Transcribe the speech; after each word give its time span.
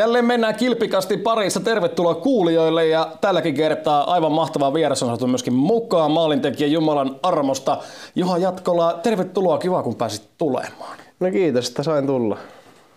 Jälleen 0.00 0.24
mennään 0.24 0.54
kilpikasti 0.54 1.16
parissa. 1.16 1.60
Tervetuloa 1.60 2.14
kuulijoille 2.14 2.86
ja 2.86 3.12
tälläkin 3.20 3.54
kertaa 3.54 4.12
aivan 4.12 4.32
mahtava 4.32 4.74
vieras 4.74 5.02
on 5.02 5.08
saatu 5.08 5.26
myöskin 5.26 5.54
mukaan 5.54 6.10
maalintekijä 6.10 6.68
Jumalan 6.68 7.16
armosta. 7.22 7.78
Juha 8.14 8.38
Jatkola, 8.38 8.98
tervetuloa. 9.02 9.58
Kiva 9.58 9.82
kun 9.82 9.94
pääsit 9.94 10.28
tulemaan. 10.38 10.98
No 11.20 11.30
kiitos, 11.30 11.68
että 11.68 11.82
sain 11.82 12.06
tulla. 12.06 12.38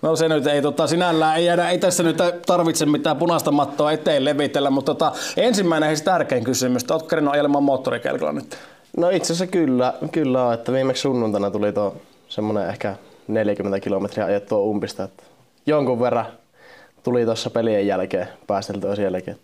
No 0.02 0.16
se 0.16 0.30
nyt 0.30 0.48
ei 0.48 0.62
tota, 0.62 0.88
sinällään, 0.88 1.38
ei, 1.38 1.46
jäädä, 1.46 1.70
ei 1.70 1.78
tässä 1.78 2.04
nyt 2.04 2.18
tarvitse 2.46 2.86
mitään 2.86 3.18
punaista 3.18 3.52
mattoa 3.52 3.92
eteen 3.92 4.26
levitellä, 4.26 4.70
mutta 4.70 4.94
tota, 4.94 5.12
ensimmäinen 5.38 5.88
heistä 5.88 6.12
tärkein 6.12 6.44
kysymys. 6.44 6.92
Oletko 6.92 7.08
kerennyt 7.08 7.34
ajelemaan 7.34 7.64
moottorikelkalla 7.64 8.34
nyt? 8.34 8.58
No 8.98 9.10
itse 9.10 9.34
asiassa 9.34 9.48
kyllä, 9.48 9.94
kyllä 10.12 10.46
on, 10.46 10.54
että 10.54 10.72
viimeksi 10.72 11.02
sunnuntaina 11.02 11.52
tuli 11.52 11.74
tuo 11.74 11.96
semmoinen 12.28 12.70
ehkä 12.70 12.96
40 13.28 13.80
kilometriä 13.80 14.26
ajettua 14.26 14.60
umpista. 14.60 15.04
Että 15.04 15.24
jonkun 15.66 16.00
verran 16.00 16.26
tuli 17.04 17.26
tuossa 17.26 17.50
pelien 17.50 17.88
jälkeen 17.88 18.28
päästeltyä 18.48 18.96
sielläkin. 18.96 19.38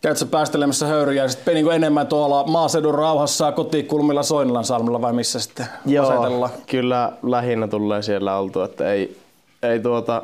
Käytkö 0.00 0.26
päästelemässä 0.26 0.86
höyryjä 0.86 1.28
sitten 1.28 1.54
niin 1.54 1.72
enemmän 1.72 2.06
tuolla 2.06 2.44
maaseudun 2.44 2.94
rauhassa 2.94 3.52
kotikulmilla 3.52 4.22
Soinilan 4.22 4.64
salmilla 4.64 5.02
vai 5.02 5.12
missä 5.12 5.40
sitten 5.40 5.66
Joo, 5.86 6.08
asetellaan? 6.08 6.50
kyllä 6.66 7.12
lähinnä 7.22 7.68
tulee 7.68 8.02
siellä 8.02 8.38
oltu, 8.38 8.60
että 8.62 8.92
ei, 8.92 9.16
ei 9.62 9.80
tuota, 9.80 10.22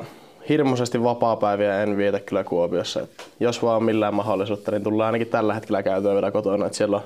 hirmuisesti 0.49 1.03
vapaa-päiviä 1.03 1.83
en 1.83 1.97
vietä 1.97 2.21
kyllä 2.21 2.45
Kuopiossa. 2.45 3.01
Että 3.01 3.23
jos 3.41 3.63
vaan 3.63 3.83
millään 3.83 4.15
mahdollisuutta, 4.15 4.71
niin 4.71 4.83
tullaan 4.83 5.07
ainakin 5.07 5.27
tällä 5.27 5.55
hetkellä 5.55 5.83
käytyä 5.83 6.15
vielä 6.15 6.31
kotona. 6.31 6.67
Että 6.67 6.79
siellä 6.79 6.97
on 6.97 7.03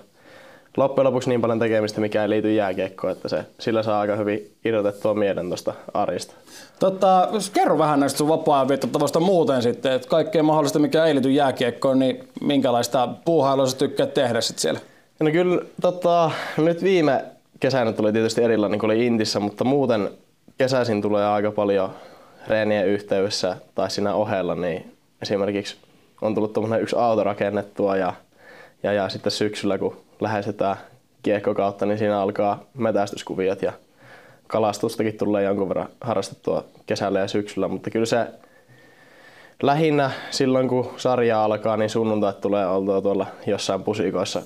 loppujen 0.77 1.07
lopuksi 1.07 1.29
niin 1.29 1.41
paljon 1.41 1.59
tekemistä, 1.59 2.01
mikä 2.01 2.23
ei 2.23 2.31
liity 2.31 2.55
jääkiekkoon, 2.55 3.13
että 3.13 3.29
se, 3.29 3.45
sillä 3.61 3.83
saa 3.83 4.01
aika 4.01 4.17
hyvin 4.17 4.51
irrotettua 4.65 5.15
mielen 5.15 5.49
tuosta 5.49 5.75
arjesta. 5.95 6.35
Tota, 6.79 7.29
jos 7.33 7.51
kerro 7.51 7.79
vähän 7.79 8.01
näistä 8.01 8.19
sun 8.19 8.29
vapaa 8.29 8.69
viettävästä 8.69 9.21
muuten 9.21 9.63
sitten, 9.63 9.93
että 9.93 10.09
kaikkea 10.09 10.43
mahdollista, 10.43 10.79
mikä 10.79 11.05
ei 11.05 11.15
liity 11.15 11.31
jääkiekkoon, 11.31 11.99
niin 11.99 12.29
minkälaista 12.41 13.09
puuhailua 13.25 13.67
sä 13.67 13.77
tykkäät 13.77 14.15
tehdä 14.15 14.41
sitten 14.41 14.61
siellä? 14.61 14.81
No 15.21 15.31
kyllä 15.31 15.63
tota, 15.81 16.31
nyt 16.57 16.83
viime 16.83 17.25
kesänä 17.61 17.93
tuli 17.93 18.13
tietysti 18.13 18.43
erilainen 18.43 18.79
kuin 18.79 18.91
oli 18.91 19.07
Intissä, 19.07 19.41
mutta 19.41 19.65
muuten 19.65 20.11
kesäisin 20.59 21.03
tulee 21.03 21.27
aika 21.27 21.51
paljon 21.51 21.91
reenien 22.49 22.87
yhteydessä 22.87 23.57
tai 23.75 23.91
siinä 23.91 24.15
ohella, 24.15 24.55
niin 24.55 24.97
esimerkiksi 25.23 25.77
on 26.23 26.35
tullut 26.35 26.53
tuommoinen 26.53 26.83
yksi 26.83 26.97
auto 26.97 27.25
rakennettua 27.25 27.97
ja, 27.97 28.13
ja, 28.83 28.93
ja 28.93 29.09
sitten 29.09 29.33
syksyllä 29.33 29.79
kun 29.79 30.06
lähestytään 30.21 30.77
kiekkokautta, 31.23 31.87
niin 31.87 31.99
siinä 31.99 32.21
alkaa 32.21 32.65
metästyskuviot 32.75 33.63
ja 33.63 33.73
kalastustakin 34.47 35.19
tulee 35.19 35.45
jonkun 35.45 35.69
verran 35.69 35.89
harrastettua 36.01 36.65
kesällä 36.87 37.19
ja 37.19 37.29
syksyllä, 37.29 37.69
mutta 37.69 37.91
kyllä 37.91 38.07
se 38.07 38.27
lähinnä 39.63 40.11
silloin 40.31 40.69
kun 40.69 40.93
sarja 40.97 41.45
alkaa, 41.45 41.77
niin 41.77 41.91
sunnuntait 41.91 42.41
tulee 42.41 42.67
oltua 42.67 43.03
tuolla 43.03 43.27
jossain 43.47 43.83
pusikoissa 43.83 44.43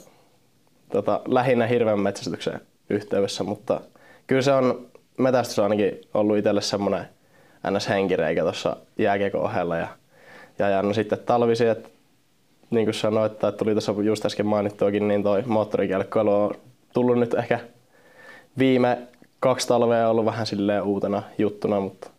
tota, 0.93 1.21
lähinnä 1.29 1.67
hirveän 1.67 2.01
metsästyksen 2.01 2.61
yhteydessä, 2.91 3.45
mutta 3.45 3.81
kyllä 4.27 4.43
se 4.43 4.53
on 4.53 4.87
metästys 5.19 5.59
ainakin 5.59 6.01
ollut 6.15 6.37
itselle 6.37 6.61
semmoinen 6.61 7.05
ns-henkireikä 7.71 8.43
tuossa 8.43 8.77
jääkiekon 8.99 9.43
ohella 9.43 9.77
ja, 9.77 9.89
ja, 10.59 10.69
ja 10.69 10.83
no 10.83 10.93
sitten 10.93 11.19
talvisi, 11.19 11.67
että 11.67 11.89
niin 12.71 12.87
kuin 12.87 12.95
sanoit, 12.95 13.33
että 13.33 13.53
tuli 13.53 13.73
tuossa 13.73 13.95
just 14.03 14.27
äsken 14.27 14.47
mainittuakin, 14.47 15.09
niin 15.09 15.23
toi 15.23 15.43
moottorikelkkoilu 15.47 16.35
on 16.35 16.55
tullut 16.93 17.19
nyt 17.19 17.35
ehkä 17.35 17.61
viime 18.59 18.99
kaksi 19.41 19.69
talvea 19.69 20.09
ollut 20.09 20.25
vähän 20.25 20.47
silleen 20.47 20.83
uutena 20.83 21.23
juttuna, 21.39 21.81
mutta, 21.81 22.11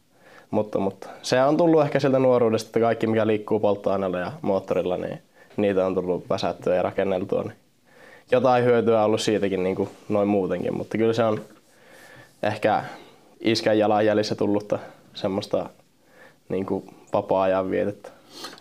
mutta, 0.51 0.79
mutta 0.79 1.09
se 1.21 1.43
on 1.43 1.57
tullut 1.57 1.81
ehkä 1.81 1.99
sieltä 1.99 2.19
nuoruudesta, 2.19 2.67
että 2.67 2.79
kaikki 2.79 3.07
mikä 3.07 3.27
liikkuu 3.27 3.59
polttoaineella 3.59 4.19
ja 4.19 4.31
moottorilla, 4.41 4.97
niin 4.97 5.21
niitä 5.57 5.85
on 5.85 5.95
tullut 5.95 6.29
väsättyä 6.29 6.75
ja 6.75 6.81
rakenneltua. 6.81 7.43
Niin 7.43 7.55
jotain 8.31 8.63
hyötyä 8.65 8.99
on 8.99 9.05
ollut 9.05 9.21
siitäkin 9.21 9.63
niin 9.63 9.75
kuin 9.75 9.89
noin 10.09 10.27
muutenkin, 10.27 10.77
mutta 10.77 10.97
kyllä 10.97 11.13
se 11.13 11.23
on 11.23 11.41
ehkä 12.43 12.83
iskän 13.39 13.77
jalanjäljissä 13.79 14.35
tullutta 14.35 14.79
semmoista 15.13 15.69
niin 16.49 16.65
kuin 16.65 16.95
vapaa-ajan 17.13 17.71
vietettä. 17.71 18.09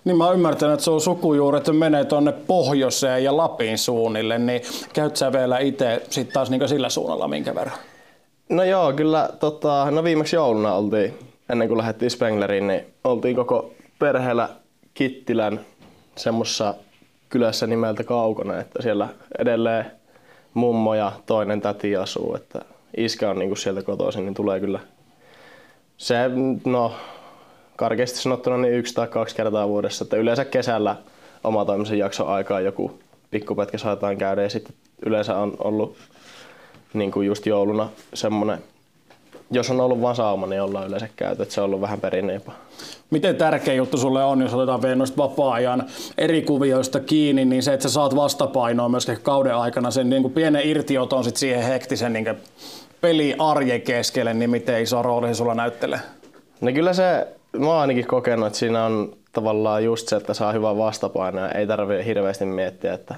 Niin 0.04 0.16
mä 0.16 0.31
ymmärtänyt, 0.31 0.75
että 0.75 0.84
sun 0.84 1.00
sukujuuret 1.00 1.66
menee 1.72 2.04
tuonne 2.04 2.32
pohjoiseen 2.32 3.25
ja 3.25 3.36
Lapin 3.36 3.78
suunnille, 3.78 4.38
niin 4.38 4.62
käyt 4.92 5.16
sä 5.16 5.32
vielä 5.32 5.58
itse 5.58 6.03
sitten 6.10 6.34
taas 6.34 6.50
niin 6.50 6.69
sillä 6.69 6.88
suunnalla 6.88 7.28
minkä 7.28 7.54
verran? 7.54 7.78
No 8.48 8.64
joo, 8.64 8.92
kyllä 8.92 9.28
tota, 9.41 9.91
no 9.91 10.04
viimeksi 10.04 10.36
jouluna 10.36 10.75
oltiin, 10.75 11.19
ennen 11.53 11.69
kuin 11.69 11.78
lähdettiin 11.78 12.10
Spengleriin, 12.10 12.66
niin 12.66 12.86
oltiin 13.04 13.36
koko 13.36 13.72
perheellä 13.98 14.48
Kittilän 14.94 15.60
semmossa 16.16 16.75
kylässä 17.28 17.66
nimeltä 17.66 18.04
Kaukona, 18.04 18.60
että 18.60 18.82
siellä 18.82 19.08
edelleen 19.38 19.87
mummo 20.54 20.94
ja 20.94 21.12
toinen 21.26 21.60
täti 21.60 21.97
asuu, 21.97 22.34
että 22.34 22.60
iskä 22.97 23.31
on 23.31 23.38
niinku 23.38 23.56
sieltä 23.56 23.82
kotoisin, 23.82 24.25
niin 24.25 24.34
tulee 24.34 24.60
kyllä 24.60 24.81
se, 25.97 26.16
no 26.64 26.92
karkeasti 27.81 28.19
sanottuna 28.19 28.57
niin 28.57 28.75
yksi 28.75 28.95
tai 28.95 29.09
kaksi 29.09 29.37
kertaa 29.37 29.69
vuodessa, 29.69 30.05
että 30.05 30.17
yleensä 30.17 30.45
kesällä 30.45 30.97
omatoimisen 31.45 31.99
jakson 31.99 32.29
aikaa 32.29 32.61
joku 32.61 32.99
pikkupätkä 33.31 33.79
saataan 33.79 34.19
käydä 34.19 34.43
ja 34.43 34.51
sitten 34.51 34.75
yleensä 35.07 35.37
on 35.37 35.57
ollut 35.59 35.97
niin 36.95 37.11
kuin 37.11 37.27
just 37.27 37.47
jouluna 37.47 37.89
semmoinen, 38.15 38.59
jos 39.51 39.71
on 39.71 39.81
ollut 39.81 40.01
vaan 40.01 40.17
sauma, 40.17 40.47
niin 40.47 40.63
ollaan 40.63 40.87
yleensä 40.87 41.09
käyty, 41.17 41.43
että 41.43 41.55
se 41.55 41.61
on 41.61 41.65
ollut 41.65 41.81
vähän 41.81 42.01
perinne 42.01 42.35
jopa. 42.35 42.53
Miten 43.11 43.37
tärkeä 43.37 43.75
juttu 43.75 43.99
sulle 43.99 44.25
on, 44.25 44.43
jos 44.43 44.55
otetaan 44.55 44.83
vielä 44.83 44.97
noista 44.97 45.17
vapaa-ajan 45.17 45.87
eri 46.19 46.43
kuvioista 46.43 47.01
kiinni, 47.01 47.45
niin 47.45 47.62
se, 47.62 47.73
että 47.73 47.89
sä 47.89 47.95
saat 47.95 48.17
vastapainoa 48.17 48.89
myös 48.89 49.07
kauden 49.23 49.55
aikana, 49.55 49.91
sen 49.91 50.11
niin 50.11 50.23
kuin 50.23 50.35
pienen 50.35 50.69
irtioton 50.69 51.25
sit 51.25 51.37
siihen 51.37 51.62
hektisen 51.62 52.12
niin 52.12 52.37
peli 53.01 53.35
arjen 53.39 53.83
keskelle, 53.83 54.35
niin 54.35 54.51
miten 54.51 54.83
iso 54.83 55.03
rooli 55.03 55.29
se 55.29 55.35
sulla 55.35 55.55
näyttelee? 55.55 56.01
No 56.61 56.73
kyllä 56.73 56.93
se, 56.93 57.27
mä 57.59 57.66
oon 57.66 57.81
ainakin 57.81 58.06
kokenut, 58.06 58.47
että 58.47 58.59
siinä 58.59 58.84
on 58.84 59.16
tavallaan 59.33 59.84
just 59.84 60.09
se, 60.09 60.16
että 60.16 60.34
saa 60.34 60.53
hyvää 60.53 60.77
vastapainoa. 60.77 61.49
Ei 61.49 61.66
tarvitse 61.66 62.05
hirveästi 62.05 62.44
miettiä, 62.44 62.94
että 62.94 63.15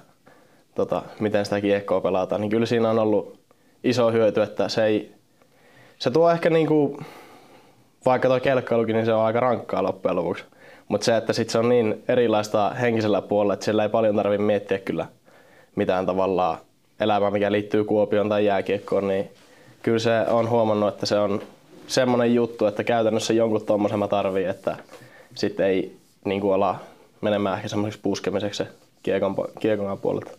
tota, 0.75 1.03
miten 1.21 1.45
sitä 1.45 1.61
kiekkoa 1.61 2.01
pelataan. 2.01 2.41
Niin 2.41 2.51
kyllä 2.51 2.67
siinä 2.67 2.91
on 2.91 2.99
ollut 2.99 3.39
iso 3.85 4.11
hyöty, 4.11 4.43
että 4.43 4.69
se 4.69 4.85
ei, 4.85 5.15
se 5.99 6.11
tuo 6.11 6.31
ehkä 6.31 6.51
niinku, 6.51 7.01
vaikka 8.05 8.29
tuo 8.29 8.41
kelkkailukin, 8.41 8.95
niin 8.95 9.07
se 9.07 9.15
on 9.15 9.25
aika 9.25 9.41
rankkaa 9.41 9.83
loppujen 9.83 10.17
lopuksi. 10.17 10.45
Mutta 10.89 11.05
se, 11.05 11.17
että 11.17 11.33
sit 11.33 11.51
se 11.51 11.59
on 11.59 11.69
niin 11.69 12.05
erilaista 12.09 12.71
henkisellä 12.71 13.23
puolella, 13.23 13.55
että 13.55 13.65
siellä 13.65 13.83
ei 13.83 13.89
paljon 13.89 14.17
tarvitse 14.17 14.45
miettiä 14.45 14.79
kyllä 14.79 15.07
mitään 15.77 16.07
tavallaan 16.07 16.59
elämää, 17.01 17.31
mikä 17.31 17.53
liittyy 17.53 17.85
Kuopioon 17.85 18.29
tai 18.29 18.47
jääkiekkoon, 18.47 19.09
niin 19.09 19.31
kyllä 19.83 19.99
se 19.99 20.21
on 20.31 20.51
huomannut, 20.51 20.89
että 20.89 21.07
se 21.07 21.19
on 21.19 21.43
semmoinen 21.87 22.35
juttu, 22.35 22.67
että 22.67 22.85
käytännössä 22.85 23.33
jonkun 23.33 23.67
tommosen 23.67 23.99
mä 23.99 24.09
tarvii, 24.09 24.45
että 24.45 24.77
sitten 25.35 25.67
ei 25.67 25.97
niin 26.25 26.41
kuin 26.41 26.55
ala 26.55 26.77
menemään 27.21 27.57
ehkä 27.57 27.69
semmoiseksi 27.69 28.01
puskemiseksi 28.03 28.59
se 28.59 28.69
kiekon, 29.03 29.35
kiekon 29.61 29.99
puolelta. 29.99 30.31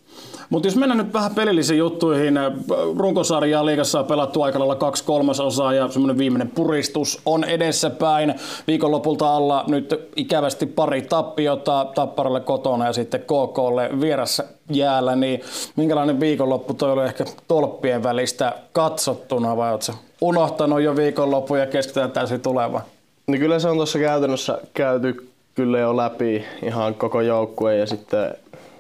Mutta 0.50 0.68
jos 0.68 0.76
mennään 0.76 0.98
nyt 0.98 1.14
vähän 1.14 1.36
pelillisiin 1.36 1.78
juttuihin, 1.78 2.38
äh, 2.38 2.54
runkosarjaa 2.98 3.66
liigassa 3.66 4.00
on 4.00 4.06
pelattu 4.06 4.42
aika 4.42 4.60
lailla 4.60 4.76
kaksi 4.76 5.04
kolmasosaa 5.04 5.74
ja 5.74 5.88
semmoinen 5.88 6.18
viimeinen 6.18 6.52
puristus 6.52 7.22
on 7.26 7.44
edessäpäin. 7.44 8.36
Viikonlopulta 8.68 9.36
alla 9.36 9.64
nyt 9.68 10.12
ikävästi 10.16 10.66
pari 10.66 11.02
tappiota 11.02 11.86
Tapparalle 11.96 12.40
kotona 12.40 12.86
ja 12.86 12.94
sitten 12.94 13.22
KKlle 13.22 13.90
vieressä 14.02 14.44
jäällä, 14.70 15.16
niin 15.16 15.42
minkälainen 15.76 16.20
viikonloppu 16.20 16.74
toi 16.74 16.92
oli 16.92 17.04
ehkä 17.04 17.26
tolppien 17.48 18.04
välistä 18.04 18.54
katsottuna 18.74 19.58
vai 19.58 19.72
oletko 19.72 19.94
unohtanut 20.24 20.82
jo 20.82 20.96
viikonloppu 20.96 21.56
ja 21.56 21.66
keskitytään 21.66 22.12
täysin 22.12 22.42
tulevaan? 22.42 22.84
No 23.28 23.38
kyllä 23.38 23.60
se 23.60 23.70
on 23.70 23.76
tuossa 23.76 24.00
käytännössä 24.00 24.58
käyty 24.74 25.30
kyllä 25.56 25.80
jo 25.80 25.98
läpi 25.98 26.46
ihan 26.64 26.96
koko 26.96 27.22
joukkue 27.22 27.78
ja 27.78 27.86
sitten 27.86 28.36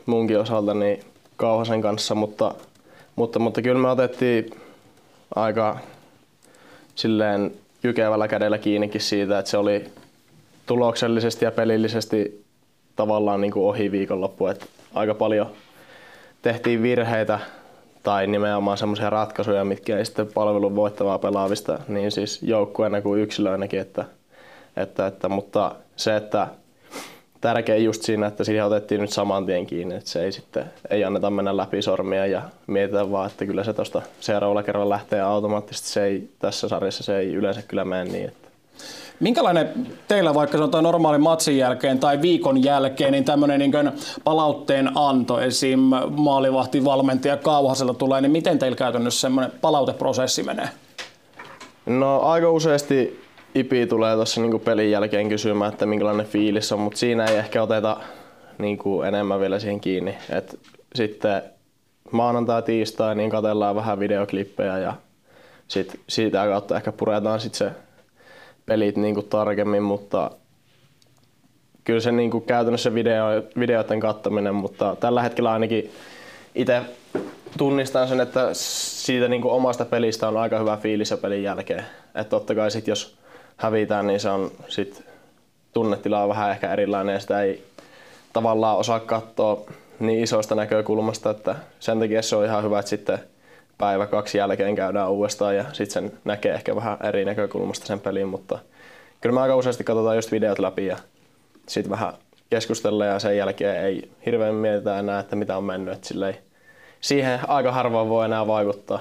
munkin 0.06 0.40
osalta 0.40 0.74
niin 0.74 1.00
Kauhasen 1.38 1.82
kanssa, 1.82 2.16
mutta, 2.16 2.56
mutta, 3.16 3.40
mutta 3.40 3.62
kyllä 3.62 3.82
me 3.82 3.90
otettiin 3.90 4.52
aika 5.36 5.78
silleen 6.96 7.52
jykevällä 7.84 8.28
kädellä 8.28 8.58
kiinnikin 8.58 9.02
siitä, 9.02 9.40
että 9.40 9.52
se 9.52 9.58
oli 9.58 9.86
tuloksellisesti 10.66 11.46
ja 11.46 11.52
pelillisesti 11.52 12.44
tavallaan 12.96 13.42
niin 13.42 13.52
kuin 13.52 13.66
ohi 13.66 13.92
viikonloppu. 13.92 14.48
Että 14.48 14.66
aika 14.94 15.14
paljon 15.14 15.52
tehtiin 16.42 16.84
virheitä 16.84 17.40
tai 18.04 18.28
nimenomaan 18.28 18.78
semmoisia 18.78 19.10
ratkaisuja, 19.10 19.66
mitkä 19.66 19.98
ei 19.98 20.06
sitten 20.06 20.28
palvelun 20.34 20.76
voittavaa 20.76 21.20
pelaavista, 21.20 21.80
niin 21.88 22.12
siis 22.12 22.44
joukkueena 22.44 23.02
kuin 23.02 23.22
yksilöinäkin. 23.22 23.80
Että, 23.80 24.06
että, 24.78 25.08
että, 25.08 25.30
mutta 25.30 25.76
se, 25.96 26.16
että 26.16 26.48
tärkeä 27.42 27.78
just 27.78 28.02
siinä, 28.02 28.28
että 28.28 28.44
siihen 28.44 28.66
otettiin 28.66 29.02
nyt 29.02 29.10
saman 29.10 29.46
tien 29.46 29.66
kiinni, 29.66 29.96
että 29.96 30.10
se 30.10 30.24
ei 30.24 30.32
sitten 30.32 30.66
ei 30.90 31.04
anneta 31.04 31.30
mennä 31.30 31.58
läpi 31.58 31.82
sormia 31.82 32.26
ja 32.26 32.42
mietitään 32.68 33.12
vaan, 33.12 33.28
että 33.28 33.46
kyllä 33.46 33.64
se 33.64 33.74
tuosta 33.74 34.02
seuraavalla 34.20 34.64
kerralla 34.64 34.90
lähtee 34.90 35.22
automaattisesti. 35.22 35.90
Se 35.90 36.04
ei, 36.04 36.30
tässä 36.40 36.70
sarjassa 36.70 37.04
se 37.04 37.18
ei 37.18 37.34
yleensä 37.34 37.62
kyllä 37.62 37.86
mene 37.86 38.04
niin. 38.04 38.28
Että. 38.28 38.43
Minkälainen 39.20 39.70
teillä 40.08 40.34
vaikka 40.34 40.58
sanotaan 40.58 40.84
normaalin 40.84 41.22
matsin 41.22 41.58
jälkeen 41.58 42.00
tai 42.00 42.22
viikon 42.22 42.64
jälkeen, 42.64 43.12
niin 43.12 43.26
tämmöinen 43.26 43.60
niin 43.60 43.72
palautteen 44.24 44.92
anto 44.96 45.40
esim. 45.40 45.80
maalivahti 46.10 46.86
valmentaja 46.86 47.38
Kauhasella 47.38 47.94
tulee, 47.94 48.22
niin 48.22 48.32
miten 48.32 48.60
teillä 48.60 48.76
käytännössä 48.76 49.22
semmoinen 49.22 49.52
palauteprosessi 49.62 50.44
menee? 50.44 50.70
No 51.86 52.20
aika 52.20 52.52
useasti 52.52 53.24
Ipi 53.56 53.88
tulee 53.88 54.16
tuossa 54.16 54.42
niinku 54.42 54.60
pelin 54.60 54.92
jälkeen 54.92 55.30
kysymään, 55.30 55.74
että 55.74 55.86
minkälainen 55.86 56.26
fiilis 56.26 56.72
on, 56.72 56.80
mutta 56.80 57.00
siinä 57.00 57.26
ei 57.26 57.36
ehkä 57.36 57.64
oteta 57.64 57.98
niinku 58.58 59.02
enemmän 59.02 59.40
vielä 59.40 59.60
siihen 59.60 59.80
kiinni. 59.80 60.18
Et 60.30 60.60
sitten 60.96 61.42
maanantai, 62.12 62.62
tiistai, 62.62 63.16
niin 63.16 63.30
katellaan 63.30 63.76
vähän 63.76 64.00
videoklippejä 64.00 64.78
ja 64.78 64.94
sit 65.68 66.00
siitä 66.10 66.46
kautta 66.46 66.76
ehkä 66.76 66.92
puretaan 66.92 67.40
sit 67.40 67.54
se 67.54 67.72
pelit 68.66 68.98
niinku 68.98 69.22
tarkemmin, 69.22 69.84
mutta 69.84 70.32
kyllä 71.84 72.00
se 72.00 72.12
niinku 72.12 72.42
käytännössä 72.42 72.94
video, 72.94 73.26
videoiden 73.60 74.00
kattaminen, 74.00 74.56
mutta 74.56 74.96
tällä 75.00 75.22
hetkellä 75.22 75.52
ainakin 75.52 75.92
itse 76.56 76.82
tunnistan 77.58 78.08
sen, 78.08 78.22
että 78.22 78.50
siitä 78.54 79.28
niinku 79.28 79.50
omasta 79.50 79.86
pelistä 79.86 80.28
on 80.28 80.38
aika 80.38 80.60
hyvä 80.60 80.78
fiilis 80.78 81.12
jo 81.12 81.18
pelin 81.18 81.44
jälkeen. 81.44 81.86
Et 82.16 82.30
totta 82.30 82.56
kai 82.56 82.72
sit 82.72 82.88
jos 82.88 83.18
hävitään, 83.58 84.08
niin 84.08 84.20
se 84.20 84.30
on 84.30 84.52
sit 84.68 85.04
tunnetila 85.74 86.24
on 86.24 86.30
vähän 86.30 86.52
ehkä 86.52 86.74
erilainen 86.74 87.14
ja 87.14 87.20
sitä 87.20 87.42
ei 87.42 87.64
tavallaan 88.34 88.78
osaa 88.78 89.00
katsoa 89.00 89.62
niin 90.00 90.24
isosta 90.24 90.56
näkökulmasta, 90.56 91.30
että 91.30 91.56
sen 91.80 92.00
takia 92.00 92.22
se 92.22 92.36
on 92.36 92.46
ihan 92.46 92.64
hyvä, 92.64 92.80
että 92.80 92.90
sitten 92.90 93.20
päivä 93.78 94.08
kaksi 94.08 94.38
jälkeen 94.38 94.76
käydään 94.76 95.12
uudestaan 95.12 95.56
ja 95.56 95.64
sitten 95.74 95.94
sen 95.94 96.20
näkee 96.26 96.54
ehkä 96.54 96.76
vähän 96.76 96.98
eri 97.04 97.26
näkökulmasta 97.26 97.86
sen 97.86 98.00
pelin, 98.00 98.28
mutta 98.28 98.60
kyllä 99.22 99.34
me 99.34 99.42
aika 99.42 99.56
useasti 99.56 99.84
katsotaan 99.84 100.16
just 100.16 100.32
videot 100.32 100.60
läpi 100.60 100.86
ja 100.86 100.98
sitten 101.68 101.92
vähän 101.92 102.14
keskustella 102.50 103.06
ja 103.06 103.20
sen 103.20 103.38
jälkeen 103.38 103.86
ei 103.86 104.12
hirveän 104.26 104.56
mietitä 104.56 105.00
enää, 105.00 105.20
että 105.20 105.36
mitä 105.36 105.58
on 105.58 105.64
mennyt, 105.64 105.94
että 105.94 106.10
siihen 107.02 107.40
aika 107.48 107.72
harvoin 107.72 108.10
voi 108.10 108.26
enää 108.26 108.48
vaikuttaa. 108.48 109.00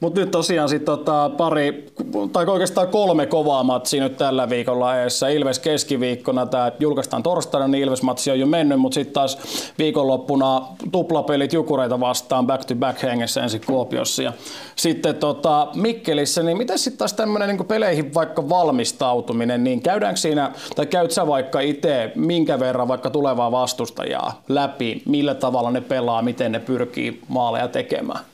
Mutta 0.00 0.20
nyt 0.20 0.30
tosiaan 0.30 0.68
sit 0.68 0.84
tota 0.84 1.30
pari, 1.36 1.86
tai 2.32 2.44
oikeastaan 2.46 2.88
kolme 2.88 3.26
kovaa 3.26 3.62
matsia 3.62 4.02
nyt 4.02 4.16
tällä 4.16 4.50
viikolla 4.50 4.96
eessä. 4.96 5.28
Ilves 5.28 5.58
keskiviikkona, 5.58 6.46
tämä 6.46 6.72
julkaistaan 6.80 7.22
torstaina, 7.22 7.68
niin 7.68 7.84
Ilves-matsi 7.84 8.30
on 8.30 8.40
jo 8.40 8.46
mennyt, 8.46 8.80
mutta 8.80 8.94
sitten 8.94 9.14
taas 9.14 9.38
viikonloppuna 9.78 10.62
tuplapelit 10.92 11.52
Jukureita 11.52 12.00
vastaan 12.00 12.46
back 12.46 12.64
to 12.64 12.74
back 12.74 13.02
hengessä 13.02 13.42
ensin 13.42 13.60
Kuopiossa. 13.66 14.22
Ja 14.22 14.32
sitten 14.76 15.14
tota 15.14 15.68
Mikkelissä, 15.74 16.42
niin 16.42 16.56
miten 16.56 16.78
sitten 16.78 16.98
taas 16.98 17.12
tämmöinen 17.12 17.48
niin 17.48 17.66
peleihin 17.66 18.14
vaikka 18.14 18.48
valmistautuminen, 18.48 19.64
niin 19.64 19.82
käydäänkö 19.82 20.20
siinä, 20.20 20.52
tai 20.76 20.86
käyt 20.86 21.10
sä 21.10 21.26
vaikka 21.26 21.60
itse 21.60 22.12
minkä 22.14 22.60
verran 22.60 22.88
vaikka 22.88 23.10
tulevaa 23.10 23.52
vastustajaa 23.52 24.42
läpi, 24.48 25.02
millä 25.06 25.34
tavalla 25.34 25.70
ne 25.70 25.80
pelaa, 25.80 26.22
miten 26.22 26.52
ne 26.52 26.60
pyrkii 26.60 27.20
maaleja 27.28 27.68
tekemään? 27.68 28.33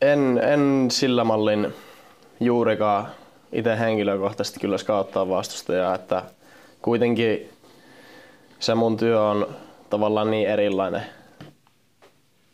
En, 0.00 0.40
en 0.44 0.86
sillä 0.90 1.24
mallin 1.24 1.74
juurikaan 2.40 3.08
itse 3.52 3.78
henkilökohtaisesti 3.78 4.60
kyllä 4.60 4.78
skauttaa 4.78 5.28
vastustajaa, 5.28 5.94
että 5.94 6.22
kuitenkin 6.82 7.50
se 8.58 8.74
mun 8.74 8.96
työ 8.96 9.22
on 9.22 9.46
tavallaan 9.90 10.30
niin 10.30 10.48
erilainen 10.48 11.02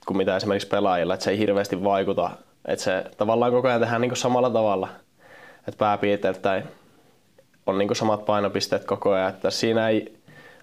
kuin 0.07 0.17
mitä 0.17 0.37
esimerkiksi 0.37 0.69
pelaajilla, 0.69 1.15
että 1.15 1.25
se 1.25 1.31
ei 1.31 1.39
hirveästi 1.39 1.85
vaikuta. 1.85 2.31
Että 2.69 2.85
se 2.85 3.05
tavallaan 3.17 3.53
koko 3.53 3.69
ajan 3.69 3.81
tehdään 3.81 4.01
niin 4.01 4.17
samalla 4.17 4.51
tavalla, 4.51 4.89
että 5.59 5.79
pääpiirteittäin 5.79 6.65
on 7.67 7.79
niin 7.79 7.97
samat 7.97 8.25
painopisteet 8.25 8.85
koko 8.85 9.13
ajan. 9.13 9.29
Että 9.29 9.51
siinä 9.51 9.89
ei, 9.89 10.19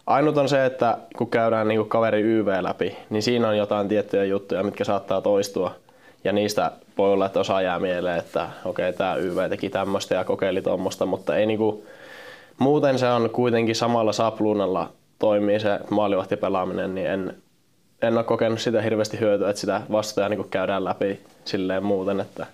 ainut 0.08 0.38
on 0.38 0.50
se, 0.50 0.66
että 0.66 0.98
kun 1.18 1.30
käydään 1.30 1.68
niin 1.68 1.90
kaveri 1.90 2.22
YV 2.22 2.48
läpi, 2.62 2.98
niin 3.10 3.24
siinä 3.24 3.48
on 3.48 3.58
jotain 3.58 3.88
tiettyjä 3.88 4.24
juttuja, 4.24 4.64
mitkä 4.64 4.84
saattaa 4.84 5.22
toistua 5.22 5.83
ja 6.24 6.32
niistä 6.32 6.72
voi 6.98 7.14
olla, 7.14 7.26
että 7.26 7.40
osa 7.40 7.62
jää 7.62 7.80
mieleen, 7.80 8.20
että 8.20 8.50
okei, 8.66 8.90
okay, 8.90 8.98
tämä 8.98 9.16
YV 9.16 9.50
teki 9.50 9.70
tämmöistä 9.70 10.16
ja 10.16 10.24
kokeili 10.24 10.62
tuommoista, 10.62 11.06
mutta 11.06 11.36
ei 11.36 11.46
niinku, 11.46 11.86
muuten 12.58 13.00
se 13.00 13.08
on 13.08 13.30
kuitenkin 13.30 13.76
samalla 13.76 14.14
sapluunalla 14.14 14.90
toimii 15.20 15.60
se 15.60 15.80
maalivahtipelaaminen, 15.90 16.96
niin 16.96 17.08
en, 17.08 17.38
en 18.02 18.18
ole 18.18 18.24
kokenut 18.24 18.60
sitä 18.60 18.82
hirveästi 18.82 19.20
hyötyä, 19.20 19.50
että 19.50 19.60
sitä 19.60 19.82
vastustajaa 19.92 20.30
niin 20.30 20.50
käydään 20.50 20.86
läpi 20.86 21.20
silleen 21.46 21.84
muuten. 21.84 22.20
Että, 22.20 22.46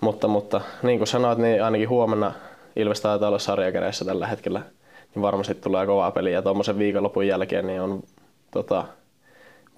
mutta, 0.00 0.28
mutta 0.28 0.60
niin 0.82 0.98
kuin 0.98 1.08
sanoit, 1.08 1.38
niin 1.38 1.64
ainakin 1.64 1.88
huomenna 1.88 2.32
Ilves 2.76 3.00
taitaa 3.00 3.28
olla 3.28 3.38
sarjakereissä 3.38 4.04
tällä 4.04 4.26
hetkellä, 4.26 4.62
niin 5.14 5.22
varmasti 5.22 5.54
tulee 5.54 5.86
kovaa 5.86 6.10
peliä. 6.10 6.32
Ja 6.32 6.42
tuommoisen 6.42 6.78
viikonlopun 6.78 7.26
jälkeen 7.26 7.66
niin 7.66 7.80
on 7.80 8.02
tota, 8.50 8.84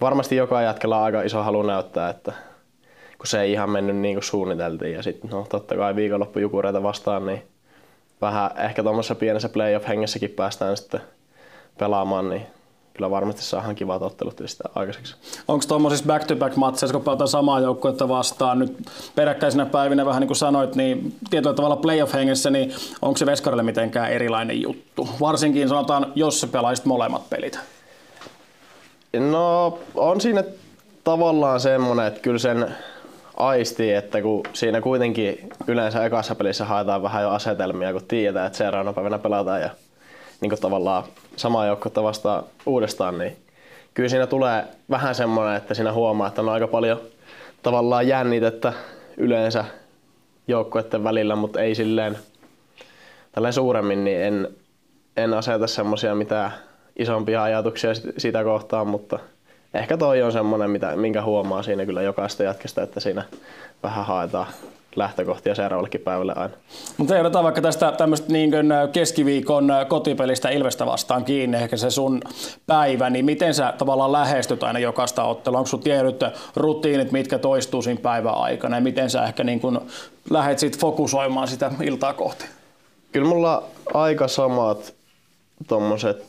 varmasti 0.01 0.35
joka 0.35 0.61
jatkella 0.61 1.03
aika 1.03 1.21
iso 1.21 1.43
halu 1.43 1.61
näyttää, 1.61 2.09
että 2.09 2.33
kun 3.17 3.27
se 3.27 3.41
ei 3.41 3.51
ihan 3.51 3.69
mennyt 3.69 3.95
niin 3.95 4.15
kuin 4.15 4.23
suunniteltiin. 4.23 4.93
Ja 4.93 5.03
sitten 5.03 5.29
no, 5.29 5.45
totta 5.49 5.75
kai 5.75 5.95
viikonloppu 5.95 6.39
Jukureita 6.39 6.83
vastaan, 6.83 7.25
niin 7.25 7.43
vähän 8.21 8.51
ehkä 8.57 8.83
tuommoisessa 8.83 9.15
pienessä 9.15 9.49
playoff-hengessäkin 9.49 10.29
päästään 10.29 10.77
sitten 10.77 11.01
pelaamaan, 11.77 12.29
niin 12.29 12.41
kyllä 12.93 13.11
varmasti 13.11 13.41
saadaan 13.41 13.75
kivat 13.75 14.01
ottelut 14.01 14.41
sitä 14.45 14.63
aikaiseksi. 14.75 15.15
Onko 15.47 15.65
tuommoisissa 15.67 16.05
back-to-back-matseissa, 16.05 16.93
kun 16.93 17.03
pelataan 17.03 17.27
samaa 17.27 17.59
joukkuetta 17.59 18.09
vastaan 18.09 18.59
nyt 18.59 18.77
peräkkäisinä 19.15 19.65
päivinä, 19.65 20.05
vähän 20.05 20.19
niin 20.19 20.27
kuin 20.27 20.37
sanoit, 20.37 20.75
niin 20.75 21.15
tietyllä 21.29 21.55
tavalla 21.55 21.75
playoff-hengessä, 21.75 22.49
niin 22.49 22.73
onko 23.01 23.17
se 23.17 23.25
Veskarille 23.25 23.63
mitenkään 23.63 24.11
erilainen 24.11 24.61
juttu? 24.61 25.09
Varsinkin 25.19 25.69
sanotaan, 25.69 26.11
jos 26.15 26.41
se 26.41 26.47
pelaisit 26.47 26.85
molemmat 26.85 27.29
pelit. 27.29 27.59
No 29.19 29.79
on 29.95 30.21
siinä 30.21 30.43
tavallaan 31.03 31.59
semmoinen, 31.59 32.05
että 32.05 32.19
kyllä 32.19 32.39
sen 32.39 32.75
aistii, 33.37 33.93
että 33.93 34.21
kun 34.21 34.43
siinä 34.53 34.81
kuitenkin 34.81 35.49
yleensä 35.67 36.05
ekassa 36.05 36.35
pelissä 36.35 36.65
haetaan 36.65 37.03
vähän 37.03 37.23
jo 37.23 37.29
asetelmia, 37.29 37.93
kun 37.93 38.01
tiedetään, 38.07 38.47
että 38.47 38.57
seuraavana 38.57 38.93
päivänä 38.93 39.19
pelataan 39.19 39.61
ja 39.61 39.69
niin 40.41 40.49
kuin 40.49 40.61
tavallaan 40.61 41.03
samaa 41.35 41.65
joukkuetta 41.65 42.03
vastaan 42.03 42.43
uudestaan, 42.65 43.17
niin 43.17 43.37
kyllä 43.93 44.09
siinä 44.09 44.27
tulee 44.27 44.63
vähän 44.89 45.15
semmoinen, 45.15 45.55
että 45.55 45.73
siinä 45.73 45.93
huomaa, 45.93 46.27
että 46.27 46.41
on 46.41 46.49
aika 46.49 46.67
paljon 46.67 47.01
tavallaan 47.63 48.07
jännitettä 48.07 48.73
yleensä 49.17 49.65
joukkueiden 50.47 51.03
välillä, 51.03 51.35
mutta 51.35 51.61
ei 51.61 51.75
silleen 51.75 52.17
tälleen 53.31 53.53
suuremmin, 53.53 54.03
niin 54.03 54.21
en, 54.21 54.47
en 55.17 55.33
aseta 55.33 55.67
semmoisia 55.67 56.15
mitään 56.15 56.51
isompia 56.95 57.43
ajatuksia 57.43 57.91
sitä 58.17 58.43
kohtaan, 58.43 58.87
mutta– 58.87 59.19
ehkä 59.75 59.97
toi 59.97 60.21
on 60.21 60.31
semmoinen, 60.31 60.69
mitä, 60.69 60.95
minkä 60.95 61.21
huomaa 61.21 61.63
siinä 61.63 61.85
kyllä 61.85 62.01
jokaista 62.01 62.43
jatkesta, 62.43 62.81
että 62.81 62.99
siinä 62.99 63.23
vähän 63.83 64.05
haetaan 64.05 64.47
lähtökohtia 64.95 65.55
seuraavallekin 65.55 66.01
päivälle 66.01 66.33
aina. 66.35 66.53
Mutta 66.97 67.17
ehdotaan 67.17 67.43
vaikka 67.43 67.61
tästä 67.61 67.91
tämmöistä 67.91 68.33
niin 68.33 68.51
keskiviikon 68.93 69.71
kotipelistä 69.87 70.49
Ilvestä 70.49 70.85
vastaan 70.85 71.25
kiinni, 71.25 71.57
ehkä 71.57 71.77
se 71.77 71.89
sun 71.89 72.21
päivä, 72.67 73.09
niin 73.09 73.25
miten 73.25 73.53
sä 73.53 73.73
tavallaan 73.77 74.11
lähestyt 74.11 74.63
aina 74.63 74.79
jokaista 74.79 75.23
ottelua? 75.23 75.59
Onko 75.59 75.67
sun 75.67 75.79
tiedyt 75.79 76.23
rutiinit, 76.55 77.11
mitkä 77.11 77.39
toistuu 77.39 77.81
siinä 77.81 78.01
päivän 78.01 78.35
aikana 78.35 78.77
ja 78.77 78.81
miten 78.81 79.09
sä 79.09 79.23
ehkä 79.25 79.43
niin 79.43 79.59
kun 79.59 79.81
lähdet 80.29 80.59
sit 80.59 80.79
fokusoimaan 80.79 81.47
sitä 81.47 81.71
iltaa 81.83 82.13
kohti? 82.13 82.45
Kyllä 83.11 83.27
mulla 83.27 83.63
aika 83.93 84.27
samat 84.27 84.93
tommoset 85.67 86.25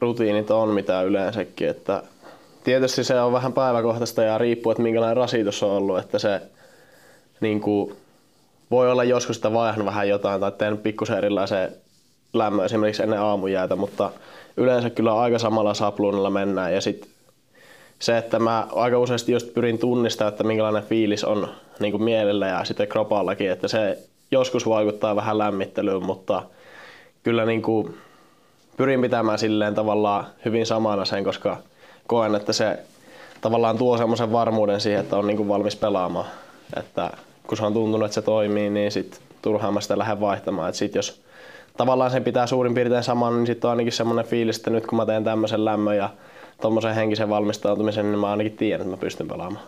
rutiinit 0.00 0.50
on 0.50 0.68
mitä 0.68 1.02
yleensäkin, 1.02 1.68
että 1.68 2.02
tietysti 2.64 3.04
se 3.04 3.20
on 3.20 3.32
vähän 3.32 3.52
päiväkohtaista 3.52 4.22
ja 4.22 4.38
riippuu, 4.38 4.72
että 4.72 4.82
minkälainen 4.82 5.16
rasitus 5.16 5.62
on 5.62 5.70
ollut, 5.70 5.98
että 5.98 6.18
se 6.18 6.42
niin 7.40 7.60
kuin, 7.60 7.96
voi 8.70 8.90
olla 8.90 9.04
joskus, 9.04 9.36
että 9.36 9.52
vaihan 9.52 9.84
vähän 9.84 10.08
jotain 10.08 10.40
tai 10.40 10.52
teen 10.52 10.78
pikkusen 10.78 11.18
erilaisen 11.18 11.72
lämmön 12.32 12.64
esimerkiksi 12.64 13.02
ennen 13.02 13.20
aamujäätä, 13.20 13.76
mutta 13.76 14.10
yleensä 14.56 14.90
kyllä 14.90 15.20
aika 15.20 15.38
samalla 15.38 15.74
sapluunalla 15.74 16.30
mennään. 16.30 16.74
Ja 16.74 16.80
sitten 16.80 17.10
se, 17.98 18.18
että 18.18 18.38
mä 18.38 18.66
aika 18.72 18.98
useasti 18.98 19.32
just 19.32 19.54
pyrin 19.54 19.78
tunnistamaan, 19.78 20.32
että 20.32 20.44
minkälainen 20.44 20.82
fiilis 20.82 21.24
on 21.24 21.48
niin 21.80 21.92
kuin 21.92 22.02
mielellä 22.02 22.46
ja 22.46 22.64
sitten 22.64 22.88
kropallakin, 22.88 23.50
että 23.50 23.68
se 23.68 23.98
joskus 24.30 24.68
vaikuttaa 24.68 25.16
vähän 25.16 25.38
lämmittelyyn, 25.38 26.04
mutta 26.06 26.42
kyllä 27.22 27.44
niin 27.44 27.62
kuin 27.62 27.98
pyrin 28.76 29.00
pitämään 29.00 29.38
silleen 29.38 29.74
tavallaan 29.74 30.26
hyvin 30.44 30.66
samana 30.66 31.04
sen, 31.04 31.24
koska 31.24 31.56
koen, 32.06 32.34
että 32.34 32.52
se 32.52 32.78
tavallaan 33.40 33.78
tuo 33.78 33.98
semmoisen 33.98 34.32
varmuuden 34.32 34.80
siihen, 34.80 35.00
että 35.00 35.16
on 35.16 35.26
niin 35.26 35.36
kuin 35.36 35.48
valmis 35.48 35.76
pelaamaan. 35.76 36.26
Että 36.76 37.10
kun 37.46 37.56
se 37.56 37.64
on 37.64 37.72
tuntunut, 37.72 38.06
että 38.06 38.14
se 38.14 38.22
toimii, 38.22 38.70
niin 38.70 38.92
sit 38.92 39.20
turhaan 39.42 39.74
mä 39.74 39.80
sitä 39.80 39.98
lähden 39.98 40.20
vaihtamaan. 40.20 40.68
Et 40.68 40.74
sit 40.74 40.94
jos 40.94 41.20
tavallaan 41.76 42.10
sen 42.10 42.24
pitää 42.24 42.46
suurin 42.46 42.74
piirtein 42.74 43.02
saman, 43.02 43.36
niin 43.36 43.46
sitten 43.46 43.68
on 43.68 43.70
ainakin 43.70 43.92
semmoinen 43.92 44.24
fiilis, 44.24 44.56
että 44.56 44.70
nyt 44.70 44.86
kun 44.86 44.96
mä 44.96 45.06
teen 45.06 45.24
tämmöisen 45.24 45.64
lämmön 45.64 45.96
ja 45.96 46.10
tuommoisen 46.60 46.94
henkisen 46.94 47.28
valmistautumisen, 47.28 48.10
niin 48.10 48.18
mä 48.18 48.30
ainakin 48.30 48.56
tiedän, 48.56 48.80
että 48.80 48.90
mä 48.90 49.00
pystyn 49.00 49.28
pelaamaan. 49.28 49.64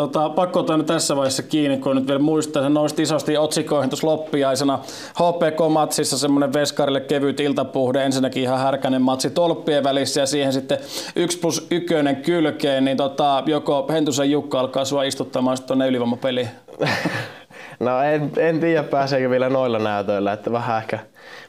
Tota, 0.00 0.28
pakko 0.28 0.60
ottaa 0.60 0.76
nyt 0.76 0.86
tässä 0.86 1.16
vaiheessa 1.16 1.42
kiinni, 1.42 1.78
kun 1.78 1.96
nyt 1.96 2.06
vielä 2.06 2.18
muistaa, 2.18 2.62
se 2.62 2.68
nousi 2.68 3.02
isosti 3.02 3.36
otsikoihin 3.36 3.90
tuossa 3.90 4.06
loppiaisena. 4.06 4.78
HPK-matsissa 5.14 6.18
semmoinen 6.18 6.52
Veskarille 6.52 7.00
kevyt 7.00 7.40
iltapuhde, 7.40 8.04
ensinnäkin 8.04 8.42
ihan 8.42 8.58
härkänen 8.58 9.02
matsi 9.02 9.30
tolppien 9.30 9.84
välissä 9.84 10.20
ja 10.20 10.26
siihen 10.26 10.52
sitten 10.52 10.78
1 11.16 11.38
plus 11.38 11.66
1 11.70 11.94
kylkeen, 12.24 12.84
niin 12.84 12.96
tota, 12.96 13.42
joko 13.46 13.86
Hentusen 13.92 14.30
Jukka 14.30 14.60
alkaa 14.60 14.84
sua 14.84 15.02
istuttamaan 15.02 15.56
sitten 15.56 15.68
tuonne 15.68 15.88
ylivoimapeliin? 15.88 16.48
No 17.80 18.02
en, 18.02 18.32
en 18.36 18.60
tiedä 18.60 18.82
pääseekö 18.82 19.30
vielä 19.30 19.48
noilla 19.48 19.78
näytöillä, 19.78 20.32
että 20.32 20.52
vähän 20.52 20.78
ehkä 20.78 20.98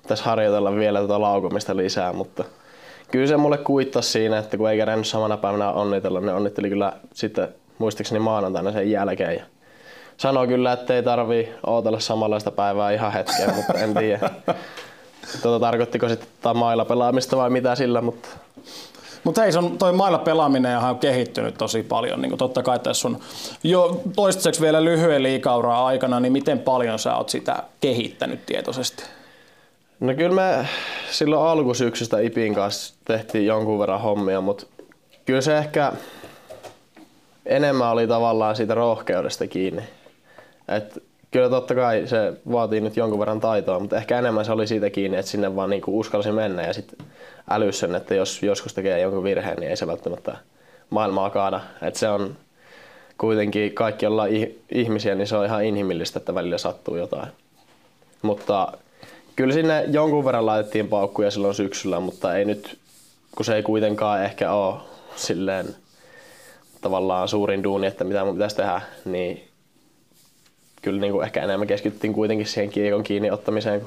pitäisi 0.01 0.24
harjoitella 0.24 0.75
vielä 0.75 1.00
tuota 1.00 1.22
laukumista 1.22 1.77
lisää, 1.77 2.13
mutta 2.13 2.43
kyllä 3.12 3.27
se 3.27 3.38
mulle 3.38 3.58
kuittasi 3.58 4.10
siinä, 4.10 4.38
että 4.38 4.58
kun 4.58 4.70
ei 4.70 4.77
kerännyt 4.77 5.08
samana 5.08 5.38
päivänä 5.38 5.72
onnitella, 5.72 6.20
niin 6.20 6.34
onnitteli 6.34 6.70
kyllä 6.70 6.93
sitten 7.13 7.48
muistaakseni 7.81 8.19
maanantaina 8.19 8.71
sen 8.71 8.91
jälkeen. 8.91 9.35
Ja 9.35 9.43
sanoi 10.17 10.47
kyllä, 10.47 10.73
että 10.73 10.95
ei 10.95 11.03
tarvii 11.03 11.53
odotella 11.67 12.00
samanlaista 12.00 12.51
päivää 12.51 12.91
ihan 12.91 13.13
hetkeä, 13.13 13.53
mutta 13.55 13.73
en 13.73 13.93
tiedä. 13.93 14.29
Tuota, 15.41 15.65
tarkoittiko 15.65 16.09
sitten 16.09 16.57
mailla 16.57 16.85
pelaamista 16.85 17.38
vai 17.38 17.50
mitä 17.50 17.75
sillä, 17.75 18.01
mutta 18.01 18.29
mutta 19.23 19.41
hei, 19.41 19.51
on 19.57 19.77
toi 19.77 19.93
mailla 19.93 20.17
pelaaminen 20.17 20.77
on 20.77 21.00
kehittynyt 21.00 21.57
tosi 21.57 21.83
paljon. 21.83 22.21
Niin 22.21 22.38
totta 22.38 22.63
kai 22.63 22.79
tässä 22.79 23.07
on 23.07 23.17
jo 23.63 24.01
toistaiseksi 24.15 24.61
vielä 24.61 24.83
lyhyen 24.83 25.23
liikauraa 25.23 25.85
aikana, 25.85 26.19
niin 26.19 26.33
miten 26.33 26.59
paljon 26.59 27.00
sä 27.00 27.15
oot 27.15 27.29
sitä 27.29 27.63
kehittänyt 27.81 28.45
tietoisesti? 28.45 29.03
No 30.00 30.13
kyllä 30.13 30.35
me 30.35 30.67
silloin 31.11 31.47
alkusyksystä 31.47 32.19
Ipin 32.19 32.55
kanssa 32.55 32.93
tehtiin 33.05 33.45
jonkun 33.45 33.79
verran 33.79 34.01
hommia, 34.01 34.41
mutta 34.41 34.65
kyllä 35.25 35.41
se 35.41 35.57
ehkä 35.57 35.93
enemmän 37.45 37.91
oli 37.91 38.07
tavallaan 38.07 38.55
siitä 38.55 38.74
rohkeudesta 38.74 39.48
kiinni. 39.48 39.83
Et 40.67 41.03
kyllä 41.31 41.50
totta 41.50 41.75
kai 41.75 42.07
se 42.07 42.33
vaatii 42.51 42.81
nyt 42.81 42.98
jonkun 42.98 43.19
verran 43.19 43.39
taitoa, 43.39 43.79
mutta 43.79 43.98
ehkä 43.98 44.19
enemmän 44.19 44.45
se 44.45 44.51
oli 44.51 44.67
siitä 44.67 44.89
kiinni, 44.89 45.17
että 45.17 45.31
sinne 45.31 45.55
vaan 45.55 45.69
niinku 45.69 46.00
uskalsi 46.00 46.31
mennä 46.31 46.62
ja 46.62 46.74
sitten 46.74 47.07
älys 47.50 47.79
sen, 47.79 47.95
että 47.95 48.15
jos 48.15 48.43
joskus 48.43 48.74
tekee 48.74 49.00
jonkun 49.00 49.24
virheen, 49.24 49.57
niin 49.57 49.69
ei 49.69 49.77
se 49.77 49.88
välttämättä 49.88 50.38
maailmaa 50.89 51.29
kaada. 51.29 51.62
Et 51.81 51.95
se 51.95 52.10
on 52.10 52.38
kuitenkin, 53.17 53.74
kaikki 53.74 54.05
ollaan 54.05 54.29
ihmisiä, 54.71 55.15
niin 55.15 55.27
se 55.27 55.36
on 55.36 55.45
ihan 55.45 55.63
inhimillistä, 55.63 56.19
että 56.19 56.36
välillä 56.36 56.57
sattuu 56.57 56.95
jotain. 56.95 57.27
Mutta 58.21 58.71
kyllä 59.36 59.53
sinne 59.53 59.86
jonkun 59.88 60.25
verran 60.25 60.45
laitettiin 60.45 60.88
paukkuja 60.88 61.31
silloin 61.31 61.55
syksyllä, 61.55 62.00
mutta 62.00 62.36
ei 62.36 62.45
nyt, 62.45 62.77
kun 63.36 63.45
se 63.45 63.55
ei 63.55 63.63
kuitenkaan 63.63 64.24
ehkä 64.24 64.51
ole 64.51 64.75
silleen 65.15 65.75
tavallaan 66.81 67.27
suurin 67.27 67.63
duuni, 67.63 67.88
että 67.88 68.03
mitä 68.03 68.25
mun 68.25 68.33
pitäisi 68.33 68.55
tehdä, 68.55 68.81
niin 69.05 69.47
kyllä 70.81 71.01
niin 71.01 71.13
kuin 71.13 71.23
ehkä 71.23 71.43
enemmän 71.43 71.67
keskityttiin 71.67 72.13
kuitenkin 72.13 72.47
siihen 72.47 72.69
kiekon 72.69 73.03
kiinni 73.03 73.31
ottamiseen 73.31 73.81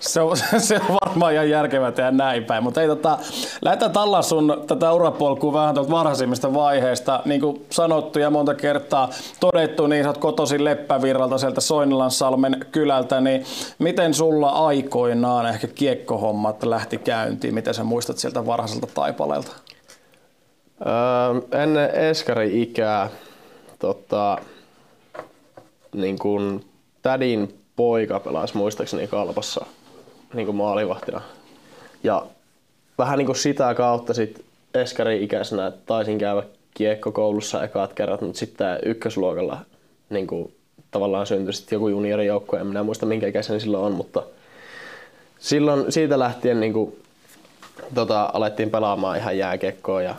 se 0.00 0.20
on, 0.20 0.36
se 0.58 0.80
on 0.88 0.96
varmaan 1.04 1.32
ihan 1.32 1.50
järkevää 1.50 1.92
tehdä 1.92 2.10
näin 2.10 2.44
päin, 2.44 2.62
mutta 2.62 2.82
ei 2.82 2.88
tota, 2.88 3.18
lähdetään 3.62 3.92
tallaa 3.92 4.22
sun 4.22 4.64
tätä 4.66 4.92
urapolkua 4.92 5.52
vähän 5.52 5.74
tuolta 5.74 5.90
varhaisimmista 5.90 6.54
vaiheista. 6.54 7.22
Niin 7.24 7.40
kuin 7.40 7.66
sanottu 7.70 8.18
ja 8.18 8.30
monta 8.30 8.54
kertaa 8.54 9.10
todettu, 9.40 9.86
niin 9.86 10.04
sä 10.04 10.08
oot 10.08 10.18
kotoisin 10.18 10.64
Leppävirralta 10.64 11.38
sieltä 11.38 11.60
Soinilansalmen 11.60 12.66
kylältä, 12.72 13.20
niin 13.20 13.44
miten 13.78 14.14
sulla 14.14 14.48
aikoinaan 14.48 15.46
ehkä 15.46 15.66
kiekkohommat 15.66 16.62
lähti 16.62 16.98
käyntiin? 16.98 17.54
Miten 17.54 17.74
sä 17.74 17.84
muistat 17.84 18.18
sieltä 18.18 18.46
varhaiselta 18.46 18.86
taipaleelta? 18.94 19.52
Öö, 20.86 21.62
ennen 21.62 21.90
eskari-ikää 21.90 23.10
tota, 23.78 24.38
niin 25.94 26.18
kun 26.18 26.64
tädin 27.02 27.60
poika 27.76 28.20
pelasi 28.20 28.56
muistaakseni 28.56 29.06
kalpassa 29.06 29.66
niin 30.34 30.54
maalivahtina. 30.54 31.20
Ja 32.02 32.26
vähän 32.98 33.18
niin 33.18 33.26
kuin 33.26 33.36
sitä 33.36 33.74
kautta 33.74 34.14
sit 34.14 34.44
eskari-ikäisenä 34.74 35.72
taisin 35.86 36.18
käydä 36.18 36.42
kiekkokoulussa 36.74 37.64
ekaat 37.64 37.92
kerrat, 37.92 38.20
mutta 38.20 38.38
sitten 38.38 38.78
ykkösluokalla 38.84 39.58
niin 40.10 40.26
kuin, 40.26 40.54
tavallaan 40.90 41.26
syntyi 41.26 41.52
sitten 41.52 41.76
joku 41.76 41.88
juniorijoukkue, 41.88 42.60
en 42.60 42.66
minä 42.66 42.82
muista 42.82 43.06
minkä 43.06 43.26
ikäisen 43.26 43.60
silloin 43.60 43.84
on, 43.84 43.92
mutta 43.92 44.22
silloin 45.38 45.92
siitä 45.92 46.18
lähtien 46.18 46.60
niin 46.60 46.72
kuin, 46.72 47.02
tota, 47.94 48.30
alettiin 48.32 48.70
pelaamaan 48.70 49.18
ihan 49.18 49.38
jääkekkoa 49.38 50.02
ja 50.02 50.14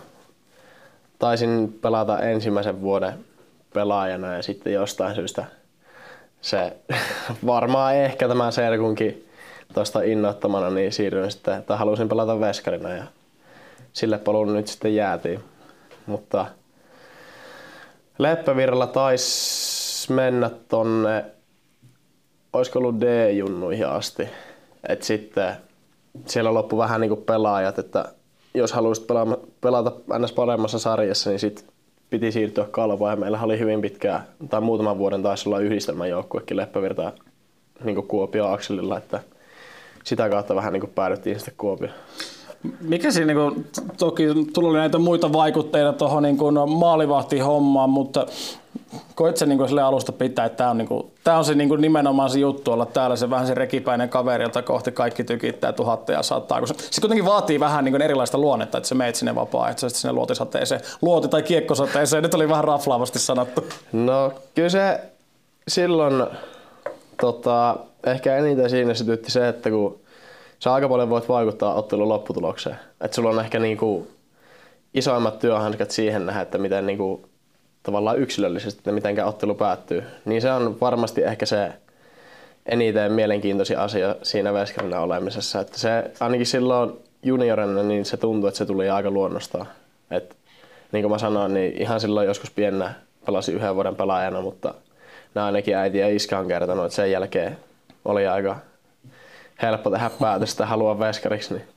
taisin 1.20 1.80
pelata 1.82 2.20
ensimmäisen 2.20 2.82
vuoden 2.82 3.14
pelaajana 3.74 4.34
ja 4.34 4.44
sitten 4.44 4.74
jostain 4.74 5.16
syystä 5.16 5.46
se 6.42 6.78
varmaan 7.46 7.96
ehkä 7.96 8.28
tämä 8.28 8.52
serkunkin 8.52 9.30
tuosta 9.74 10.02
innoittamana 10.02 10.70
niin 10.70 10.94
siirryin 10.94 11.32
sitten, 11.32 11.58
että 11.58 11.78
halusin 11.78 12.10
pelata 12.10 12.40
veskarina 12.40 12.90
ja 12.90 13.04
sille 13.94 14.18
polulle 14.18 14.54
nyt 14.54 14.68
sitten 14.68 14.96
jäätiin. 14.96 15.40
Mutta 16.06 16.46
Leppävirralla 18.20 18.88
taisi 18.88 20.14
mennä 20.14 20.50
tonne, 20.68 21.26
olisiko 22.54 22.80
ollut 22.80 23.02
D-junnuihin 23.02 23.88
asti. 23.88 24.30
Et 24.90 25.04
sitten 25.04 25.56
siellä 26.26 26.54
loppu 26.54 26.78
vähän 26.78 27.02
niin 27.02 27.10
kuin 27.10 27.22
pelaajat, 27.22 27.80
että 27.80 28.06
jos 28.60 28.74
haluaisit 28.74 29.08
pelata, 29.08 29.38
pelata 29.62 29.92
ns. 30.20 30.32
paremmassa 30.32 30.80
sarjassa, 30.80 31.30
niin 31.30 31.40
sitten 31.40 31.66
piti 32.10 32.32
siirtyä 32.32 32.66
ja 33.10 33.16
meillä 33.16 33.40
oli 33.42 33.60
hyvin 33.60 33.82
pitkään, 33.82 34.24
tai 34.50 34.62
muutaman 34.62 34.98
vuoden 34.98 35.24
taisi 35.24 35.50
olla 35.50 35.60
yhdistelmäjoukkuekin 35.60 36.58
Leppävirta 36.58 37.14
niin 37.84 38.08
Kuopio 38.08 38.48
Akselilla, 38.48 38.98
että 38.98 39.20
sitä 40.04 40.30
kautta 40.30 40.56
vähän 40.56 40.74
niin 40.74 40.92
päädyttiin 40.96 41.36
sitten 41.36 41.54
Kuopioon. 41.58 41.94
Mikä 42.82 43.12
siinä, 43.12 43.34
niin 43.34 43.38
kuin, 43.38 43.68
toki 43.98 44.24
tuli 44.54 44.78
näitä 44.78 44.98
muita 44.98 45.34
vaikutteita 45.34 45.94
tuohon 45.94 46.24
niin 46.24 46.38
maalivahtihommaan, 46.78 47.90
mutta 47.90 48.26
koet 49.16 49.38
se 49.38 49.46
niin 49.46 49.68
sille 49.68 49.82
alusta 49.82 50.12
pitää, 50.12 50.46
että 50.46 50.58
tämä 50.58 50.70
on, 50.70 50.78
niin 50.78 50.88
kuin, 50.88 51.12
tämä 51.24 51.38
on 51.38 51.46
se 51.46 51.56
niin 51.56 51.70
kuin 51.70 51.82
nimenomaan 51.82 52.30
se 52.30 52.40
juttu 52.40 52.72
olla 52.72 52.86
täällä, 52.86 53.16
se 53.16 53.30
vähän 53.30 53.48
se 53.48 53.54
rekipäinen 53.54 54.10
kaveri, 54.10 54.44
jota 54.44 54.62
kohti 54.62 54.92
kaikki 54.92 55.24
tykittää 55.24 55.74
tuhatta 55.74 56.12
ja 56.12 56.24
saattaa. 56.24 56.66
Se, 56.66 56.74
se 56.92 57.02
kuitenkin 57.02 57.26
vaatii 57.26 57.60
vähän 57.60 57.86
niin 57.86 57.94
kuin 57.94 58.02
erilaista 58.02 58.38
luonnetta, 58.38 58.78
että 58.78 58.88
se 58.88 58.96
meet 58.96 59.16
sinne 59.16 59.36
vapaaehtoisesti 59.36 60.00
sinne 60.00 60.14
luotisateeseen, 60.14 60.82
luoti- 61.02 61.28
tai 61.28 61.44
kiekkosateeseen. 61.44 62.24
Nyt 62.24 62.34
oli 62.34 62.50
vähän 62.50 62.64
raflaavasti 62.64 63.20
sanottu. 63.20 63.66
No 63.92 64.34
kyllä 64.56 64.70
se 64.70 65.02
silloin 65.68 66.24
tota, 67.22 67.78
ehkä 68.06 68.38
eniten 68.38 68.70
siinä 68.70 68.94
sytytti 68.94 69.32
se, 69.32 69.48
että 69.48 69.70
kun 69.70 70.00
sä 70.60 70.74
aika 70.74 70.90
paljon 70.90 71.10
voit 71.10 71.30
vaikuttaa 71.30 71.74
ottelun 71.74 72.10
lopputulokseen. 72.10 72.80
Että 73.02 73.16
sulla 73.16 73.30
on 73.30 73.40
ehkä 73.40 73.60
niinku 73.60 74.08
isoimmat 74.94 75.40
työhanskat 75.40 75.92
siihen 75.92 76.26
nähdä, 76.26 76.42
että 76.42 76.58
miten 76.58 76.86
niinku 76.86 77.30
tavallaan 77.84 78.20
yksilöllisesti, 78.20 78.80
että 78.80 78.92
miten 78.92 79.26
ottelu 79.26 79.56
päättyy. 79.56 80.04
Niin 80.26 80.42
se 80.42 80.52
on 80.52 80.78
varmasti 80.82 81.24
ehkä 81.24 81.46
se 81.46 81.72
eniten 82.66 83.12
mielenkiintoisin 83.12 83.80
asia 83.80 84.16
siinä 84.24 84.54
veskarina 84.54 85.00
olemisessa. 85.00 85.60
Että 85.60 85.78
se 85.78 86.12
ainakin 86.20 86.46
silloin 86.46 86.94
juniorina 87.24 87.84
niin 87.84 88.06
se 88.06 88.18
tuntuu, 88.18 88.48
että 88.48 88.58
se 88.58 88.66
tuli 88.66 88.90
aika 88.90 89.12
luonnostaan. 89.12 89.68
Et, 90.12 90.36
niin 90.92 91.04
kuin 91.04 91.12
mä 91.12 91.18
sanoin, 91.18 91.54
niin 91.54 91.82
ihan 91.82 92.00
silloin 92.00 92.28
joskus 92.28 92.52
piennä 92.52 92.94
pelasin 93.26 93.56
yhden 93.56 93.76
vuoden 93.76 93.96
pelaajana, 93.96 94.42
mutta 94.42 94.74
nämä 95.36 95.46
ainakin 95.46 95.76
äiti 95.76 95.98
ja 95.98 96.10
iskä 96.10 96.40
on 96.40 96.48
kertonut, 96.48 96.86
että 96.86 96.96
sen 96.96 97.12
jälkeen 97.12 97.58
oli 98.06 98.28
aika 98.28 98.56
helppo 99.62 99.90
tehdä 99.90 100.10
päätös, 100.20 100.52
että 100.52 100.66
haluaa 100.66 101.00
veskariksi. 101.00 101.54
Niin. 101.54 101.68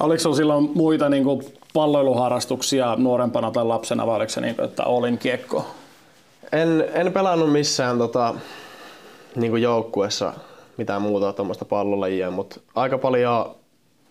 Oliko 0.00 0.18
sinulla 0.18 0.36
silloin 0.36 0.70
muita 0.74 1.08
niin 1.08 1.24
kuin 1.24 1.42
palloiluharrastuksia 1.76 2.96
nuorempana 2.98 3.50
tai 3.50 3.64
lapsena 3.64 4.06
vai 4.06 4.16
oliko 4.16 4.28
se 4.30 4.40
niin, 4.40 4.60
että 4.64 4.84
olin 4.84 5.18
kiekko? 5.18 5.66
En, 6.52 6.84
en 6.92 7.12
pelannut 7.12 7.52
missään 7.52 7.98
tota, 7.98 8.34
niin 9.34 9.50
kuin 9.50 9.62
joukkuessa 9.62 10.32
mitään 10.76 11.02
muuta 11.02 11.32
tuommoista 11.32 11.64
pallolajia, 11.64 12.30
mutta 12.30 12.60
aika 12.74 12.98
paljon, 12.98 13.56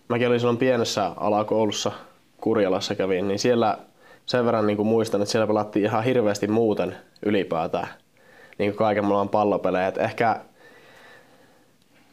mäkin 0.08 0.28
olin 0.28 0.40
silloin 0.40 0.56
pienessä 0.56 1.12
alakoulussa, 1.16 1.92
Kurjalassa 2.40 2.94
kävin, 2.94 3.28
niin 3.28 3.38
siellä 3.38 3.78
sen 4.26 4.44
verran 4.46 4.66
niin 4.66 4.76
kuin 4.76 4.88
muistan, 4.88 5.22
että 5.22 5.32
siellä 5.32 5.46
pelattiin 5.46 5.84
ihan 5.84 6.04
hirveästi 6.04 6.46
muuten 6.48 6.96
ylipäätään 7.26 7.88
niin 8.58 8.70
kuin 8.70 8.78
kaiken 8.78 9.04
maailman 9.04 9.28
pallopelejä. 9.28 9.86
Et 9.86 9.98
ehkä 9.98 10.40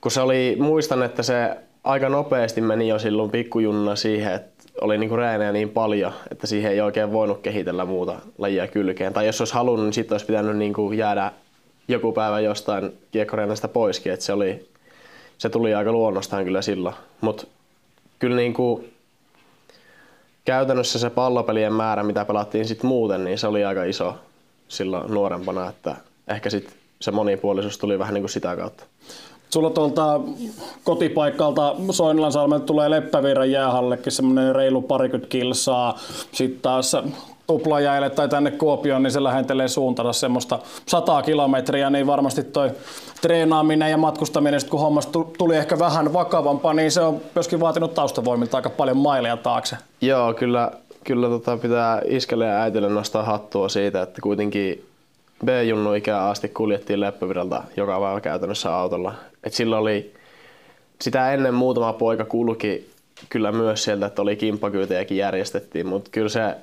kun 0.02 0.12
se 0.12 0.22
oli, 0.22 0.58
muistan, 0.60 1.04
että 1.04 1.24
se 1.24 1.58
aika 1.84 2.10
nopeasti 2.10 2.62
meni 2.62 2.88
jo 2.88 3.00
silloin 3.00 3.32
pikkujunna 3.32 3.96
siihen, 3.96 4.34
että 4.34 4.53
oli 4.82 4.98
niinku 4.98 5.16
reenejä 5.16 5.52
niin 5.52 5.70
paljon, 5.70 6.14
että 6.32 6.48
siihen 6.48 6.72
ei 6.72 6.82
oikein 6.82 7.12
voinut 7.12 7.42
kehitellä 7.42 7.86
muuta 7.86 8.20
lajia 8.38 8.68
kylkeen. 8.68 9.14
Tai 9.14 9.26
jos 9.26 9.42
olisi 9.42 9.54
halunnut, 9.54 9.86
niin 9.86 9.94
sitten 9.94 10.14
olisi 10.14 10.26
pitänyt 10.26 10.58
niinku 10.58 10.92
jäädä 10.92 11.32
joku 11.88 12.12
päivä 12.12 12.40
jostain 12.40 12.98
kiekkoreenasta 13.12 13.68
poiskin. 13.68 14.14
Että 14.14 14.26
se, 14.26 14.34
oli, 14.34 14.70
se 15.38 15.50
tuli 15.50 15.74
aika 15.74 15.92
luonnostaan 15.92 16.44
kyllä 16.44 16.62
silloin. 16.62 16.96
Mutta 17.22 17.48
kyllä 18.20 18.36
niinku, 18.36 18.86
käytännössä 20.46 21.00
se 21.00 21.10
pallopelien 21.10 21.74
määrä, 21.74 22.04
mitä 22.04 22.26
pelattiin 22.26 22.66
sitten 22.66 22.88
muuten, 22.88 23.24
niin 23.24 23.38
se 23.38 23.48
oli 23.48 23.66
aika 23.66 23.84
iso 23.84 24.16
silloin 24.68 25.14
nuorempana, 25.14 25.70
että 25.70 25.96
ehkä 26.28 26.50
sitten 26.50 26.74
se 27.02 27.12
monipuolisuus 27.12 27.78
tuli 27.78 28.00
vähän 28.00 28.14
niin 28.14 28.22
kuin 28.22 28.30
sitä 28.30 28.56
kautta. 28.56 28.84
Sulla 29.54 29.70
tuolta 29.70 30.20
kotipaikalta 30.84 31.76
Soinilansalmelta 31.92 32.66
tulee 32.66 32.90
Leppävirran 32.90 33.52
jäähallekin 33.52 34.12
semmoinen 34.12 34.56
reilu 34.56 34.82
parikymmentä 34.82 35.28
kilsaa. 35.28 35.98
Sitten 36.32 36.62
taas 36.62 36.98
tuplajäille 37.48 38.10
tai 38.10 38.30
tänne 38.30 38.52
Kuopioon, 38.52 39.04
niin 39.04 39.12
se 39.12 39.24
lähentelee 39.24 39.68
suuntata 39.68 40.14
semmoista 40.14 40.60
sataa 40.86 41.22
kilometriä, 41.22 41.90
niin 41.90 42.08
varmasti 42.08 42.44
toi 42.44 42.72
treenaaminen 43.22 43.92
ja 43.92 43.98
matkustaminen, 43.98 44.60
kun 44.70 44.80
hommasta 44.80 45.20
tuli 45.38 45.56
ehkä 45.56 45.80
vähän 45.80 46.14
vakavampaa, 46.14 46.74
niin 46.74 46.92
se 46.92 47.02
on 47.02 47.22
myöskin 47.36 47.60
vaatinut 47.60 47.94
taustavoimilta 47.94 48.58
aika 48.58 48.70
paljon 48.70 48.98
maileja 48.98 49.38
taakse. 49.38 49.78
Joo, 50.02 50.34
kyllä, 50.34 50.72
kyllä 51.04 51.28
tota 51.30 51.58
pitää 51.58 52.02
iskelle 52.06 52.46
ja 52.46 52.62
äitille 52.62 52.90
nostaa 52.90 53.24
hattua 53.24 53.70
siitä, 53.70 54.02
että 54.02 54.22
kuitenkin 54.22 54.86
B-junnu 55.46 55.94
ikään 55.94 56.22
asti 56.22 56.50
kuljettiin 56.50 57.00
Leppävirralta 57.00 57.64
joka 57.78 58.00
päivä 58.00 58.22
käytännössä 58.22 58.76
autolla. 58.76 59.14
Et 59.44 59.54
silloin 59.54 59.82
oli, 59.82 60.14
sitä 61.02 61.34
ennen 61.34 61.54
muutama 61.54 61.94
poika 61.94 62.26
kulki 62.26 62.90
kyllä 63.30 63.52
myös 63.52 63.84
sieltä, 63.84 64.06
että 64.06 64.22
oli 64.22 64.36
kimppakyytejäkin 64.36 65.18
järjestettiin, 65.18 65.88
mutta 65.88 66.10
kyllä 66.12 66.30
se 66.30 66.56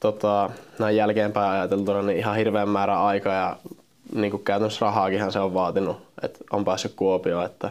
tota, 0.00 0.50
näin 0.78 0.96
jälkeenpäin 0.96 1.50
ajateltuna 1.50 2.02
niin 2.02 2.18
ihan 2.18 2.36
hirveän 2.36 2.68
määrä 2.68 3.02
aikaa 3.02 3.34
ja 3.34 3.56
niin 4.14 4.30
kuin 4.30 4.44
käytännössä 4.44 4.86
rahaakinhan 4.86 5.32
se 5.32 5.38
on 5.38 5.54
vaatinut, 5.54 5.96
että 6.22 6.38
on 6.52 6.64
päässyt 6.64 6.92
Kuopioon, 6.96 7.44
että, 7.44 7.70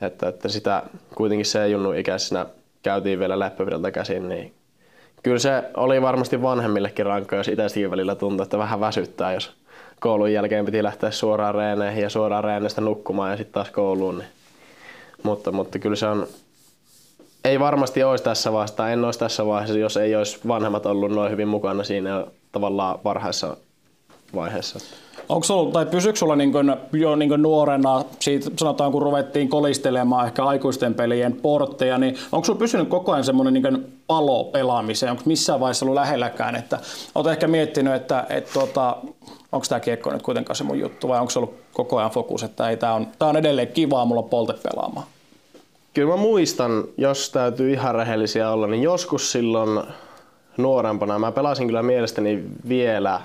että, 0.00 0.28
että 0.28 0.48
sitä 0.48 0.82
kuitenkin 1.14 1.46
se 1.46 1.68
junnu 1.68 1.92
ikäisenä 1.92 2.46
käytiin 2.82 3.18
vielä 3.18 3.38
Leppävirralta 3.38 3.90
käsin, 3.90 4.28
niin 4.28 4.54
kyllä 5.22 5.38
se 5.38 5.62
oli 5.76 6.02
varmasti 6.02 6.42
vanhemmillekin 6.42 7.06
rankka, 7.06 7.36
jos 7.36 7.48
itsestäkin 7.48 7.90
välillä 7.90 8.14
tuntui, 8.14 8.44
että 8.44 8.58
vähän 8.58 8.80
väsyttää, 8.80 9.34
jos 9.34 9.52
koulun 10.00 10.32
jälkeen 10.32 10.64
piti 10.64 10.82
lähteä 10.82 11.10
suoraan 11.10 11.54
reeneihin 11.54 12.02
ja 12.02 12.10
suoraan 12.10 12.44
reeneistä 12.44 12.80
nukkumaan 12.80 13.30
ja 13.30 13.36
sitten 13.36 13.54
taas 13.54 13.70
kouluun. 13.70 14.18
Niin. 14.18 14.28
Mutta, 15.22 15.52
mutta 15.52 15.78
kyllä 15.78 15.96
se 15.96 16.06
on, 16.06 16.26
ei 17.44 17.60
varmasti 17.60 18.02
olisi 18.02 18.24
tässä 18.24 18.52
vaiheessa, 18.52 18.90
en 18.90 19.04
olisi 19.04 19.18
tässä 19.18 19.46
vaiheessa, 19.46 19.78
jos 19.78 19.96
ei 19.96 20.16
olisi 20.16 20.40
vanhemmat 20.48 20.86
ollut 20.86 21.12
noin 21.12 21.30
hyvin 21.30 21.48
mukana 21.48 21.84
siinä 21.84 22.26
tavallaan 22.52 22.98
varhaisessa 23.04 23.56
vaiheessa. 24.34 24.78
Onko 25.32 25.46
ollut, 25.50 25.72
tai 25.72 25.86
pysyykö 25.86 26.18
sulla 26.18 26.36
niin 26.36 26.52
kuin, 26.52 26.76
jo 26.92 27.16
niin 27.16 27.28
kuin 27.28 27.42
nuorena, 27.42 28.04
siitä 28.18 28.50
sanotaan 28.56 28.92
kun 28.92 29.02
ruvettiin 29.02 29.48
kolistelemaan 29.48 30.26
ehkä 30.26 30.44
aikuisten 30.44 30.94
pelien 30.94 31.32
portteja, 31.32 31.98
niin 31.98 32.16
onko 32.32 32.44
sulla 32.44 32.58
pysynyt 32.58 32.88
koko 32.88 33.12
ajan 33.12 33.24
semmoinen 33.24 33.54
niin 33.54 33.92
palo 34.06 34.44
pelaamiseen? 34.44 35.12
Onko 35.12 35.22
missään 35.26 35.60
vaiheessa 35.60 35.84
ollut 35.84 35.94
lähelläkään, 35.94 36.56
että 36.56 36.78
olet 37.14 37.26
ehkä 37.26 37.48
miettinyt, 37.48 37.94
että, 37.94 38.26
että 38.28 38.52
tuota, 38.52 38.96
onko 39.52 39.66
tämä 39.68 39.80
kiekko 39.80 40.10
nyt 40.12 40.22
kuitenkaan 40.22 40.56
se 40.56 40.64
mun 40.64 40.78
juttu 40.78 41.08
vai 41.08 41.20
onko 41.20 41.30
se 41.30 41.38
ollut 41.38 41.54
koko 41.72 41.98
ajan 41.98 42.10
fokus, 42.10 42.42
että 42.42 42.70
ei, 42.70 42.76
tämä 42.76 42.94
on, 42.94 43.06
tämä 43.18 43.28
on 43.28 43.36
edelleen 43.36 43.68
kivaa 43.68 44.04
mulla 44.04 44.22
polte 44.22 44.54
pelaamaan? 44.62 45.06
Kyllä 45.94 46.10
mä 46.10 46.16
muistan, 46.16 46.84
jos 46.96 47.30
täytyy 47.30 47.72
ihan 47.72 47.94
rehellisiä 47.94 48.50
olla, 48.50 48.66
niin 48.66 48.82
joskus 48.82 49.32
silloin 49.32 49.82
nuorempana 50.56 51.18
mä 51.18 51.32
pelasin 51.32 51.66
kyllä 51.66 51.82
mielestäni 51.82 52.42
vielä 52.68 53.20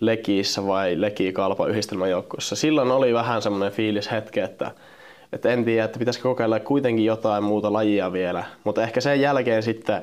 Lekiissä 0.00 0.66
vai 0.66 1.00
Leki 1.00 1.32
Kalpa 1.32 1.66
yhdistelmäjoukkueessa. 1.66 2.56
Silloin 2.56 2.90
oli 2.90 3.14
vähän 3.14 3.42
semmoinen 3.42 3.72
fiilis 3.72 4.10
hetke, 4.10 4.42
että, 4.42 4.70
että 5.32 5.48
en 5.48 5.64
tiedä, 5.64 5.84
että 5.84 5.98
pitäisikö 5.98 6.22
kokeilla 6.22 6.60
kuitenkin 6.60 7.04
jotain 7.04 7.44
muuta 7.44 7.72
lajia 7.72 8.12
vielä. 8.12 8.44
Mutta 8.64 8.82
ehkä 8.82 9.00
sen 9.00 9.20
jälkeen 9.20 9.62
sitten 9.62 10.02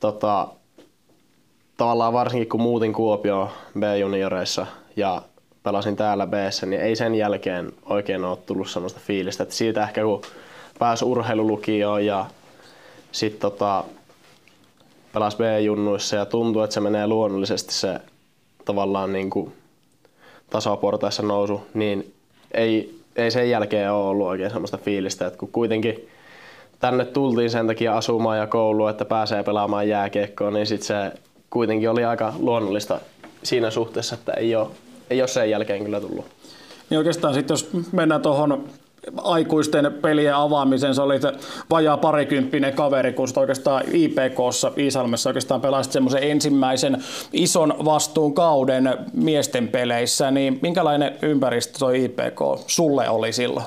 tota, 0.00 0.48
tavallaan 1.76 2.12
varsinkin 2.12 2.48
kun 2.48 2.60
muutin 2.60 2.92
Kuopio 2.92 3.50
B-junioreissa 3.78 4.66
ja 4.96 5.22
pelasin 5.62 5.96
täällä 5.96 6.26
b 6.26 6.32
niin 6.66 6.80
ei 6.80 6.96
sen 6.96 7.14
jälkeen 7.14 7.72
oikein 7.84 8.24
ole 8.24 8.38
tullut 8.46 8.70
sellaista 8.70 9.00
fiilistä. 9.06 9.42
Että 9.42 9.54
siitä 9.54 9.82
ehkä 9.82 10.02
kun 10.02 10.22
pääsi 10.78 11.04
urheilulukioon 11.04 12.06
ja 12.06 12.26
sitten 13.12 13.40
tota, 13.40 13.84
pelasi 15.12 15.36
B-junnuissa 15.36 16.16
ja 16.16 16.26
tuntuu, 16.26 16.62
että 16.62 16.74
se 16.74 16.80
menee 16.80 17.06
luonnollisesti 17.06 17.74
se 17.74 18.00
tavallaan 18.64 19.12
niin 19.12 19.30
kuin 19.30 19.52
tasaportaissa 20.50 21.22
nousu, 21.22 21.60
niin 21.74 22.14
ei, 22.54 22.98
ei 23.16 23.30
sen 23.30 23.50
jälkeen 23.50 23.92
ole 23.92 24.08
ollut 24.08 24.26
oikein 24.26 24.50
sellaista 24.50 24.78
fiilistä, 24.78 25.26
että 25.26 25.38
kun 25.38 25.52
kuitenkin 25.52 26.08
tänne 26.80 27.04
tultiin 27.04 27.50
sen 27.50 27.66
takia 27.66 27.96
asumaan 27.96 28.38
ja 28.38 28.46
kouluun, 28.46 28.90
että 28.90 29.04
pääsee 29.04 29.42
pelaamaan 29.42 29.88
jääkiekkoa, 29.88 30.50
niin 30.50 30.66
sitten 30.66 30.86
se 30.86 31.20
kuitenkin 31.50 31.90
oli 31.90 32.04
aika 32.04 32.34
luonnollista 32.38 33.00
siinä 33.42 33.70
suhteessa, 33.70 34.14
että 34.14 34.32
ei 34.32 34.56
ole, 34.56 34.68
ei 35.10 35.22
ole 35.22 35.28
sen 35.28 35.50
jälkeen 35.50 35.84
kyllä 35.84 36.00
tullut. 36.00 36.26
Niin 36.90 36.98
oikeastaan 36.98 37.34
sitten 37.34 37.54
jos 37.54 37.70
mennään 37.92 38.22
tuohon 38.22 38.64
aikuisten 39.16 39.92
pelien 40.02 40.34
avaamisen. 40.34 40.94
Se 40.94 41.02
oli 41.02 41.20
vajaa 41.70 41.96
parikymppinen 41.96 42.74
kaveri, 42.74 43.12
kun 43.12 43.28
oikeastaan 43.36 43.82
IPKssa 43.92 44.72
Iisalmessa 44.78 45.30
oikeastaan 45.30 45.60
pelasit 45.60 45.92
semmoisen 45.92 46.22
ensimmäisen 46.22 47.04
ison 47.32 47.74
vastuun 47.84 48.34
kauden 48.34 48.98
miesten 49.12 49.68
peleissä. 49.68 50.30
Niin 50.30 50.58
minkälainen 50.62 51.16
ympäristö 51.22 51.78
tuo 51.78 51.90
IPK 51.90 52.40
sulle 52.66 53.08
oli 53.08 53.32
silloin? 53.32 53.66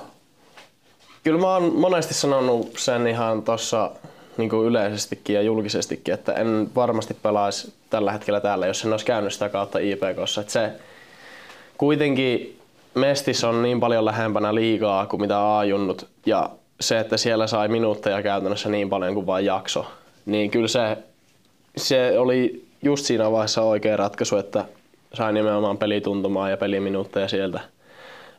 Kyllä 1.24 1.40
mä 1.40 1.54
oon 1.54 1.76
monesti 1.76 2.14
sanonut 2.14 2.74
sen 2.78 3.08
ihan 3.08 3.44
tuossa 3.44 3.92
niin 4.38 4.50
kuin 4.50 4.68
yleisestikin 4.68 5.36
ja 5.36 5.42
julkisestikin, 5.42 6.14
että 6.14 6.34
en 6.34 6.70
varmasti 6.76 7.14
pelaisi 7.14 7.74
tällä 7.90 8.12
hetkellä 8.12 8.42
täällä, 8.42 8.68
jos 8.68 8.86
en 8.86 8.92
olisi 8.92 9.06
käynyt 9.06 9.34
sitä 9.34 9.50
kautta 9.50 9.80
IPKssa. 9.80 10.42
Että 10.42 10.54
se 10.54 10.72
kuitenkin 11.78 12.55
Mestis 12.96 13.44
on 13.44 13.62
niin 13.62 13.80
paljon 13.80 14.06
lähempänä 14.06 14.56
liigaa 14.56 15.06
kuin 15.06 15.22
mitä 15.22 15.58
A-junnut 15.58 16.08
ja 16.26 16.50
se, 16.80 17.00
että 17.00 17.18
siellä 17.18 17.48
sai 17.48 17.68
minuutteja 17.68 18.24
käytännössä 18.24 18.70
niin 18.70 18.90
paljon 18.90 19.14
kuin 19.14 19.28
vain 19.28 19.46
jakso, 19.46 19.86
niin 20.26 20.52
kyllä 20.52 20.68
se, 20.68 20.98
se 21.78 22.20
oli 22.20 22.66
just 22.84 23.06
siinä 23.06 23.32
vaiheessa 23.32 23.62
oikea 23.62 23.98
ratkaisu, 23.98 24.38
että 24.38 24.66
sai 25.14 25.34
nimenomaan 25.34 25.78
pelituntumaa 25.78 26.50
ja 26.50 26.58
peliminuutteja 26.58 27.28
sieltä. 27.28 27.60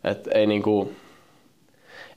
Et 0.05 0.29
ei 0.35 0.47
niinku, 0.47 0.93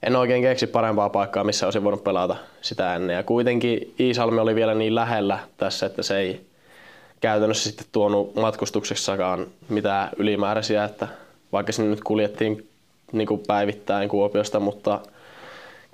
en 0.03 0.15
oikein 0.15 0.41
keksi 0.41 0.67
parempaa 0.67 1.09
paikkaa, 1.09 1.43
missä 1.43 1.67
olisin 1.67 1.83
voinut 1.83 2.03
pelata 2.03 2.35
sitä 2.61 2.95
ennen. 2.95 3.15
Ja 3.15 3.23
kuitenkin 3.23 3.93
Iisalmi 3.99 4.39
oli 4.39 4.55
vielä 4.55 4.75
niin 4.75 4.95
lähellä 4.95 5.39
tässä, 5.57 5.85
että 5.85 6.03
se 6.03 6.17
ei 6.17 6.45
käytännössä 7.21 7.69
sitten 7.69 7.87
tuonut 7.91 8.35
matkustuksessakaan 8.35 9.47
mitään 9.69 10.09
ylimääräisiä, 10.17 10.83
että 10.83 11.07
vaikka 11.51 11.71
sinne 11.71 11.89
nyt 11.89 12.03
kuljettiin 12.03 12.69
niin 13.11 13.27
kuin 13.27 13.41
päivittäin 13.47 14.09
Kuopiosta, 14.09 14.59
mutta 14.59 14.99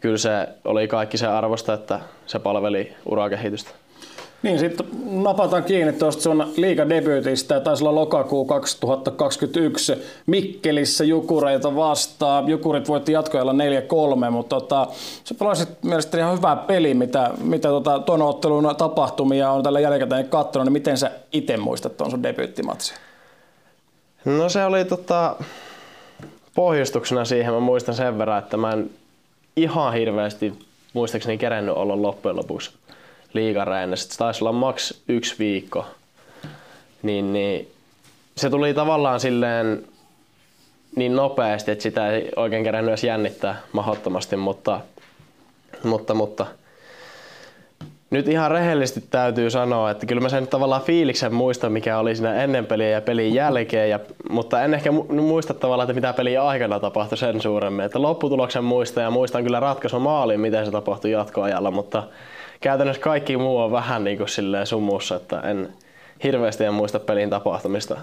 kyllä 0.02 0.18
se 0.18 0.48
oli 0.66 0.88
kaikki 0.88 1.18
se 1.18 1.28
arvosta, 1.28 1.74
että 1.74 2.00
se 2.26 2.40
palveli 2.40 2.94
urakehitystä. 3.06 3.70
Niin, 4.44 4.60
sitten 4.60 4.86
napataan 5.12 5.64
kiinni 5.64 5.94
tuosta 5.94 6.22
sun 6.22 6.54
liigadebyytistä. 6.58 7.60
Taisi 7.60 7.84
olla 7.84 7.96
lokakuu 7.96 8.46
2021 8.46 9.94
Mikkelissä 10.26 11.04
Jukureita 11.04 11.76
vastaan. 11.76 12.48
Jukurit 12.48 12.88
voitti 12.88 13.12
jatkoajalla 13.12 13.54
4-3, 14.28 14.30
mutta 14.30 14.56
tota, 14.56 14.88
se 15.24 15.34
pelasit 15.34 15.70
mielestäni 15.84 16.22
ihan 16.22 16.38
hyvä 16.38 16.56
peli, 16.56 16.94
mitä, 16.94 17.32
mitä 17.42 17.68
tota, 17.68 18.00
tuon 18.00 18.22
ottelun 18.22 18.76
tapahtumia 18.78 19.52
on 19.52 19.64
tällä 19.64 19.80
jälkikäteen 19.80 20.30
katsonut. 20.30 20.66
Niin 20.66 20.74
miten 20.74 20.98
sä 20.98 21.12
itse 21.32 21.58
muistat 21.58 21.98
tuon 21.98 22.12
sun 22.12 22.24
debyyttimatsin? 22.24 22.98
No 24.26 24.50
se 24.50 24.66
oli 24.66 24.86
tota, 24.86 25.36
pohjustuksena 26.56 27.26
siihen, 27.26 27.54
mä 27.54 27.60
muistan 27.60 27.96
sen 27.96 28.18
verran, 28.18 28.40
että 28.40 28.58
mä 28.58 28.72
en 28.72 28.90
ihan 29.56 29.94
hirveästi 29.94 30.54
muistaakseni 30.94 31.38
kerennyt 31.38 31.76
olla 31.76 32.02
loppujen 32.02 32.38
lopuksi 32.38 32.72
liigareennessä. 33.34 34.10
Se 34.12 34.18
taisi 34.18 34.44
olla 34.44 34.52
maks 34.52 35.02
yksi 35.08 35.36
viikko. 35.40 35.86
Niin, 37.04 37.34
niin, 37.34 37.68
se 38.38 38.50
tuli 38.50 38.74
tavallaan 38.74 39.20
silleen 39.20 39.86
niin 40.96 41.16
nopeasti, 41.16 41.72
että 41.72 41.84
sitä 41.84 42.12
ei 42.12 42.32
oikein 42.36 42.64
kerennyt 42.64 42.90
edes 42.90 43.04
jännittää 43.04 43.62
mahdottomasti, 43.72 44.36
mutta, 44.36 44.80
mutta, 45.84 46.14
mutta 46.14 46.46
nyt 48.16 48.28
ihan 48.28 48.52
rehellisesti 48.52 49.04
täytyy 49.10 49.50
sanoa, 49.50 49.92
että 49.92 50.06
kyllä 50.06 50.22
mä 50.22 50.30
sen 50.30 50.48
tavallaan 50.48 50.82
fiiliksen 50.82 51.34
muistan, 51.34 51.72
mikä 51.72 52.00
oli 52.00 52.16
siinä 52.16 52.44
ennen 52.44 52.66
peliä 52.66 52.90
ja 52.90 53.02
pelin 53.02 53.34
jälkeen, 53.34 53.90
ja, 53.90 54.00
mutta 54.30 54.64
en 54.64 54.74
ehkä 54.74 54.92
muista 55.22 55.54
tavallaan, 55.54 55.90
että 55.90 55.94
mitä 55.94 56.14
pelin 56.14 56.42
aikana 56.42 56.80
tapahtui 56.80 57.18
sen 57.18 57.42
suuremmin. 57.42 57.86
Että 57.86 58.02
lopputuloksen 58.02 58.64
muistan 58.64 59.04
ja 59.04 59.12
muistan 59.12 59.44
kyllä 59.44 59.60
ratkaisu 59.60 60.00
maaliin, 60.00 60.40
miten 60.40 60.66
se 60.66 60.72
tapahtui 60.72 61.12
jatkoajalla, 61.12 61.72
mutta 61.72 62.04
käytännössä 62.62 63.02
kaikki 63.02 63.38
muu 63.38 63.58
on 63.58 63.72
vähän 63.72 64.04
niin 64.04 64.18
kuin 64.18 64.30
sumussa, 64.64 65.16
että 65.16 65.40
en, 65.40 65.70
hirveästi 66.24 66.64
en 66.64 66.74
muista 66.74 67.00
pelin 67.00 67.30
tapahtumista 67.30 67.98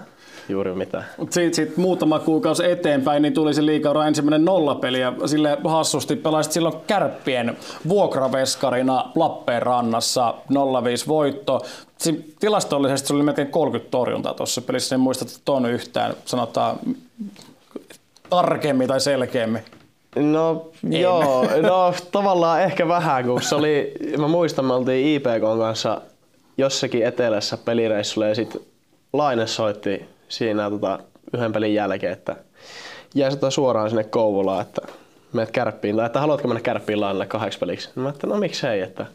juuri 0.49 0.73
mitään. 0.73 1.05
Sitten 1.19 1.53
sit 1.53 1.77
muutama 1.77 2.19
kuukausi 2.19 2.71
eteenpäin 2.71 3.21
niin 3.21 3.33
tuli 3.33 3.53
se 3.53 3.65
liikaura 3.65 4.07
ensimmäinen 4.07 4.45
nollapeli 4.45 4.99
ja 4.99 5.13
sille 5.25 5.57
hassusti 5.63 6.15
pelasit 6.15 6.53
silloin 6.53 6.75
kärppien 6.87 7.57
vuokraveskarina 7.87 9.11
Lappeenrannassa 9.15 10.33
0-5 10.53 10.55
voitto. 11.07 11.65
Siin 11.97 12.33
tilastollisesti 12.39 13.07
se 13.07 13.13
oli 13.13 13.23
melkein 13.23 13.47
30 13.47 13.91
torjuntaa 13.91 14.33
tuossa 14.33 14.61
pelissä, 14.61 14.95
en 14.95 15.01
muista 15.01 15.25
tuon 15.45 15.65
yhtään, 15.65 16.13
sanotaan 16.25 16.79
tarkemmin 18.29 18.87
tai 18.87 19.01
selkeämmin. 19.01 19.61
No 20.15 20.71
en. 20.83 20.93
joo, 20.93 21.43
no 21.61 21.93
tavallaan 22.11 22.61
ehkä 22.61 22.87
vähän, 22.87 23.25
kun 23.25 23.41
se 23.41 23.55
oli, 23.55 23.93
mä 24.17 24.27
muistan, 24.27 24.65
me 24.65 24.73
oltiin 24.73 25.07
IPK 25.07 25.41
kanssa 25.59 26.01
jossakin 26.57 27.05
etelässä 27.05 27.57
pelireissulla 27.57 28.27
ja 28.27 28.35
sitten 28.35 28.61
Laine 29.13 29.47
soitti 29.47 30.05
siinä 30.33 30.69
tota, 30.69 30.99
yhden 31.33 31.53
pelin 31.53 31.73
jälkeen, 31.73 32.13
että 32.13 32.35
jäi 33.15 33.31
sitä 33.31 33.49
suoraan 33.49 33.89
sinne 33.89 34.03
Kouvolaan, 34.03 34.61
että 34.61 34.81
menet 35.33 35.51
kärppiin, 35.51 35.95
tai 35.95 36.05
että 36.05 36.19
haluatko 36.19 36.47
mennä 36.47 36.61
kärppiin 36.61 37.01
lainalle 37.01 37.25
kahdeksi 37.25 37.59
peliksi. 37.59 37.89
Mä 37.95 38.09
että 38.09 38.27
no 38.27 38.37
miksei, 38.37 38.81
että, 38.81 39.05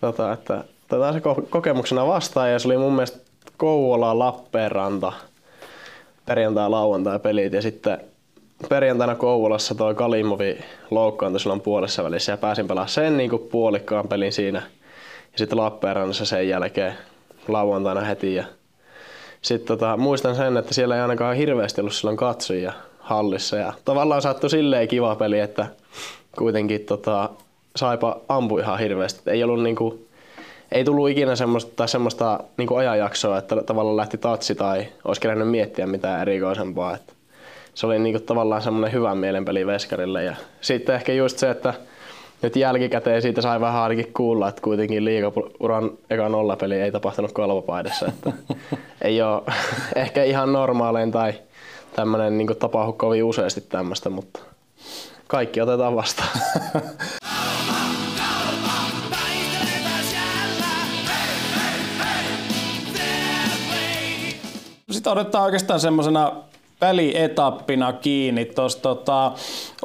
tota, 0.00 0.32
että 0.32 0.64
otetaan 0.84 1.14
se 1.14 1.20
kokemuksena 1.50 2.06
vastaan 2.06 2.52
ja 2.52 2.58
se 2.58 2.68
oli 2.68 2.76
mun 2.76 2.92
mielestä 2.92 3.18
Kouvola, 3.56 4.18
Lappeenranta, 4.18 5.12
perjantai 6.26 6.70
lauantai 6.70 7.18
pelit 7.18 7.52
ja 7.52 7.62
sitten 7.62 8.00
perjantaina 8.68 9.14
Kouvolassa 9.14 9.74
toi 9.74 9.94
Kalimovi 9.94 10.58
loukkaantui 10.90 11.40
silloin 11.40 11.60
puolessa 11.60 12.04
välissä 12.04 12.32
ja 12.32 12.36
pääsin 12.36 12.68
pelaamaan 12.68 12.88
sen 12.88 13.16
niin 13.16 13.30
kuin 13.30 13.42
puolikkaan 13.42 14.08
pelin 14.08 14.32
siinä. 14.32 14.62
Ja 15.32 15.38
sitten 15.38 15.58
Lappeenrannassa 15.58 16.24
sen 16.24 16.48
jälkeen 16.48 16.94
lauantaina 17.48 18.00
heti. 18.00 18.34
Ja 18.34 18.44
sitten 19.48 19.78
tota, 19.78 19.96
muistan 19.96 20.36
sen, 20.36 20.56
että 20.56 20.74
siellä 20.74 20.96
ei 20.96 21.02
ainakaan 21.02 21.36
hirveästi 21.36 21.80
ollut 21.80 21.94
silloin 21.94 22.16
katsojia 22.16 22.72
hallissa. 22.98 23.56
Ja 23.56 23.72
tavallaan 23.84 24.22
sattui 24.22 24.50
silleen 24.50 24.88
kiva 24.88 25.16
peli, 25.16 25.40
että 25.40 25.66
kuitenkin 26.38 26.80
tota, 26.80 27.30
saipa 27.76 28.20
ampu 28.28 28.58
ihan 28.58 28.78
hirveästi. 28.78 29.30
Ei 29.30 29.44
ollut 29.44 29.62
niinku, 29.62 30.06
ei 30.72 30.84
tullut 30.84 31.10
ikinä 31.10 31.36
semmoista, 31.36 31.72
tai 31.76 31.88
semmoista 31.88 32.40
niinku 32.56 32.74
ajanjaksoa, 32.74 33.38
että 33.38 33.62
tavallaan 33.66 33.96
lähti 33.96 34.18
tatsi 34.18 34.54
tai 34.54 34.86
olisi 35.04 35.20
kerännyt 35.20 35.48
miettiä 35.48 35.86
mitään 35.86 36.20
erikoisempaa. 36.20 36.94
Että 36.94 37.12
se 37.74 37.86
oli 37.86 37.98
niinku 37.98 38.20
tavallaan 38.20 38.62
semmoinen 38.62 38.92
hyvä 38.92 39.14
mielenpeli 39.14 39.66
Veskarille. 39.66 40.24
Ja 40.24 40.36
sitten 40.60 40.94
ehkä 40.94 41.12
just 41.12 41.38
se, 41.38 41.50
että 41.50 41.74
nyt 42.42 42.56
jälkikäteen 42.56 43.22
siitä 43.22 43.42
sai 43.42 43.60
vähän 43.60 43.82
ainakin 43.82 44.12
kuulla, 44.12 44.48
että 44.48 44.62
kuitenkin 44.62 45.04
liigauran 45.04 45.90
eka 46.10 46.28
nollapeli 46.28 46.74
ei 46.74 46.92
tapahtunut 46.92 47.32
kalvopaidassa. 47.32 48.06
Että 48.06 48.32
ei 49.02 49.22
ole 49.22 49.42
ehkä 49.96 50.24
ihan 50.24 50.52
normaalein 50.52 51.12
tai 51.12 51.34
tämmöinen 51.96 52.38
niin 52.38 52.56
tapahdu 52.58 52.92
kovin 52.92 53.24
useasti 53.24 53.60
tämmöistä, 53.60 54.10
mutta 54.10 54.40
kaikki 55.26 55.60
otetaan 55.60 55.96
vastaan. 55.96 56.28
Sitten 64.90 65.12
otetaan 65.12 65.44
oikeastaan 65.44 65.80
semmoisena 65.80 66.32
välietappina 66.80 67.92
kiinni 67.92 68.44
tuosta 68.44 68.82
tota, 68.82 69.32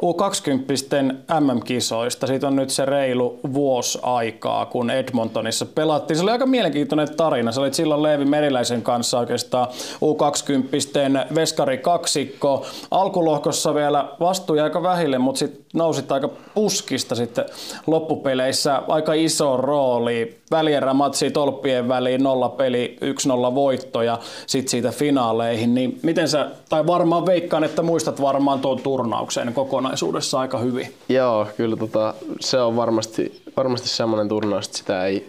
U20 0.02 1.14
MM-kisoista. 1.40 2.26
Siitä 2.26 2.46
on 2.46 2.56
nyt 2.56 2.70
se 2.70 2.84
reilu 2.84 3.40
vuosi 3.52 3.98
aikaa, 4.02 4.66
kun 4.66 4.90
Edmontonissa 4.90 5.66
pelattiin. 5.66 6.16
Se 6.16 6.22
oli 6.22 6.30
aika 6.30 6.46
mielenkiintoinen 6.46 7.16
tarina. 7.16 7.52
Se 7.52 7.60
oli 7.60 7.74
silloin 7.74 8.02
Leevi 8.02 8.24
Meriläisen 8.24 8.82
kanssa 8.82 9.18
oikeastaan 9.18 9.68
U20 9.94 11.34
veskari 11.34 11.78
kaksikko. 11.78 12.66
Alkulohkossa 12.90 13.74
vielä 13.74 14.08
vastuja 14.20 14.64
aika 14.64 14.82
vähille, 14.82 15.18
mutta 15.18 15.38
sitten 15.38 15.64
nousit 15.74 16.12
aika 16.12 16.28
puskista 16.54 17.14
sitten 17.14 17.44
loppupeleissä. 17.86 18.82
Aika 18.88 19.12
iso 19.12 19.56
rooli. 19.56 20.38
Välierämatsi 20.50 21.30
tolppien 21.30 21.88
väliin, 21.88 22.22
nolla 22.22 22.48
peli, 22.48 22.96
1-0 23.50 23.54
voitto 23.54 24.02
ja 24.02 24.18
sitten 24.46 24.70
siitä 24.70 24.90
finaaleihin. 24.90 25.74
Niin 25.74 25.98
miten 26.02 26.28
sä, 26.28 26.50
tai 26.68 26.86
varmaan 26.86 27.26
veikkaan, 27.26 27.64
että 27.64 27.82
muistat 27.82 28.20
varmaan 28.20 28.60
tuon 28.60 28.78
turnauksen 28.78 29.54
kokonaisuudessa 29.84 30.40
aika 30.40 30.58
hyvin. 30.58 30.94
Joo, 31.08 31.46
kyllä 31.56 31.76
tota, 31.76 32.14
se 32.40 32.60
on 32.60 32.76
varmasti, 32.76 33.42
varmasti 33.56 33.88
semmoinen 33.88 34.28
turnaus, 34.28 34.66
että 34.66 34.78
sitä 34.78 35.06
ei 35.06 35.28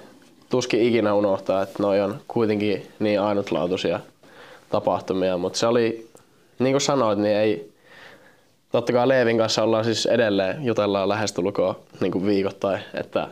tuskin 0.49 0.81
ikinä 0.81 1.13
unohtaa, 1.13 1.61
että 1.61 1.83
noi 1.83 2.01
on 2.01 2.19
kuitenkin 2.27 2.87
niin 2.99 3.21
ainutlaatuisia 3.21 3.99
tapahtumia, 4.69 5.37
mutta 5.37 5.59
se 5.59 5.67
oli, 5.67 6.07
niin 6.59 6.73
kuin 6.73 6.81
sanoit, 6.81 7.19
niin 7.19 7.35
ei, 7.35 7.73
totta 8.71 8.93
kai 8.93 9.07
Leevin 9.07 9.37
kanssa 9.37 9.63
ollaan 9.63 9.85
siis 9.85 10.05
edelleen, 10.05 10.65
jutellaan 10.65 11.09
lähestulkoon 11.09 11.75
niin 11.99 12.11
kuin 12.11 12.25
viikoittain, 12.25 12.79
että 12.93 13.27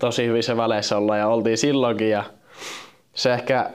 tosi 0.00 0.26
hyvissä 0.26 0.56
väleissä 0.56 0.96
ollaan 0.98 1.18
ja 1.18 1.28
oltiin 1.28 1.58
silloinkin 1.58 2.10
ja 2.10 2.24
se 3.14 3.34
ehkä 3.34 3.70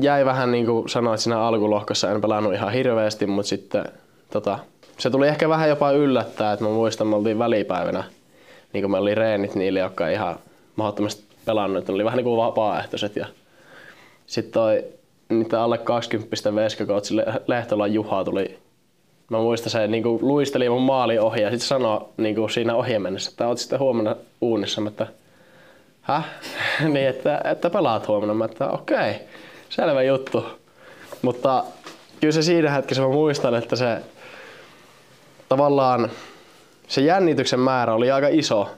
jäi 0.00 0.24
vähän 0.24 0.52
niin 0.52 0.66
kuin 0.66 0.88
sanoit 0.88 1.20
siinä 1.20 1.40
alkulohkossa, 1.40 2.10
en 2.10 2.20
pelannut 2.20 2.54
ihan 2.54 2.72
hirveästi, 2.72 3.26
mutta 3.26 3.48
sitten 3.48 3.84
tota, 4.32 4.58
se 5.02 5.10
tuli 5.10 5.28
ehkä 5.28 5.48
vähän 5.48 5.68
jopa 5.68 5.90
yllättää, 5.90 6.52
että 6.52 6.64
mä 6.64 6.70
muistan, 6.70 7.06
me 7.06 7.16
oltiin 7.16 7.38
välipäivänä, 7.38 8.04
niin 8.72 8.82
kuin 8.82 8.90
me 8.90 8.98
oli 8.98 9.14
reenit 9.14 9.54
niille, 9.54 9.78
jotka 9.78 10.08
ei 10.08 10.14
ihan 10.14 10.36
mahdottomasti 10.76 11.22
pelannut, 11.44 11.78
että 11.78 11.92
oli 11.92 12.04
vähän 12.04 12.16
niin 12.16 12.24
kuin 12.24 12.36
vapaaehtoiset 12.36 13.16
ja 13.16 13.26
sitten 14.26 14.52
toi 14.52 14.84
niitä 15.28 15.62
alle 15.62 15.78
20 15.78 16.54
veskakoutsi 16.54 17.16
Lehtolan 17.46 17.94
Juha 17.94 18.24
tuli 18.24 18.58
Mä 19.30 19.38
muistan 19.38 19.70
se 19.70 19.86
niin 19.86 20.02
kuin 20.02 20.18
luisteli 20.22 20.68
mun 20.68 20.82
maali 20.82 21.18
ohi 21.18 21.40
ja 21.40 21.50
sitten 21.50 21.68
sanoi 21.68 22.08
niin 22.16 22.34
kuin 22.34 22.50
siinä 22.50 22.74
ohje 22.74 22.98
mennessä, 22.98 23.30
että 23.30 23.48
oot 23.48 23.58
sitten 23.58 23.78
huomenna 23.78 24.16
uunissa, 24.40 24.82
että 24.88 25.06
häh? 26.02 26.24
niin, 26.92 27.08
että, 27.08 27.40
että 27.44 27.70
pelaat 27.70 28.08
huomenna. 28.08 28.34
Mä 28.34 28.44
että 28.44 28.68
okei. 28.68 29.10
Okay 29.10 29.14
selvä 29.72 30.02
juttu. 30.02 30.44
Mutta 31.22 31.64
kyllä 32.20 32.32
se 32.32 32.42
siinä 32.42 32.70
hetkessä 32.70 33.02
mä 33.02 33.08
muistan, 33.08 33.54
että 33.54 33.76
se 33.76 33.98
tavallaan 35.52 36.10
se 36.88 37.00
jännityksen 37.00 37.60
määrä 37.60 37.94
oli 37.94 38.10
aika 38.10 38.28
iso. 38.28 38.70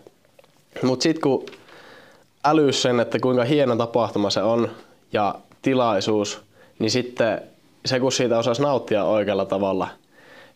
Mutta 0.83 1.03
sitten 1.03 1.21
kun 1.21 1.47
älys 2.45 2.83
sen, 2.83 3.01
että 3.01 3.19
kuinka 3.19 3.45
hieno 3.45 3.77
tapahtuma 3.77 4.31
se 4.31 4.43
on 4.43 4.71
ja 5.13 5.35
tilaisuus, 5.63 6.43
niin 6.79 6.91
sitten 6.91 7.41
se 7.87 8.01
kun 8.01 8.13
siitä 8.13 8.39
osasi 8.39 8.63
nauttia 8.63 9.05
oikealla 9.05 9.45
tavalla, 9.45 9.89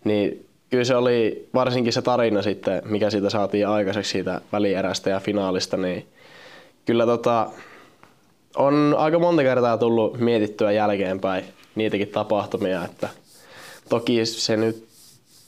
niin 0.04 0.46
kyllä 0.70 0.84
se 0.84 0.96
oli 0.96 1.48
varsinkin 1.54 1.92
se 1.92 2.02
tarina 2.02 2.42
sitten, 2.42 2.82
mikä 2.84 3.10
siitä 3.10 3.30
saatiin 3.30 3.68
aikaiseksi 3.68 4.10
siitä 4.10 4.40
välierästä 4.52 5.10
ja 5.10 5.20
finaalista, 5.20 5.76
niin 5.76 6.06
kyllä 6.86 7.06
tota, 7.06 7.50
on 8.56 8.94
aika 8.98 9.18
monta 9.18 9.42
kertaa 9.42 9.78
tullut 9.78 10.18
mietittyä 10.18 10.72
jälkeenpäin 10.72 11.44
niitäkin 11.74 12.08
tapahtumia, 12.08 12.84
että 12.84 13.08
toki 13.88 14.26
se 14.26 14.56
nyt, 14.56 14.87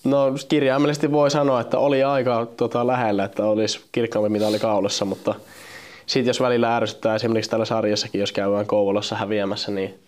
no 0.05 0.35
kirjaimellisesti 0.49 1.13
voi 1.13 1.31
sanoa, 1.31 1.61
että 1.61 1.79
oli 1.79 2.03
aika 2.03 2.47
tota, 2.57 2.87
lähellä, 2.87 3.25
että 3.25 3.45
olisi 3.45 3.81
kirkkaampi 3.93 4.29
mitä 4.29 4.47
oli 4.47 4.59
kaulassa, 4.59 5.05
mutta 5.05 5.35
sitten 6.07 6.29
jos 6.29 6.41
välillä 6.41 6.77
ärsyttää 6.77 7.15
esimerkiksi 7.15 7.51
tällä 7.51 7.65
sarjassakin, 7.65 8.21
jos 8.21 8.33
käydään 8.33 8.67
Kouvolassa 8.67 9.17
häviämässä, 9.17 9.73
niin 9.73 9.99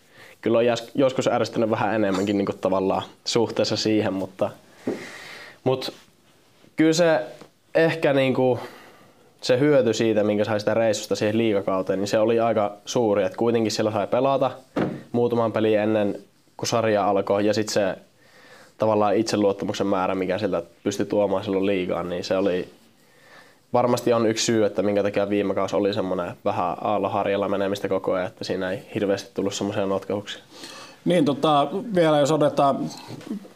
kyllä 0.41 0.59
on 0.59 0.65
joskus 0.95 1.29
ärsyttänyt 1.29 1.71
vähän 1.71 1.95
enemmänkin 1.95 2.39
niin 2.39 2.47
kuin 2.47 2.59
tavallaan 2.59 3.03
suhteessa 3.25 3.77
siihen, 3.77 4.13
mutta, 4.13 4.51
mutta 5.65 5.93
kyllä 6.77 6.93
se 6.93 7.21
ehkä 7.75 8.13
niin 8.13 8.35
kuin, 8.35 8.61
se 9.41 9.59
hyöty 9.59 9.93
siitä, 9.93 10.25
minkä 10.25 10.45
sai 10.45 10.61
sitä 10.61 10.75
reissusta 10.75 11.17
siihen 11.17 11.39
liikakauteen, 11.39 11.99
niin 11.99 12.09
se 12.09 12.19
oli 12.19 12.41
aika 12.41 12.77
suuri. 12.85 13.23
Et 13.23 13.37
kuitenkin 13.37 13.73
siellä 13.73 13.91
sai 13.91 14.07
pelata 14.07 14.51
muutaman 15.13 15.53
pelin 15.53 15.79
ennen 15.79 16.19
kuin 16.57 16.69
sarja 16.69 17.09
alkoi 17.09 17.47
ja 17.47 17.55
sitten 17.55 17.75
se 17.75 17.97
tavallaan 18.83 19.16
itseluottamuksen 19.16 19.87
määrä, 19.87 20.14
mikä 20.14 20.38
sieltä 20.38 20.62
pystyi 20.85 21.07
tuomaan 21.07 21.45
silloin 21.45 21.66
liigaan, 21.66 22.09
niin 22.09 22.25
se 22.25 22.37
oli 22.37 22.68
varmasti 23.73 24.12
on 24.12 24.27
yksi 24.27 24.45
syy, 24.45 24.64
että 24.64 24.83
minkä 24.83 25.03
takia 25.03 25.29
viime 25.29 25.55
kausi 25.55 25.77
oli 25.77 25.95
semmoinen 25.95 26.33
vähän 26.45 26.77
aalloharjalla 26.81 27.49
menemistä 27.49 27.88
koko 27.88 28.12
ajan, 28.12 28.27
että 28.27 28.45
siinä 28.45 28.71
ei 28.71 28.83
hirveästi 28.95 29.31
tullut 29.35 29.55
semmoisia 29.55 29.87
notkauksia. 29.87 30.42
Niin, 31.05 31.25
tota, 31.25 31.68
vielä 31.95 32.18
jos 32.18 32.31
otetaan 32.31 32.90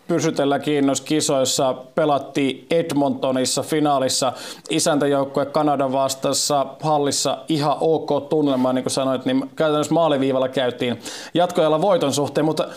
pysytellä 0.08 0.60
noissa 0.82 1.04
kisoissa. 1.04 1.74
Pelattiin 1.94 2.66
Edmontonissa 2.70 3.62
finaalissa 3.62 4.32
isäntäjoukkue 4.70 5.46
Kanadan 5.46 5.92
vastassa 5.92 6.66
hallissa 6.80 7.38
ihan 7.48 7.76
ok 7.80 8.28
tunnelma, 8.28 8.72
niin 8.72 8.84
kuin 8.84 8.92
sanoit, 8.92 9.24
niin 9.24 9.50
käytännössä 9.56 9.94
maaliviivalla 9.94 10.48
käytiin 10.48 10.98
jatkojalla 11.34 11.80
voiton 11.80 12.12
suhteen, 12.12 12.44
mutta 12.44 12.68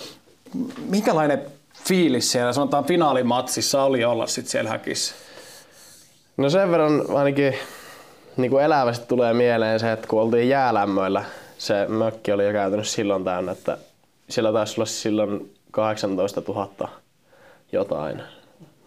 minkälainen 0.89 1.41
fiilis 1.87 2.31
siellä 2.31 2.53
sanotaan 2.53 2.85
finaalimatsissa 2.85 3.83
oli 3.83 4.05
olla 4.05 4.27
sitten 4.27 4.51
siellä 4.51 4.69
häkissä? 4.69 5.15
No 6.37 6.49
sen 6.49 6.71
verran 6.71 7.03
ainakin 7.15 7.55
niin 8.37 8.51
kuin 8.51 8.63
elävästi 8.63 9.07
tulee 9.07 9.33
mieleen 9.33 9.79
se, 9.79 9.91
että 9.91 10.07
kun 10.07 10.21
oltiin 10.21 10.49
jäälämmöillä 10.49 11.25
se 11.57 11.85
mökki 11.87 12.31
oli 12.31 12.45
jo 12.45 12.51
käytännössä 12.51 12.95
silloin 12.95 13.23
täynnä, 13.23 13.51
että 13.51 13.77
siellä 14.29 14.53
taisi 14.53 14.73
olla 14.77 14.85
silloin 14.85 15.53
18 15.71 16.41
000 16.47 16.89
jotain, 17.71 18.23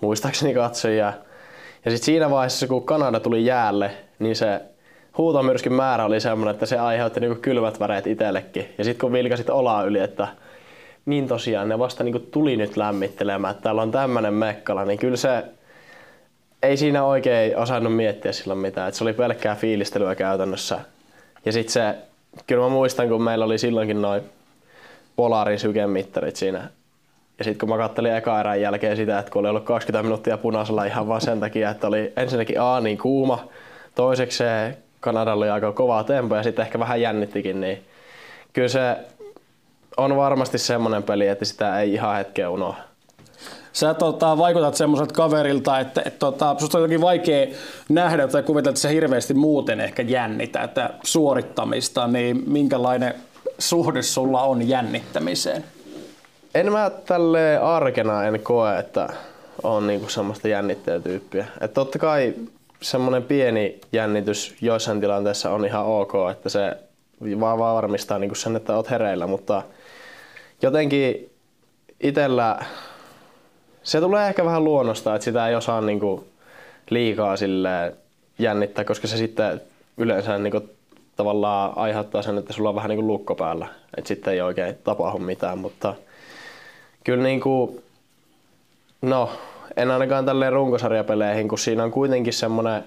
muistaakseni 0.01 0.55
katsojia. 0.55 1.13
Ja 1.85 1.91
sitten 1.91 2.05
siinä 2.07 2.31
vaiheessa, 2.31 2.67
kun 2.67 2.87
Kanada 2.87 3.21
tuli 3.21 3.45
jäälle, 3.45 3.91
niin 4.19 4.37
se 4.37 4.61
huutomyrskyn 5.19 5.73
määrä 5.73 6.05
oli 6.05 6.21
semmoinen, 6.21 6.55
että 6.55 6.67
se 6.67 6.79
aiheutti 6.79 7.21
niinku 7.21 7.41
kylmät 7.41 7.81
väreet 7.81 8.07
itsellekin. 8.07 8.75
Ja 8.79 8.85
sitten 8.85 9.01
kun 9.01 9.13
vilkasit 9.13 9.51
olaa 9.51 9.85
yli, 9.85 9.99
että 9.99 10.29
niin 11.07 11.29
tosiaan 11.29 11.69
ne 11.69 11.79
vasta 11.79 12.05
niinku 12.05 12.19
tuli 12.19 12.57
nyt 12.57 12.77
lämmittelemään, 12.77 13.53
että 13.53 13.63
täällä 13.63 13.83
on 13.83 13.91
tämmöinen 13.91 14.35
mekkala, 14.35 14.85
niin 14.85 14.99
kyllä 14.99 15.17
se 15.17 15.45
ei 16.63 16.77
siinä 16.77 17.05
oikein 17.05 17.57
osannut 17.57 17.97
miettiä 17.97 18.33
silloin 18.33 18.59
mitään. 18.59 18.89
Et 18.89 18.95
se 18.95 19.05
oli 19.05 19.13
pelkkää 19.13 19.55
fiilistelyä 19.55 20.15
käytännössä. 20.15 20.81
Ja 21.45 21.53
sitten 21.53 21.73
se, 21.73 21.95
kyllä 22.47 22.63
mä 22.63 22.69
muistan, 22.69 23.09
kun 23.09 23.23
meillä 23.23 23.45
oli 23.45 23.59
silloinkin 23.59 24.03
noin 24.03 24.23
Polarin 25.17 25.59
sykemittarit 25.59 26.37
siinä. 26.37 26.69
Ja 27.39 27.45
sitten 27.45 27.59
kun 27.59 27.69
mä 27.69 27.77
kattelin 27.77 28.15
eka 28.15 28.41
erän 28.41 28.61
jälkeen 28.61 28.97
sitä, 28.97 29.19
että 29.19 29.33
kun 29.33 29.41
oli 29.41 29.49
ollut 29.49 29.65
20 29.65 30.03
minuuttia 30.03 30.39
punaisella 30.39 30.85
ihan 30.85 31.09
vaan 31.09 31.21
sen 31.21 31.41
takia, 31.41 31.71
että 31.71 31.87
oli 31.87 32.13
ensinnäkin 32.17 32.61
A 32.61 32.81
niin 32.81 32.99
kuuma, 32.99 33.49
toiseksi 33.95 34.39
se 34.39 34.77
Kanadalla 35.01 35.45
oli 35.45 35.51
aika 35.51 35.73
kova 35.73 36.05
tempo 36.05 36.37
ja 36.37 36.43
sitten 36.43 36.63
ehkä 36.63 36.79
vähän 36.79 37.01
jännittikin, 37.01 37.61
niin 37.61 37.83
kyllä 38.53 38.69
se 38.69 38.97
on 39.97 40.17
varmasti 40.17 40.59
semmoinen 40.59 41.03
peli, 41.03 41.29
että 41.29 41.45
sitä 41.45 41.81
ei 41.81 41.93
ihan 41.93 42.17
hetkeä 42.17 42.51
unohda. 42.51 42.83
Sä 43.73 43.95
tota, 43.95 44.39
vaikutat 44.39 44.75
semmoiselta 44.75 45.15
kaverilta, 45.15 45.81
että 45.81 46.03
et, 46.05 46.19
tota, 46.19 46.57
susta 46.59 46.79
on 46.79 46.83
jotenkin 46.83 47.01
vaikea 47.01 47.47
nähdä 47.89 48.29
tai 48.29 48.43
kuvitella, 48.43 48.71
että 48.71 48.81
se 48.81 48.95
hirveästi 48.95 49.35
muuten 49.35 49.81
ehkä 49.81 50.03
jännitä 50.03 50.63
että 50.63 50.91
suorittamista, 51.05 52.07
niin 52.07 52.43
minkälainen 52.47 53.15
suhde 53.59 54.03
sulla 54.03 54.43
on 54.43 54.69
jännittämiseen? 54.69 55.65
En 56.55 56.73
mä 56.73 56.91
tälle 57.07 57.59
arkena 57.59 58.25
en 58.25 58.41
koe, 58.41 58.79
että 58.79 59.09
on 59.63 59.87
niinku 59.87 60.09
semmoista 60.09 60.49
jännittäjätyyppiä. 60.49 61.47
Et 61.61 61.75
totta 61.75 61.99
kai 61.99 62.35
semmoinen 62.83 63.23
pieni 63.23 63.81
jännitys 63.93 64.55
joissain 64.61 65.01
tilanteissa 65.01 65.51
on 65.51 65.65
ihan 65.65 65.87
ok, 65.87 66.13
että 66.31 66.49
se 66.49 66.77
vaan 67.41 67.59
varmistaa 67.59 68.19
niinku 68.19 68.35
sen, 68.35 68.57
että 68.57 68.77
oot 68.77 68.91
hereillä, 68.91 69.27
mutta 69.27 69.63
jotenkin 70.63 71.31
itellä 72.01 72.59
se 73.83 74.01
tulee 74.01 74.29
ehkä 74.29 74.45
vähän 74.45 74.65
luonnosta, 74.65 75.15
että 75.15 75.25
sitä 75.25 75.49
ei 75.49 75.55
osaa 75.55 75.81
niinku 75.81 76.27
liikaa 76.91 77.37
sille 77.37 77.95
jännittää, 78.39 78.85
koska 78.85 79.07
se 79.07 79.17
sitten 79.17 79.61
yleensä 79.97 80.39
niinku 80.39 80.61
tavallaan 81.17 81.73
aiheuttaa 81.77 82.23
sen, 82.23 82.39
että 82.39 82.53
sulla 82.53 82.69
on 82.69 82.75
vähän 82.75 82.89
niinku 82.89 83.07
lukko 83.07 83.35
päällä, 83.35 83.69
että 83.97 84.09
sitten 84.09 84.33
ei 84.33 84.41
oikein 84.41 84.75
tapahdu 84.85 85.19
mitään, 85.19 85.59
mutta 85.59 85.95
kyllä 87.05 87.23
niinku, 87.23 87.83
no 89.03 89.31
en 89.77 89.91
ainakaan 89.91 90.25
tälleen 90.25 90.53
runkosarjapeleihin, 90.53 91.49
kun 91.49 91.59
siinä 91.59 91.85
on 91.85 91.91
kuitenkin 91.91 92.33
semmoinen 92.33 92.85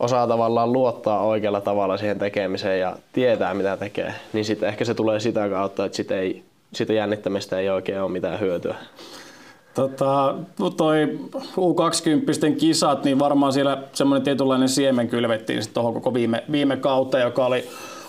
osaa 0.00 0.26
tavallaan 0.26 0.72
luottaa 0.72 1.22
oikealla 1.22 1.60
tavalla 1.60 1.96
siihen 1.96 2.18
tekemiseen 2.18 2.80
ja 2.80 2.96
tietää 3.12 3.54
mitä 3.54 3.76
tekee, 3.76 4.14
niin 4.32 4.44
sitten 4.44 4.68
ehkä 4.68 4.84
se 4.84 4.94
tulee 4.94 5.20
sitä 5.20 5.48
kautta, 5.48 5.84
että 5.84 5.96
sit 5.96 6.10
ei, 6.10 6.44
sitä 6.76 6.92
jännittämistä 6.92 7.58
ei 7.58 7.68
oikein 7.68 8.00
ole 8.00 8.10
mitään 8.10 8.40
hyötyä. 8.40 8.74
Tota, 9.74 10.34
toi 10.76 11.18
U20 11.40 12.56
kisat, 12.58 13.04
niin 13.04 13.18
varmaan 13.18 13.52
siellä 13.52 13.82
semmoinen 13.92 14.24
tietynlainen 14.24 14.68
siemen 14.68 15.08
kylvettiin 15.08 15.62
sitten 15.62 15.74
tuohon 15.74 15.94
koko 15.94 16.14
viime, 16.14 16.44
viime 16.52 16.76
kautta, 16.76 17.18
joka 17.18 17.46
oli 17.46 17.64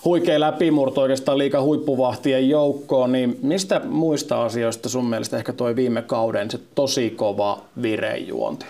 huikea 0.05 0.39
läpimurto 0.39 1.01
oikeastaan 1.01 1.37
liika 1.37 1.61
huippuvahtien 1.61 2.49
joukkoon, 2.49 3.11
niin 3.11 3.39
mistä 3.41 3.81
muista 3.83 4.45
asioista 4.45 4.89
sun 4.89 5.05
mielestä 5.05 5.37
ehkä 5.37 5.53
toi 5.53 5.75
viime 5.75 6.01
kauden 6.01 6.51
se 6.51 6.59
tosi 6.75 7.09
kova 7.09 7.61
virejuonti? 7.81 8.65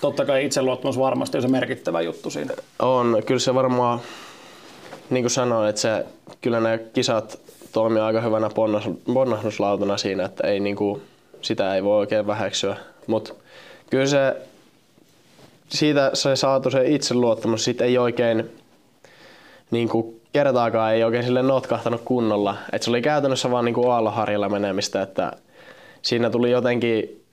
Totta 0.00 0.24
kai 0.24 0.44
itseluottamus 0.44 0.98
varmasti 0.98 1.38
on 1.38 1.42
se 1.42 1.48
merkittävä 1.48 2.00
juttu 2.00 2.30
siinä. 2.30 2.54
On, 2.78 3.22
kyllä 3.26 3.40
se 3.40 3.54
varmaan, 3.54 4.00
niin 5.10 5.22
kuin 5.22 5.30
sanoin, 5.30 5.68
että 5.68 5.80
se, 5.80 6.06
kyllä 6.40 6.60
ne 6.60 6.78
kisat 6.78 7.38
toimii 7.76 8.02
aika 8.02 8.20
hyvänä 8.20 8.50
ponnahduslautana 9.14 9.96
siinä, 9.96 10.24
että 10.24 10.46
ei 10.46 10.60
niin 10.60 10.76
kuin, 10.76 11.02
sitä 11.42 11.74
ei 11.74 11.84
voi 11.84 11.98
oikein 11.98 12.26
väheksyä. 12.26 12.76
Mutta 13.06 13.34
kyllä 13.90 14.06
se, 14.06 14.36
siitä 15.68 16.10
se 16.14 16.36
saatu 16.36 16.70
se 16.70 16.86
itseluottamus, 16.86 17.64
sit 17.64 17.80
ei 17.80 17.98
oikein 17.98 18.50
niin 19.70 19.88
kuin 19.88 20.20
kertaakaan 20.32 20.94
ei 20.94 21.04
oikein 21.04 21.24
sille 21.24 21.42
notkahtanut 21.42 22.00
kunnolla. 22.04 22.56
Et 22.72 22.82
se 22.82 22.90
oli 22.90 23.02
käytännössä 23.02 23.50
vaan 23.50 23.64
niin 23.64 23.90
aalloharjalla 23.90 24.48
menemistä, 24.48 25.02
että 25.02 25.32
siinä 26.02 26.30
tuli 26.30 26.50
jotenkin 26.50 27.24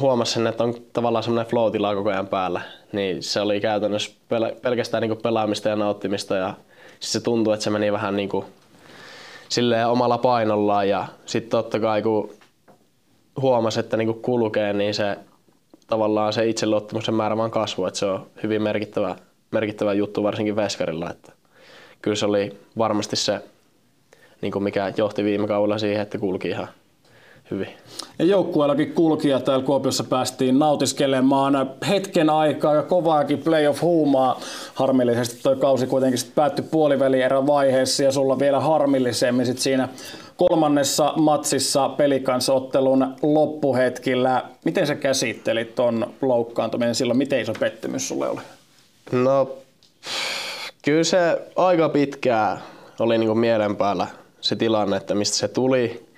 huomasi 0.00 0.32
sen, 0.32 0.46
että 0.46 0.64
on 0.64 0.74
tavallaan 0.92 1.22
semmoinen 1.22 1.50
flow 1.50 1.72
koko 1.94 2.10
ajan 2.10 2.26
päällä. 2.26 2.60
Niin 2.92 3.22
se 3.22 3.40
oli 3.40 3.60
käytännössä 3.60 4.10
pel- 4.10 4.60
pelkästään 4.60 5.08
kuin 5.08 5.22
pelaamista 5.22 5.68
ja 5.68 5.76
nauttimista 5.76 6.36
ja 6.36 6.54
se 7.00 7.20
tuntui, 7.20 7.54
että 7.54 7.64
se 7.64 7.70
meni 7.70 7.92
vähän 7.92 8.16
niin 8.16 8.28
kuin 8.28 8.44
silleen 9.50 9.88
omalla 9.88 10.18
painollaan 10.18 10.88
ja 10.88 11.06
sitten 11.26 11.50
totta 11.50 11.80
kai 11.80 12.02
kun 12.02 12.30
huomasi, 13.40 13.80
että 13.80 13.96
niin 13.96 14.14
kulkee, 14.22 14.72
niin 14.72 14.94
se 14.94 15.18
tavallaan 15.86 16.32
se 16.32 16.48
itseluottamuksen 16.48 17.14
määrä 17.14 17.36
vaan 17.36 17.50
kasvoi, 17.50 17.88
että 17.88 18.00
se 18.00 18.06
on 18.06 18.26
hyvin 18.42 18.62
merkittävä, 18.62 19.16
merkittävä 19.50 19.92
juttu 19.92 20.22
varsinkin 20.22 20.56
Veskarilla, 20.56 21.10
että 21.10 21.32
kyllä 22.02 22.16
se 22.16 22.26
oli 22.26 22.56
varmasti 22.78 23.16
se, 23.16 23.40
niin 24.40 24.52
kuin 24.52 24.62
mikä 24.62 24.92
johti 24.96 25.24
viime 25.24 25.46
kaudella 25.46 25.78
siihen, 25.78 26.02
että 26.02 26.18
kulki 26.18 26.48
ihan 26.48 26.68
hyvin. 27.50 27.68
Ja 28.18 28.24
joukkueellakin 28.24 28.92
kulkija 28.92 29.40
täällä 29.40 29.64
Kuopiossa 29.64 30.04
päästiin 30.04 30.58
nautiskelemaan 30.58 31.70
hetken 31.88 32.30
aikaa 32.30 32.74
ja 32.74 32.82
kovaakin 32.82 33.38
playoff-huumaa. 33.38 34.40
Harmillisesti 34.74 35.42
tuo 35.42 35.56
kausi 35.56 35.86
kuitenkin 35.86 36.20
päättyi 36.34 36.64
puolivälierän 36.70 37.46
vaiheessa 37.46 38.02
ja 38.02 38.12
sulla 38.12 38.38
vielä 38.38 38.60
harmillisemmin 38.60 39.46
sit 39.46 39.58
siinä 39.58 39.88
kolmannessa 40.36 41.12
matsissa 41.16 41.88
pelikansottelun 41.88 43.14
loppuhetkillä. 43.22 44.44
Miten 44.64 44.86
sä 44.86 44.94
käsittelit 44.94 45.74
ton 45.74 46.14
loukkaantuminen 46.22 46.94
silloin? 46.94 47.18
Miten 47.18 47.40
iso 47.40 47.52
pettymys 47.60 48.08
sulle 48.08 48.28
oli? 48.28 48.40
No, 49.12 49.50
kyllä 50.82 51.04
se 51.04 51.18
aika 51.56 51.88
pitkää 51.88 52.60
oli 52.98 53.18
niinku 53.18 53.34
mielen 53.34 53.76
päällä 53.76 54.06
se 54.40 54.56
tilanne, 54.56 54.96
että 54.96 55.14
mistä 55.14 55.36
se 55.36 55.48
tuli. 55.48 56.09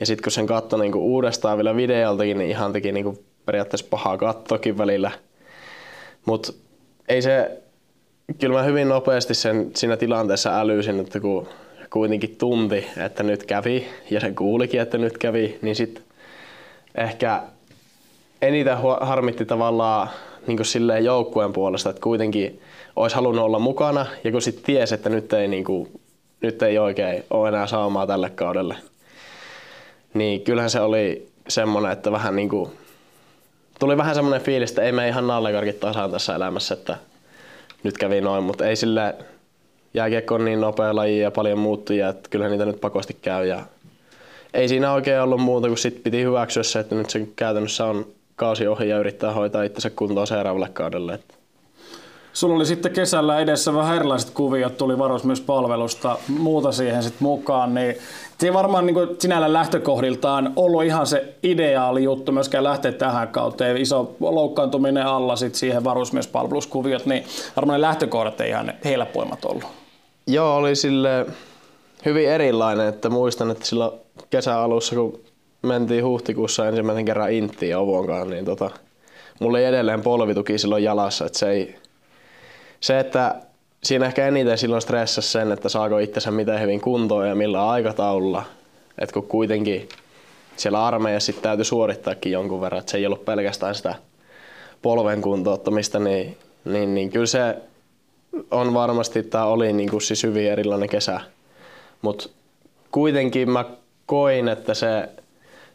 Ja 0.00 0.06
sitten 0.06 0.22
kun 0.22 0.32
sen 0.32 0.46
katsoi 0.46 0.80
niinku 0.80 0.98
uudestaan 0.98 1.58
vielä 1.58 1.76
videoltakin, 1.76 2.38
niin 2.38 2.50
ihan 2.50 2.72
teki 2.72 2.92
niinku 2.92 3.24
periaatteessa 3.46 3.86
pahaa 3.90 4.18
kattokin 4.18 4.78
välillä. 4.78 5.10
Mutta 6.26 6.52
ei 7.08 7.22
se, 7.22 7.62
kyllä 8.40 8.58
mä 8.58 8.62
hyvin 8.62 8.88
nopeasti 8.88 9.34
sen 9.34 9.70
siinä 9.74 9.96
tilanteessa 9.96 10.60
älysin, 10.60 11.00
että 11.00 11.20
kun 11.20 11.48
kuitenkin 11.90 12.36
tunti, 12.36 12.86
että 13.04 13.22
nyt 13.22 13.44
kävi, 13.44 13.86
ja 14.10 14.20
se 14.20 14.30
kuulikin, 14.30 14.80
että 14.80 14.98
nyt 14.98 15.18
kävi, 15.18 15.58
niin 15.62 15.76
sitten 15.76 16.04
ehkä 16.94 17.42
eniten 18.42 18.76
harmitti 19.00 19.44
tavallaan 19.44 20.08
niin 20.46 20.64
silleen 20.64 21.04
joukkueen 21.04 21.52
puolesta, 21.52 21.90
että 21.90 22.02
kuitenkin 22.02 22.60
olisi 22.96 23.16
halunnut 23.16 23.44
olla 23.44 23.58
mukana, 23.58 24.06
ja 24.24 24.32
kun 24.32 24.42
sitten 24.42 24.64
tiesi, 24.64 24.94
että 24.94 25.08
nyt 25.08 25.32
ei, 25.32 25.48
niin 25.48 25.64
kuin, 25.64 26.00
nyt 26.40 26.62
ei 26.62 26.78
oikein 26.78 27.24
ole 27.30 27.48
enää 27.48 27.66
saamaa 27.66 28.06
tälle 28.06 28.30
kaudelle, 28.30 28.74
niin 30.18 30.40
kyllähän 30.40 30.70
se 30.70 30.80
oli 30.80 31.28
semmoinen, 31.48 31.92
että 31.92 32.12
vähän 32.12 32.36
niin 32.36 32.48
kuin, 32.48 32.70
tuli 33.78 33.96
vähän 33.96 34.14
semmoinen 34.14 34.40
fiilis, 34.40 34.70
että 34.70 34.82
ei 34.82 34.92
me 34.92 35.08
ihan 35.08 35.26
nallekarkit 35.26 35.80
tasaan 35.80 36.10
tässä 36.10 36.34
elämässä, 36.34 36.74
että 36.74 36.96
nyt 37.82 37.98
kävi 37.98 38.20
noin, 38.20 38.44
mutta 38.44 38.66
ei 38.66 38.76
sille 38.76 39.14
jääkiekko 39.94 40.34
on 40.34 40.44
niin 40.44 40.60
nopea 40.60 40.96
laji 40.96 41.20
ja 41.20 41.30
paljon 41.30 41.58
muuttujia, 41.58 42.08
että 42.08 42.30
kyllähän 42.30 42.50
niitä 42.52 42.64
nyt 42.64 42.80
pakosti 42.80 43.16
käy. 43.22 43.46
Ja 43.46 43.62
ei 44.54 44.68
siinä 44.68 44.92
oikein 44.92 45.20
ollut 45.20 45.40
muuta 45.40 45.66
kuin 45.66 45.78
sit 45.78 46.02
piti 46.02 46.22
hyväksyä 46.22 46.62
se, 46.62 46.78
että 46.78 46.94
nyt 46.94 47.10
se 47.10 47.28
käytännössä 47.36 47.84
on 47.84 48.06
kausi 48.36 48.66
ohi 48.66 48.88
ja 48.88 48.98
yrittää 48.98 49.32
hoitaa 49.32 49.62
itsensä 49.62 49.90
kuntoon 49.90 50.26
seuraavalle 50.26 50.68
kaudelle. 50.72 51.18
Sulla 52.38 52.54
oli 52.54 52.66
sitten 52.66 52.92
kesällä 52.92 53.38
edessä 53.38 53.74
vähän 53.74 53.96
erilaiset 53.96 54.30
kuviot, 54.30 54.76
tuli 54.76 54.98
varos 54.98 55.24
myös 55.24 55.40
palvelusta, 55.40 56.18
muuta 56.28 56.72
siihen 56.72 57.02
sitten 57.02 57.22
mukaan, 57.22 57.74
niin 57.74 57.96
se 58.38 58.46
ei 58.46 58.52
varmaan 58.52 58.86
niin 58.86 58.96
sinällä 59.18 59.52
lähtökohdiltaan 59.52 60.52
ollut 60.56 60.84
ihan 60.84 61.06
se 61.06 61.34
ideaali 61.42 62.04
juttu 62.04 62.32
myöskään 62.32 62.64
lähteä 62.64 62.92
tähän 62.92 63.28
kauteen. 63.28 63.76
Iso 63.76 64.16
loukkaantuminen 64.20 65.06
alla 65.06 65.36
sitten 65.36 65.58
siihen 65.58 65.84
varusmiespalveluskuviot, 65.84 67.06
niin 67.06 67.24
varmaan 67.56 67.80
ne 67.80 67.86
lähtökohdat 67.86 68.40
ei 68.40 68.50
ihan 68.50 68.72
helpoimmat 68.84 69.44
ollut. 69.44 69.64
Joo, 70.26 70.56
oli 70.56 70.76
sille 70.76 71.26
hyvin 72.04 72.28
erilainen, 72.28 72.88
että 72.88 73.10
muistan, 73.10 73.50
että 73.50 73.66
silloin 73.66 73.92
kesäalussa, 74.30 74.94
kun 74.94 75.20
mentiin 75.62 76.04
huhtikuussa 76.04 76.68
ensimmäisen 76.68 77.04
kerran 77.04 77.32
Inttiin 77.32 77.76
Ovonkaan, 77.76 78.30
niin 78.30 78.44
tota, 78.44 78.70
mulla 79.40 79.58
ei 79.58 79.64
edelleen 79.64 80.02
polvituki 80.02 80.58
silloin 80.58 80.84
jalassa, 80.84 81.26
että 81.26 81.38
se 81.38 81.50
ei, 81.50 81.74
se, 82.80 83.00
että 83.00 83.34
siinä 83.84 84.06
ehkä 84.06 84.26
eniten 84.26 84.58
silloin 84.58 84.82
stressasi 84.82 85.28
sen, 85.28 85.52
että 85.52 85.68
saako 85.68 85.98
itsensä 85.98 86.30
miten 86.30 86.60
hyvin 86.60 86.80
kuntoon 86.80 87.28
ja 87.28 87.34
millä 87.34 87.70
aikataululla. 87.70 88.44
Et 88.98 89.12
kun 89.12 89.28
kuitenkin 89.28 89.88
siellä 90.56 90.86
armeijassa 90.86 91.26
sitten 91.26 91.42
täytyy 91.42 91.64
suorittaakin 91.64 92.32
jonkun 92.32 92.60
verran, 92.60 92.78
että 92.78 92.90
se 92.90 92.98
ei 92.98 93.06
ollut 93.06 93.24
pelkästään 93.24 93.74
sitä 93.74 93.94
polven 94.82 95.22
kuntouttamista, 95.22 95.98
niin, 95.98 96.36
niin, 96.64 96.94
niin 96.94 97.10
kyllä 97.10 97.26
se 97.26 97.56
on 98.50 98.74
varmasti, 98.74 99.22
tämä 99.22 99.44
oli 99.44 99.72
niin 99.72 99.90
kuin 99.90 100.02
siis 100.02 100.22
hyvin 100.22 100.52
erilainen 100.52 100.88
kesä. 100.88 101.20
Mutta 102.02 102.28
kuitenkin 102.90 103.50
mä 103.50 103.64
koin, 104.06 104.48
että 104.48 104.74
se, 104.74 105.08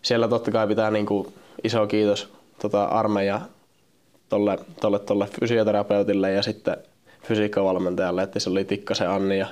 siellä 0.02 0.28
totta 0.28 0.52
kai 0.52 0.68
pitää 0.68 0.92
niin 0.92 1.06
kuin 1.06 1.34
iso 1.64 1.88
kiitos 1.88 2.34
tota 2.62 2.84
armeija 2.84 3.42
tolle, 4.30 4.60
tolle, 4.82 5.00
tolle 5.00 5.28
fysioterapeutille 5.40 6.32
ja 6.32 6.42
sitten 6.42 6.78
fysiikkavalmentajalle, 7.24 8.24
että 8.24 8.40
se 8.40 8.50
oli 8.50 8.66
Tikkasen 8.66 9.10
Anni 9.10 9.40
ja 9.40 9.48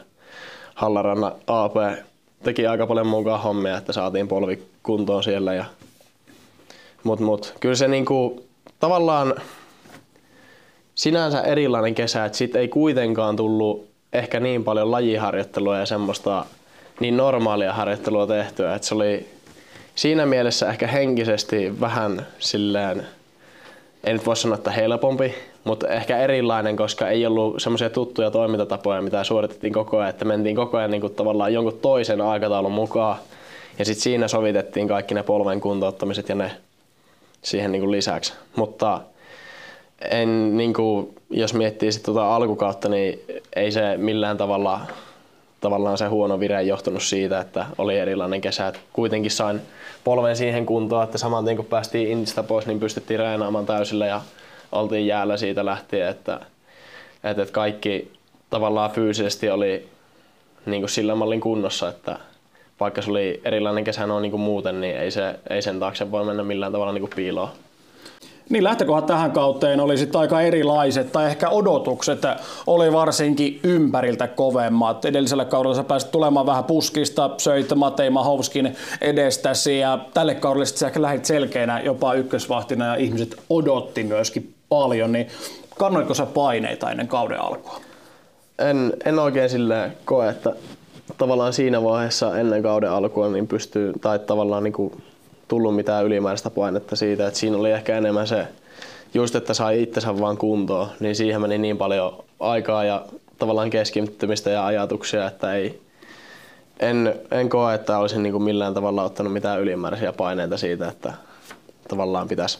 Hallaranna 0.75 1.31
AP 1.47 1.75
teki 2.43 2.67
aika 2.67 2.87
paljon 2.87 3.07
mukaan 3.07 3.41
hommia, 3.41 3.77
että 3.77 3.93
saatiin 3.93 4.27
polvi 4.27 4.63
kuntoon 4.83 5.23
siellä. 5.23 5.53
Ja... 5.53 5.65
Mut, 7.03 7.19
mut, 7.19 7.53
kyllä 7.59 7.75
se 7.75 7.87
niinku, 7.87 8.45
tavallaan 8.79 9.33
sinänsä 10.95 11.41
erilainen 11.41 11.95
kesä, 11.95 12.25
että 12.25 12.37
siitä 12.37 12.59
ei 12.59 12.67
kuitenkaan 12.67 13.35
tullut 13.35 13.89
ehkä 14.13 14.39
niin 14.39 14.63
paljon 14.63 14.91
lajiharjoittelua 14.91 15.77
ja 15.77 15.85
semmoista 15.85 16.45
niin 16.99 17.17
normaalia 17.17 17.73
harjoittelua 17.73 18.27
tehtyä, 18.27 18.75
että 18.75 18.87
se 18.87 18.95
oli 18.95 19.29
siinä 19.95 20.25
mielessä 20.25 20.69
ehkä 20.69 20.87
henkisesti 20.87 21.79
vähän 21.79 22.27
silleen, 22.39 23.07
en 24.03 24.13
nyt 24.13 24.25
voi 24.25 24.35
sanoa, 24.35 24.55
että 24.55 24.71
helpompi, 24.71 25.35
mutta 25.63 25.87
ehkä 25.87 26.17
erilainen, 26.17 26.75
koska 26.75 27.09
ei 27.09 27.25
ollut 27.25 27.61
semmoisia 27.61 27.89
tuttuja 27.89 28.31
toimintatapoja, 28.31 29.01
mitä 29.01 29.23
suoritettiin 29.23 29.73
koko 29.73 29.97
ajan, 29.97 30.09
että 30.09 30.25
mentiin 30.25 30.55
koko 30.55 30.77
ajan 30.77 30.91
niin 30.91 31.01
kuin 31.01 31.15
tavallaan 31.15 31.53
jonkun 31.53 31.79
toisen 31.81 32.21
aikataulun 32.21 32.71
mukaan. 32.71 33.17
Ja 33.79 33.85
sitten 33.85 34.03
siinä 34.03 34.27
sovitettiin 34.27 34.87
kaikki 34.87 35.13
ne 35.13 35.23
polven 35.23 35.61
kuntouttamiset 35.61 36.29
ja 36.29 36.35
ne 36.35 36.51
siihen 37.41 37.71
niin 37.71 37.81
kuin 37.81 37.91
lisäksi. 37.91 38.33
Mutta 38.55 39.01
en, 40.11 40.57
niin 40.57 40.73
kuin, 40.73 41.15
jos 41.29 41.53
miettii 41.53 41.91
sit 41.91 42.03
tuota 42.03 42.35
alkukautta, 42.35 42.89
niin 42.89 43.19
ei 43.55 43.71
se 43.71 43.97
millään 43.97 44.37
tavalla 44.37 44.79
tavallaan 45.61 45.97
se 45.97 46.05
huono 46.05 46.39
vire 46.39 46.63
johtunut 46.63 47.03
siitä, 47.03 47.39
että 47.39 47.65
oli 47.77 47.97
erilainen 47.97 48.41
kesä. 48.41 48.73
Kuitenkin 48.93 49.31
sain 49.31 49.61
polven 50.03 50.35
siihen 50.35 50.65
kuntoon, 50.65 51.03
että 51.03 51.17
saman 51.17 51.45
tien 51.45 51.57
kun 51.57 51.65
päästiin 51.65 52.11
Indistä 52.11 52.43
pois, 52.43 52.67
niin 52.67 52.79
pystyttiin 52.79 53.19
reenaamaan 53.19 53.65
täysillä 53.65 54.05
ja 54.05 54.21
oltiin 54.71 55.07
jäällä 55.07 55.37
siitä 55.37 55.65
lähtien, 55.65 56.09
että, 56.09 56.39
että, 57.23 57.45
kaikki 57.51 58.11
tavallaan 58.49 58.91
fyysisesti 58.91 59.49
oli 59.49 59.87
niin 60.65 60.81
kuin 60.81 60.89
sillä 60.89 61.15
mallin 61.15 61.41
kunnossa, 61.41 61.89
että 61.89 62.19
vaikka 62.79 63.01
se 63.01 63.11
oli 63.11 63.41
erilainen 63.45 63.83
kesä 63.83 64.07
noin 64.07 64.21
niin 64.21 64.31
kuin 64.31 64.41
muuten, 64.41 64.81
niin 64.81 64.97
ei, 64.97 65.11
se, 65.11 65.39
ei 65.49 65.61
sen 65.61 65.79
taakse 65.79 66.11
voi 66.11 66.25
mennä 66.25 66.43
millään 66.43 66.71
tavalla 66.71 66.93
niin 66.93 67.01
kuin 67.01 67.15
piiloon. 67.15 67.49
Niin 68.49 68.63
lähtökohdat 68.63 69.05
tähän 69.05 69.31
kauteen 69.31 69.79
oli 69.79 69.97
sitten 69.97 70.21
aika 70.21 70.41
erilaiset, 70.41 71.11
tai 71.11 71.25
ehkä 71.25 71.49
odotukset 71.49 72.21
oli 72.67 72.93
varsinkin 72.93 73.59
ympäriltä 73.63 74.27
kovemmat. 74.27 75.05
Edellisellä 75.05 75.45
kaudella 75.45 75.75
sä 75.75 75.83
pääsit 75.83 76.11
tulemaan 76.11 76.45
vähän 76.45 76.63
puskista, 76.63 77.29
söit 77.37 77.75
Matei 77.75 78.09
Mahovskin 78.09 78.75
edestäsi, 79.01 79.79
ja 79.79 79.99
tälle 80.13 80.35
kaudelle 80.35 80.65
sä 80.65 80.87
ehkä 80.87 81.01
lähdit 81.01 81.25
selkeänä 81.25 81.79
jopa 81.79 82.13
ykkösvahtina, 82.13 82.85
ja 82.85 82.95
ihmiset 82.95 83.35
odotti 83.49 84.03
myöskin 84.03 84.53
paljon, 84.71 85.11
niin 85.11 85.27
kannoitko 85.77 86.13
sä 86.13 86.25
paineita 86.25 86.91
ennen 86.91 87.07
kauden 87.07 87.41
alkua? 87.41 87.81
En, 88.59 88.93
en 89.05 89.19
oikein 89.19 89.49
sille 89.49 89.91
koe, 90.05 90.29
että 90.29 90.55
tavallaan 91.17 91.53
siinä 91.53 91.83
vaiheessa 91.83 92.37
ennen 92.37 92.63
kauden 92.63 92.91
alkua 92.91 93.29
niin 93.29 93.47
pystyy, 93.47 93.93
tai 94.01 94.19
tavallaan 94.19 94.63
niin 94.63 94.91
tullut 95.47 95.75
mitään 95.75 96.05
ylimääräistä 96.05 96.49
painetta 96.49 96.95
siitä, 96.95 97.27
että 97.27 97.39
siinä 97.39 97.57
oli 97.57 97.71
ehkä 97.71 97.97
enemmän 97.97 98.27
se, 98.27 98.47
just 99.13 99.35
että 99.35 99.53
sai 99.53 99.81
itsensä 99.81 100.19
vaan 100.19 100.37
kuntoon, 100.37 100.87
niin 100.99 101.15
siihen 101.15 101.41
meni 101.41 101.57
niin 101.57 101.77
paljon 101.77 102.23
aikaa 102.39 102.83
ja 102.83 103.05
tavallaan 103.39 103.69
keskittymistä 103.69 104.49
ja 104.49 104.65
ajatuksia, 104.65 105.27
että 105.27 105.53
ei, 105.53 105.81
en, 106.79 107.15
en 107.31 107.49
koe, 107.49 107.73
että 107.73 107.97
olisin 107.97 108.23
niin 108.23 108.33
kuin 108.33 108.43
millään 108.43 108.73
tavalla 108.73 109.03
ottanut 109.03 109.33
mitään 109.33 109.61
ylimääräisiä 109.61 110.13
paineita 110.13 110.57
siitä, 110.57 110.87
että 110.87 111.13
tavallaan 111.87 112.27
pitäisi 112.27 112.59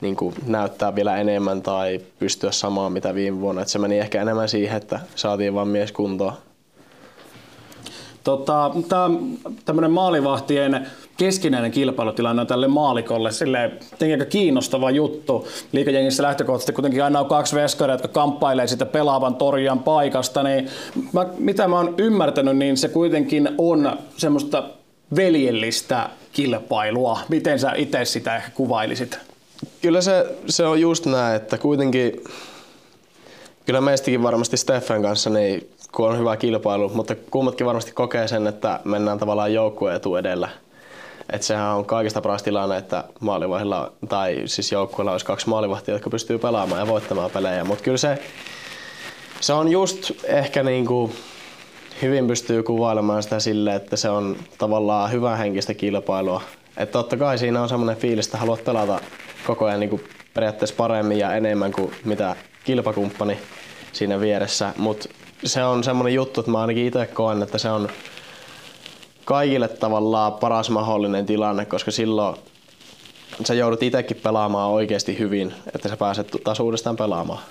niin 0.00 0.16
kuin 0.16 0.34
näyttää 0.46 0.94
vielä 0.94 1.16
enemmän 1.16 1.62
tai 1.62 2.00
pystyä 2.18 2.52
samaan 2.52 2.92
mitä 2.92 3.14
viime 3.14 3.40
vuonna. 3.40 3.62
Että 3.62 3.72
se 3.72 3.78
meni 3.78 3.98
ehkä 3.98 4.22
enemmän 4.22 4.48
siihen, 4.48 4.76
että 4.76 5.00
saatiin 5.14 5.54
vain 5.54 5.68
mies 5.68 5.92
kuntoon. 5.92 6.32
Tota, 8.24 8.70
tämä 8.88 9.10
tämmöinen 9.64 9.90
maalivahtien 9.90 10.86
keskinäinen 11.16 11.70
kilpailutilanne 11.70 12.40
on 12.40 12.46
tälle 12.46 12.68
maalikolle 12.68 13.32
sille 13.32 13.70
aika 14.12 14.24
kiinnostava 14.24 14.90
juttu. 14.90 15.48
Liikajengissä 15.72 16.22
lähtökohtaisesti 16.22 16.72
kuitenkin 16.72 17.04
aina 17.04 17.20
on 17.20 17.26
kaksi 17.26 17.56
veskaria, 17.56 17.94
jotka 17.94 18.08
kamppailee 18.08 18.66
sitä 18.66 18.86
pelaavan 18.86 19.34
torjan 19.34 19.78
paikasta, 19.78 20.42
niin 20.42 20.68
mä, 21.12 21.26
mitä 21.38 21.68
mä 21.68 21.76
oon 21.76 21.94
ymmärtänyt, 21.98 22.56
niin 22.56 22.76
se 22.76 22.88
kuitenkin 22.88 23.48
on 23.58 23.98
semmoista 24.16 24.64
veljellistä 25.16 26.10
kilpailua. 26.32 27.18
Miten 27.28 27.58
sä 27.58 27.72
itse 27.76 28.04
sitä 28.04 28.36
ehkä 28.36 28.50
kuvailisit? 28.50 29.29
Kyllä 29.82 30.00
se, 30.00 30.26
se 30.46 30.66
on 30.66 30.80
just 30.80 31.06
näin, 31.06 31.36
että 31.36 31.58
kuitenkin 31.58 32.24
kyllä 33.66 33.80
meistäkin 33.80 34.22
varmasti 34.22 34.56
Steffen 34.56 35.02
kanssa, 35.02 35.30
niin 35.30 35.70
kun 35.92 36.08
on 36.08 36.18
hyvä 36.18 36.36
kilpailu, 36.36 36.88
mutta 36.88 37.14
kummatkin 37.30 37.66
varmasti 37.66 37.92
kokee 37.92 38.28
sen, 38.28 38.46
että 38.46 38.80
mennään 38.84 39.18
tavallaan 39.18 39.54
joukkueetu 39.54 40.16
edellä. 40.16 40.48
Et 41.32 41.42
sehän 41.42 41.74
on 41.74 41.84
kaikista 41.84 42.20
paras 42.20 42.42
tilanne, 42.42 42.76
että 42.76 43.04
maalivahdilla, 43.20 43.92
tai 44.08 44.42
siis 44.46 44.72
joukkueella 44.72 45.12
olisi 45.12 45.26
kaksi 45.26 45.48
maalivahtia, 45.48 45.94
jotka 45.94 46.10
pystyy 46.10 46.38
pelaamaan 46.38 46.80
ja 46.80 46.86
voittamaan 46.86 47.30
pelejä. 47.30 47.64
Mutta 47.64 47.84
kyllä 47.84 47.96
se, 47.96 48.18
se 49.40 49.52
on 49.52 49.68
just 49.68 50.10
ehkä 50.24 50.62
niinku, 50.62 51.12
hyvin 52.02 52.26
pystyy 52.26 52.62
kuvailemaan 52.62 53.22
sitä 53.22 53.40
sille, 53.40 53.74
että 53.74 53.96
se 53.96 54.10
on 54.10 54.36
tavallaan 54.58 55.12
hyvä 55.12 55.36
henkistä 55.36 55.74
kilpailua. 55.74 56.42
Että 56.76 56.92
totta 56.92 57.16
kai 57.16 57.38
siinä 57.38 57.62
on 57.62 57.68
semmoinen 57.68 57.96
fiilis, 57.96 58.26
että 58.26 58.38
haluat 58.38 58.64
pelata 58.64 59.00
koko 59.46 59.64
ajan 59.64 59.80
niinku 59.80 60.00
periaatteessa 60.34 60.76
paremmin 60.76 61.18
ja 61.18 61.34
enemmän 61.34 61.72
kuin 61.72 61.92
mitä 62.04 62.36
kilpakumppani 62.64 63.38
siinä 63.92 64.20
vieressä. 64.20 64.72
Mutta 64.76 65.08
se 65.44 65.64
on 65.64 65.84
semmoinen 65.84 66.14
juttu, 66.14 66.40
että 66.40 66.52
mä 66.52 66.60
ainakin 66.60 66.86
itse 66.86 67.06
koen, 67.06 67.42
että 67.42 67.58
se 67.58 67.70
on 67.70 67.88
kaikille 69.24 69.68
tavallaan 69.68 70.32
paras 70.32 70.70
mahdollinen 70.70 71.26
tilanne, 71.26 71.64
koska 71.64 71.90
silloin 71.90 72.36
sä 73.44 73.54
joudut 73.54 73.82
itsekin 73.82 74.16
pelaamaan 74.22 74.70
oikeasti 74.70 75.18
hyvin, 75.18 75.54
että 75.74 75.88
sä 75.88 75.96
pääset 75.96 76.36
taas 76.44 76.60
uudestaan 76.60 76.96
pelaamaan. 76.96 77.42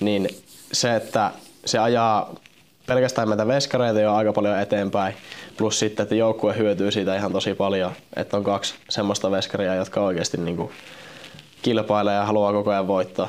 Niin 0.00 0.28
se, 0.72 0.96
että 0.96 1.30
se 1.64 1.78
ajaa 1.78 2.34
pelkästään 2.86 3.28
meitä 3.28 3.46
veskareita 3.46 4.00
jo 4.00 4.14
aika 4.14 4.32
paljon 4.32 4.60
eteenpäin, 4.60 5.14
plus 5.56 5.78
sitten, 5.78 6.02
että 6.02 6.14
joukkue 6.14 6.56
hyötyy 6.56 6.90
siitä 6.90 7.16
ihan 7.16 7.32
tosi 7.32 7.54
paljon, 7.54 7.92
että 8.16 8.36
on 8.36 8.44
kaksi 8.44 8.74
semmoista 8.88 9.30
veskaria, 9.30 9.74
jotka 9.74 10.00
oikeasti 10.00 10.36
niin 10.36 10.56
kuin 10.56 10.70
kilpailee 11.64 12.14
ja 12.14 12.24
haluaa 12.24 12.52
koko 12.52 12.70
ajan 12.70 12.88
voittaa. 12.88 13.28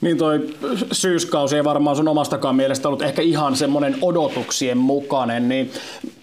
Niin 0.00 0.18
toi 0.18 0.48
syyskausi 0.92 1.56
ei 1.56 1.64
varmaan 1.64 1.96
sun 1.96 2.08
omastakaan 2.08 2.56
mielestä 2.56 2.88
ollut 2.88 3.02
ehkä 3.02 3.22
ihan 3.22 3.56
semmoinen 3.56 3.96
odotuksien 4.02 4.78
mukainen, 4.78 5.48
niin 5.48 5.70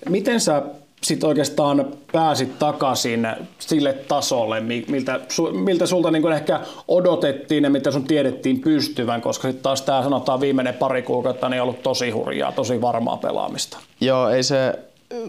miten 0.09 0.41
sä 0.41 0.61
sitten 1.03 1.27
oikeastaan 1.27 1.85
pääsit 2.11 2.59
takaisin 2.59 3.27
sille 3.59 3.93
tasolle, 3.93 4.59
miltä, 4.59 5.19
miltä 5.51 5.85
sulta 5.85 6.11
niin 6.11 6.31
ehkä 6.31 6.59
odotettiin 6.87 7.63
ja 7.63 7.69
mitä 7.69 7.91
sun 7.91 8.03
tiedettiin 8.03 8.61
pystyvän, 8.61 9.21
koska 9.21 9.47
sitten 9.47 9.63
taas 9.63 9.81
tämä 9.81 10.03
sanotaan 10.03 10.41
viimeinen 10.41 10.73
pari 10.73 11.01
kuukautta 11.01 11.49
niin 11.49 11.61
ollut 11.61 11.83
tosi 11.83 12.09
hurjaa, 12.09 12.51
tosi 12.51 12.81
varmaa 12.81 13.17
pelaamista. 13.17 13.77
Joo, 14.01 14.29
ei 14.29 14.43
se 14.43 14.79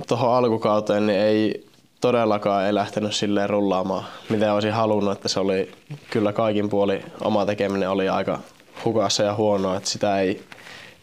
tuohon 0.09 0.35
alkukauteen 0.35 1.07
niin 1.07 1.21
ei 1.21 1.66
todellakaan 2.01 2.65
ei 2.65 2.75
lähtenyt 2.75 3.15
silleen 3.15 3.51
rullaamaan, 3.51 4.05
mitä 4.29 4.55
olisin 4.55 4.73
halunnut, 4.73 5.13
että 5.13 5.29
se 5.29 5.41
oli 5.41 5.73
kyllä 6.11 6.33
kaikin 6.33 6.69
puoli 6.69 7.05
oma 7.21 7.47
tekeminen 7.47 7.91
oli 7.91 8.09
aika 8.09 8.39
hukassa 8.85 9.23
ja 9.23 9.35
huonoa, 9.35 9.77
että 9.77 9.89
sitä 9.89 10.21
ei, 10.21 10.43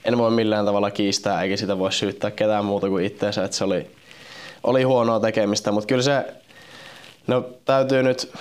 en 0.05 0.17
voi 0.17 0.31
millään 0.31 0.65
tavalla 0.65 0.91
kiistää 0.91 1.41
eikä 1.41 1.57
sitä 1.57 1.79
voi 1.79 1.91
syyttää 1.91 2.31
ketään 2.31 2.65
muuta 2.65 2.89
kuin 2.89 3.05
itseensä, 3.05 3.43
että 3.43 3.57
se 3.57 3.63
oli, 3.63 3.87
oli 4.63 4.83
huonoa 4.83 5.19
tekemistä, 5.19 5.71
mutta 5.71 5.87
kyllä 5.87 6.03
se, 6.03 6.25
no 7.27 7.45
täytyy 7.65 8.03
nyt 8.03 8.31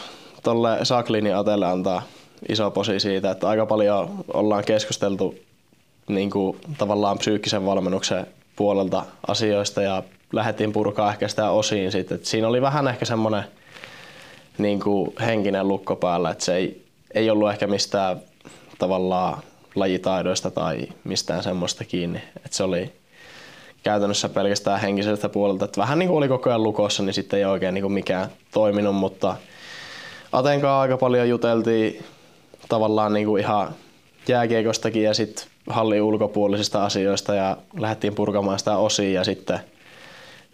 tolle 0.42 0.78
Saklinin 0.82 1.36
Atelle 1.36 1.66
antaa 1.66 2.02
iso 2.48 2.70
posi 2.70 3.00
siitä, 3.00 3.30
että 3.30 3.48
aika 3.48 3.66
paljon 3.66 4.24
ollaan 4.34 4.64
keskusteltu 4.64 5.34
niin 6.08 6.30
kuin, 6.30 6.58
tavallaan 6.78 7.18
psyykkisen 7.18 7.66
valmennuksen 7.66 8.26
puolelta 8.56 9.04
asioista 9.26 9.82
ja 9.82 10.02
lähdettiin 10.32 10.72
purkaa 10.72 11.10
ehkä 11.10 11.28
sitä 11.28 11.50
osiin 11.50 11.92
sitten. 11.92 12.14
Et 12.14 12.24
siinä 12.24 12.48
oli 12.48 12.62
vähän 12.62 12.88
ehkä 12.88 13.04
semmoinen 13.04 13.44
niin 14.58 14.80
kuin 14.80 15.14
henkinen 15.20 15.68
lukko 15.68 15.96
päällä, 15.96 16.30
että 16.30 16.44
se 16.44 16.56
ei, 16.56 16.84
ei 17.14 17.30
ollut 17.30 17.50
ehkä 17.50 17.66
mistään 17.66 18.20
tavallaan 18.78 19.38
lajitaidoista 19.74 20.50
tai 20.50 20.88
mistään 21.04 21.42
semmoista 21.42 21.84
kiinni. 21.84 22.22
Et 22.46 22.52
se 22.52 22.62
oli 22.62 22.92
käytännössä 23.82 24.28
pelkästään 24.28 24.80
henkisestä 24.80 25.28
puolelta. 25.28 25.64
Et 25.64 25.76
vähän 25.76 25.98
niin 25.98 26.08
kuin 26.08 26.18
oli 26.18 26.28
koko 26.28 26.50
ajan 26.50 26.62
lukossa, 26.62 27.02
niin 27.02 27.14
sitten 27.14 27.38
ei 27.38 27.44
oikein 27.44 27.74
niin 27.74 27.82
kuin 27.82 27.92
mikään 27.92 28.28
toiminut, 28.52 28.94
mutta 28.94 29.36
Atenkaan 30.32 30.80
aika 30.80 30.96
paljon 30.96 31.28
juteltiin 31.28 32.04
tavallaan 32.68 33.12
niin 33.12 33.26
kuin 33.26 33.42
ihan 33.42 33.74
jääkiekostakin 34.28 35.02
ja 35.02 35.14
sitten 35.14 35.46
hallin 35.66 36.02
ulkopuolisista 36.02 36.84
asioista 36.84 37.34
ja 37.34 37.56
lähdettiin 37.78 38.14
purkamaan 38.14 38.58
sitä 38.58 38.76
osia 38.76 39.10
ja 39.10 39.24
sitten 39.24 39.60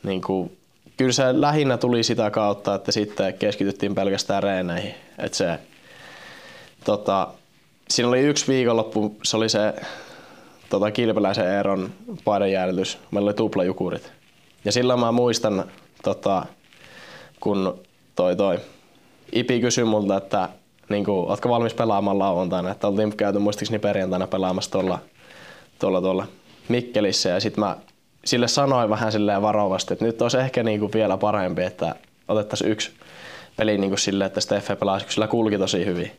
niin 0.03 0.23
kuin, 0.23 0.59
kyllä 0.97 1.13
se 1.13 1.41
lähinnä 1.41 1.77
tuli 1.77 2.03
sitä 2.03 2.31
kautta, 2.31 2.75
että 2.75 2.93
sitten 2.93 3.35
keskityttiin 3.35 3.95
pelkästään 3.95 4.43
reeneihin. 4.43 4.95
Et 5.19 5.35
se, 5.35 5.59
tota, 6.85 7.29
siinä 7.91 8.09
oli 8.09 8.21
yksi 8.21 8.49
viikonloppu, 8.49 9.17
se 9.23 9.37
oli 9.37 9.49
se 9.49 9.75
tota, 10.71 10.91
kilpeläisen 10.91 11.47
Eeron 11.47 11.93
paidanjäädytys. 12.25 12.99
Meillä 13.11 13.29
oli 13.29 13.35
tuplajukurit. 13.35 14.13
Ja 14.65 14.73
silloin 14.73 15.01
mä 15.01 15.13
muistan, 15.13 15.65
tota, 16.03 16.47
kun 17.41 17.81
toi 18.17 18.37
toi 18.37 18.59
Ipi 19.33 19.61
kysyi 19.61 19.85
multa, 19.85 20.17
että 20.17 20.49
niin 20.89 21.05
kuin, 21.05 21.29
ootko 21.31 21.49
valmis 21.49 21.75
pelaamaan 21.75 22.19
lauantaina, 22.19 22.71
että 22.71 22.89
oltiin 22.89 23.17
käyty 23.17 23.39
muistaakseni 23.39 23.79
perjantaina 23.79 24.27
pelaamassa 24.27 24.71
tuolla, 24.71 24.99
tuolla, 25.79 26.01
tuolla 26.01 26.27
Mikkelissä 26.69 27.29
ja 27.29 27.41
sitten 27.41 27.61
mä 27.65 27.77
sille 28.25 28.49
sanoin 28.49 28.91
vähän 28.91 29.13
silleen 29.13 29.43
varovasti, 29.43 29.93
että 29.93 30.05
nyt 30.05 30.23
olisi 30.23 30.39
ehkä 30.39 30.63
niin 30.63 30.81
kuin 30.81 30.93
vielä 30.93 31.17
parempi, 31.17 31.63
että 31.63 31.95
otettaisiin 32.29 32.71
yksi 32.71 32.91
peli 33.57 33.79
niin 33.79 33.91
kuin 33.91 33.99
silleen, 33.99 34.27
että 34.27 34.41
Steffe 34.41 34.77
pelasi, 34.77 35.05
kun 35.05 35.13
sillä 35.13 35.27
kulki 35.27 35.59
tosi 35.59 35.85
hyvin. 35.85 36.13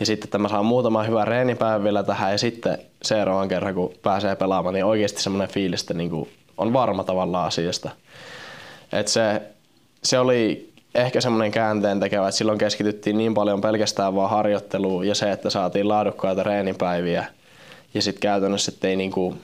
Ja 0.00 0.06
sitten 0.06 0.26
että 0.26 0.38
mä 0.38 0.48
saan 0.48 0.66
muutama 0.66 1.02
hyvän 1.02 1.28
reenipäivän 1.28 1.84
vielä 1.84 2.02
tähän 2.02 2.32
ja 2.32 2.38
sitten 2.38 2.78
seuraavan 3.02 3.48
kerran 3.48 3.74
kun 3.74 3.94
pääsee 4.02 4.36
pelaamaan, 4.36 4.74
niin 4.74 4.84
oikeasti 4.84 5.22
semmoinen 5.22 5.54
fiilis, 5.54 5.80
että 5.80 5.94
niin 5.94 6.10
kuin 6.10 6.28
on 6.56 6.72
varma 6.72 7.04
tavallaan 7.04 7.46
asiasta. 7.46 7.90
Et 8.92 9.08
se, 9.08 9.42
se 10.02 10.18
oli 10.18 10.72
ehkä 10.94 11.20
semmoinen 11.20 11.50
käänteen 11.50 12.00
tekevä, 12.00 12.28
että 12.28 12.38
silloin 12.38 12.58
keskityttiin 12.58 13.18
niin 13.18 13.34
paljon 13.34 13.60
pelkästään 13.60 14.14
vaan 14.14 14.30
harjoitteluun 14.30 15.06
ja 15.06 15.14
se, 15.14 15.32
että 15.32 15.50
saatiin 15.50 15.88
laadukkaita 15.88 16.42
reenipäiviä. 16.42 17.24
Ja 17.94 18.02
sitten 18.02 18.20
käytännössä, 18.20 18.72
että 18.74 18.88
ei 18.88 18.96
niinku, 18.96 19.34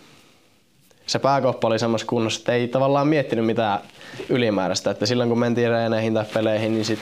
se 1.08 1.18
pääkoppa 1.18 1.68
oli 1.68 1.78
semmoisessa 1.78 2.10
kunnossa, 2.10 2.40
että 2.40 2.52
ei 2.52 2.68
tavallaan 2.68 3.08
miettinyt 3.08 3.46
mitään 3.46 3.80
ylimääräistä. 4.28 4.90
Että 4.90 5.06
silloin 5.06 5.28
kun 5.28 5.38
mentiin 5.38 5.70
reeneihin 5.70 6.14
tai 6.14 6.24
peleihin, 6.34 6.72
niin 6.74 6.84
sit 6.84 7.00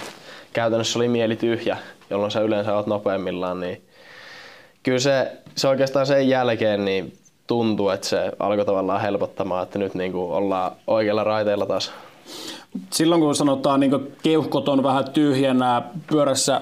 käytännössä 0.52 0.98
oli 0.98 1.08
mieli 1.08 1.36
tyhjä, 1.36 1.76
jolloin 2.10 2.30
sä 2.30 2.40
yleensä 2.40 2.74
oot 2.74 2.86
nopeimmillaan. 2.86 3.60
Niin 3.60 3.82
kyllä 4.82 4.98
se, 4.98 5.32
se 5.54 5.68
oikeastaan 5.68 6.06
sen 6.06 6.28
jälkeen 6.28 6.84
niin 6.84 7.12
tuntuu, 7.46 7.88
että 7.88 8.06
se 8.06 8.32
alkoi 8.38 8.64
tavallaan 8.64 9.00
helpottamaan, 9.00 9.62
että 9.62 9.78
nyt 9.78 9.94
niin 9.94 10.12
kuin 10.12 10.32
ollaan 10.32 10.72
oikealla 10.86 11.24
raiteilla 11.24 11.66
taas 11.66 11.92
silloin 12.90 13.20
kun 13.20 13.34
sanotaan 13.34 13.80
niin 13.80 14.16
keuhkot 14.22 14.68
on 14.68 14.82
vähän 14.82 15.10
tyhjänä, 15.10 15.82
pyörässä, 16.06 16.60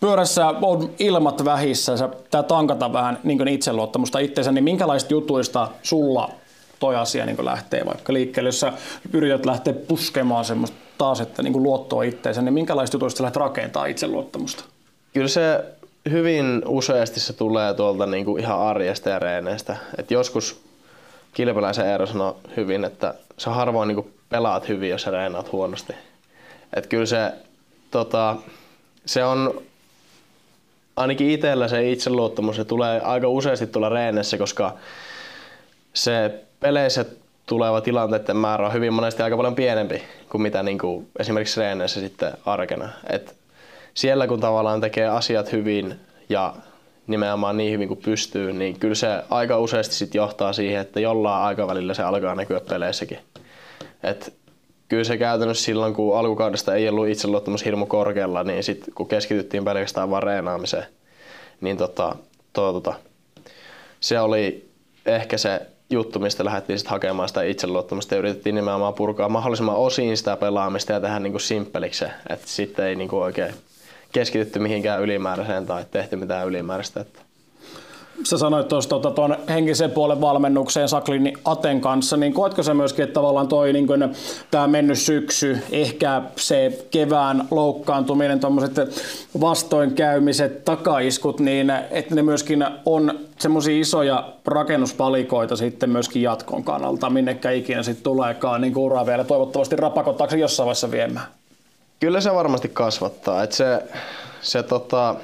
pyörässä 0.00 0.48
on 0.62 0.90
ilmat 0.98 1.44
vähissä, 1.44 2.08
tämä 2.30 2.42
tankata 2.42 2.92
vähän 2.92 3.18
niin 3.24 3.48
itseluottamusta 3.48 4.18
itseensä, 4.18 4.52
niin 4.52 4.64
minkälaista 4.64 5.12
jutuista 5.12 5.68
sulla 5.82 6.30
toi 6.78 6.96
asia 6.96 7.26
niin 7.26 7.44
lähtee 7.44 7.86
vaikka 7.86 8.12
liikkeelle, 8.12 8.48
jos 8.48 8.60
sä 8.60 8.72
yrität 9.12 9.46
lähteä 9.46 9.72
puskemaan 9.72 10.44
semmoista 10.44 10.76
taas, 10.98 11.20
että 11.20 11.42
niin 11.42 11.62
luottoa 11.62 12.02
itseensä, 12.02 12.42
niin 12.42 12.54
minkälaista 12.54 12.94
jutuista 12.94 13.18
sä 13.18 13.22
lähdet 13.22 13.36
rakentaa 13.36 13.86
itseluottamusta? 13.86 14.64
Kyllä 15.14 15.28
se 15.28 15.64
hyvin 16.10 16.62
useasti 16.66 17.20
se 17.20 17.32
tulee 17.32 17.74
tuolta 17.74 18.06
niin 18.06 18.24
kuin 18.24 18.40
ihan 18.40 18.60
arjesta 18.60 19.10
ja 19.10 19.18
reeneistä. 19.18 19.76
Et 19.98 20.10
joskus 20.10 20.60
kilpeläisen 21.34 21.86
Eero 21.86 22.06
sanoi 22.06 22.34
hyvin, 22.56 22.84
että 22.84 23.14
se 23.38 23.50
harvoin 23.50 23.88
niin 23.88 23.96
kuin 23.96 24.14
pelaat 24.28 24.68
hyvin, 24.68 24.90
jos 24.90 25.02
sä 25.02 25.10
reenaat 25.10 25.52
huonosti. 25.52 25.92
Et 26.76 26.86
kyllä 26.86 27.06
se, 27.06 27.32
tota, 27.90 28.36
se 29.06 29.24
on 29.24 29.62
ainakin 30.96 31.30
itsellä 31.30 31.68
se 31.68 31.90
itseluottamus, 31.90 32.56
se 32.56 32.64
tulee 32.64 33.00
aika 33.00 33.28
useasti 33.28 33.66
tulla 33.66 33.88
reenessä, 33.88 34.38
koska 34.38 34.74
se 35.94 36.44
peleissä 36.60 37.04
tuleva 37.46 37.80
tilanteiden 37.80 38.36
määrä 38.36 38.66
on 38.66 38.72
hyvin 38.72 38.92
monesti 38.92 39.22
aika 39.22 39.36
paljon 39.36 39.54
pienempi 39.54 40.02
kuin 40.30 40.42
mitä 40.42 40.62
niin 40.62 40.78
kuin 40.78 41.08
esimerkiksi 41.18 41.60
reeneissä 41.60 42.00
sitten 42.00 42.32
arkena. 42.46 42.88
Et 43.10 43.34
siellä 43.94 44.26
kun 44.26 44.40
tavallaan 44.40 44.80
tekee 44.80 45.06
asiat 45.06 45.52
hyvin 45.52 45.94
ja 46.28 46.54
nimenomaan 47.06 47.56
niin 47.56 47.72
hyvin 47.72 47.88
kuin 47.88 48.00
pystyy, 48.04 48.52
niin 48.52 48.78
kyllä 48.78 48.94
se 48.94 49.22
aika 49.30 49.58
useasti 49.58 49.94
sit 49.94 50.14
johtaa 50.14 50.52
siihen, 50.52 50.80
että 50.80 51.00
jollain 51.00 51.42
aikavälillä 51.42 51.94
se 51.94 52.02
alkaa 52.02 52.34
näkyä 52.34 52.60
peleissäkin. 52.60 53.18
Et 54.02 54.34
kyllä 54.88 55.04
se 55.04 55.18
käytännössä 55.18 55.64
silloin, 55.64 55.94
kun 55.94 56.18
alkukaudesta 56.18 56.74
ei 56.74 56.88
ollut 56.88 57.08
itseluottamus 57.08 57.64
hirmu 57.64 57.86
korkealla, 57.86 58.44
niin 58.44 58.62
sitten 58.62 58.94
kun 58.94 59.08
keskityttiin 59.08 59.64
pelkästään 59.64 60.10
vaan 60.10 60.22
reenaamiseen, 60.22 60.86
niin 61.60 61.76
tota, 61.76 62.16
to, 62.52 62.72
tota, 62.72 62.94
se 64.00 64.20
oli 64.20 64.68
ehkä 65.06 65.38
se 65.38 65.66
juttu, 65.90 66.18
mistä 66.18 66.44
lähdettiin 66.44 66.78
sitten 66.78 66.90
hakemaan 66.90 67.28
sitä 67.28 67.42
itseluottamusta 67.42 68.14
ja 68.14 68.18
yritettiin 68.18 68.54
nimenomaan 68.54 68.94
purkaa 68.94 69.28
mahdollisimman 69.28 69.76
osin 69.76 70.16
sitä 70.16 70.36
pelaamista 70.36 70.92
ja 70.92 71.00
tehdä 71.00 71.18
niinku 71.18 71.38
simppeliksi 71.38 72.04
että 72.28 72.48
sitten 72.48 72.84
ei 72.84 72.94
niinku 72.94 73.18
oikein 73.18 73.54
keskitytty 74.12 74.58
mihinkään 74.58 75.02
ylimääräiseen 75.02 75.66
tai 75.66 75.84
tehty 75.90 76.16
mitään 76.16 76.48
ylimääräistä. 76.48 77.00
Että 77.00 77.20
Sä 78.24 78.38
sanoit 78.38 78.68
tuosta 78.68 78.88
tuota, 78.88 79.10
tuon 79.10 79.36
henkisen 79.48 79.90
puolen 79.90 80.20
valmennukseen 80.20 80.88
Saklin 80.88 81.38
Aten 81.44 81.80
kanssa, 81.80 82.16
niin 82.16 82.32
koetko 82.32 82.62
se 82.62 82.74
myöskin, 82.74 83.02
että 83.02 83.14
tavallaan 83.14 83.48
toi 83.48 83.72
niin 83.72 83.86
kuin, 83.86 84.14
tämä 84.50 84.66
mennyt 84.66 84.98
syksy, 84.98 85.58
ehkä 85.70 86.22
se 86.36 86.86
kevään 86.90 87.48
loukkaantuminen, 87.50 88.40
tuommoiset 88.40 88.74
vastoinkäymiset, 89.40 90.64
takaiskut, 90.64 91.40
niin 91.40 91.72
että 91.90 92.14
ne 92.14 92.22
myöskin 92.22 92.66
on 92.86 93.20
semmoisia 93.38 93.80
isoja 93.80 94.32
rakennuspalikoita 94.44 95.56
sitten 95.56 95.90
myöskin 95.90 96.22
jatkon 96.22 96.64
kannalta, 96.64 97.10
minnekä 97.10 97.50
ikinä 97.50 97.82
sitten 97.82 98.04
tuleekaan 98.04 98.60
niin 98.60 98.76
uraa 98.76 99.06
vielä 99.06 99.24
toivottavasti 99.24 99.76
rapakottaako 99.76 100.34
jossain 100.34 100.64
vaiheessa 100.64 100.90
viemään? 100.90 101.26
Kyllä 102.00 102.20
se 102.20 102.34
varmasti 102.34 102.68
kasvattaa. 102.68 103.42
että 103.42 103.56
se, 103.56 103.82
se 104.40 104.62
tota, 104.62 105.14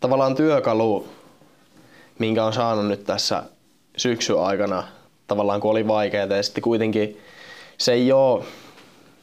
tavallaan 0.00 0.34
työkalu 0.34 1.06
minkä 2.18 2.44
on 2.44 2.52
saanut 2.52 2.86
nyt 2.86 3.04
tässä 3.04 3.42
syksyn 3.96 4.40
aikana, 4.40 4.84
tavallaan 5.26 5.60
kun 5.60 5.70
oli 5.70 5.86
vaikeaa 5.86 6.26
ja 6.26 6.42
sitten 6.42 6.62
kuitenkin 6.62 7.20
se 7.78 7.92
ei 7.92 8.12
ole 8.12 8.44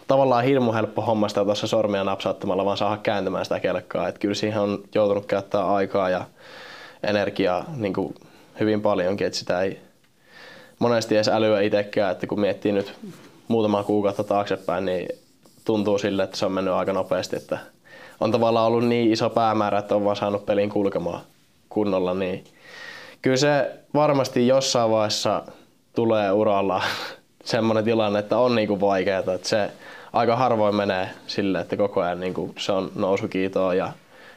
tavallaan 0.08 0.44
hirmu 0.44 0.74
helppo 0.74 1.02
homma 1.02 1.30
sitä 1.30 1.46
tuossa 1.46 1.68
sormia 1.68 2.04
napsauttamalla, 2.04 2.66
vaan 2.66 2.78
saada 2.78 2.98
kääntämään 2.98 3.46
sitä 3.46 3.60
kelkkaa. 3.60 4.08
Et 4.08 4.18
kyllä 4.18 4.36
siihen 4.36 4.62
on 4.62 4.84
joutunut 4.96 5.26
käyttää 5.26 5.74
aikaa 5.74 6.10
ja 6.10 6.26
energiaa 7.04 7.66
niin 7.76 7.94
kuin 7.94 8.16
hyvin 8.60 8.82
paljonkin, 8.82 9.28
että 9.28 9.40
sitä 9.40 9.62
ei 9.62 9.80
monesti 10.80 11.16
edes 11.16 11.28
älyä 11.28 11.62
itsekään, 11.62 12.12
että 12.12 12.28
kun 12.28 12.40
miettii 12.40 12.72
nyt 12.72 12.94
muutama 13.48 13.84
kuukautta 13.84 14.24
taaksepäin, 14.24 14.86
niin 14.86 15.10
tuntuu 15.66 15.98
sille, 15.98 16.24
että 16.24 16.38
se 16.38 16.46
on 16.46 16.52
mennyt 16.52 16.74
aika 16.74 16.94
nopeasti, 16.94 17.36
että 17.36 17.58
on 18.20 18.32
tavallaan 18.32 18.68
ollut 18.68 18.86
niin 18.86 19.12
iso 19.12 19.30
päämäärä, 19.30 19.80
että 19.80 19.96
on 19.96 20.06
vaan 20.06 20.16
saanut 20.16 20.46
pelin 20.46 20.70
kulkemaan 20.70 21.22
kunnolla, 21.72 22.14
niin 22.14 22.44
kyllä 23.22 23.38
se 23.38 23.72
varmasti 23.94 24.48
jossain 24.48 24.92
vaiheessa 24.92 25.44
tulee 25.96 26.32
uralla 26.32 26.82
semmoinen 27.44 27.84
tilanne, 27.84 28.20
että 28.20 28.38
on 28.38 28.56
niinku 28.56 28.82
vaikeaa, 28.82 29.20
että 29.20 29.50
se 29.50 29.72
aika 30.14 30.36
harvoin 30.36 30.76
menee 30.76 31.10
sille, 31.28 31.60
että 31.60 31.78
koko 31.78 32.02
ajan 32.02 32.20
niinku 32.20 32.54
se 32.58 32.72
on 32.72 32.92
nousukiitoa 32.96 33.74
ja 33.74 33.92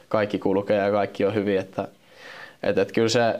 kaikki 0.09 0.39
kulkee 0.39 0.77
ja 0.77 0.91
kaikki 0.91 1.25
on 1.25 1.33
hyvin, 1.33 1.59
että 1.59 1.87
et, 2.63 2.77
et 2.77 2.91
kyllä 2.91 3.09
se 3.09 3.39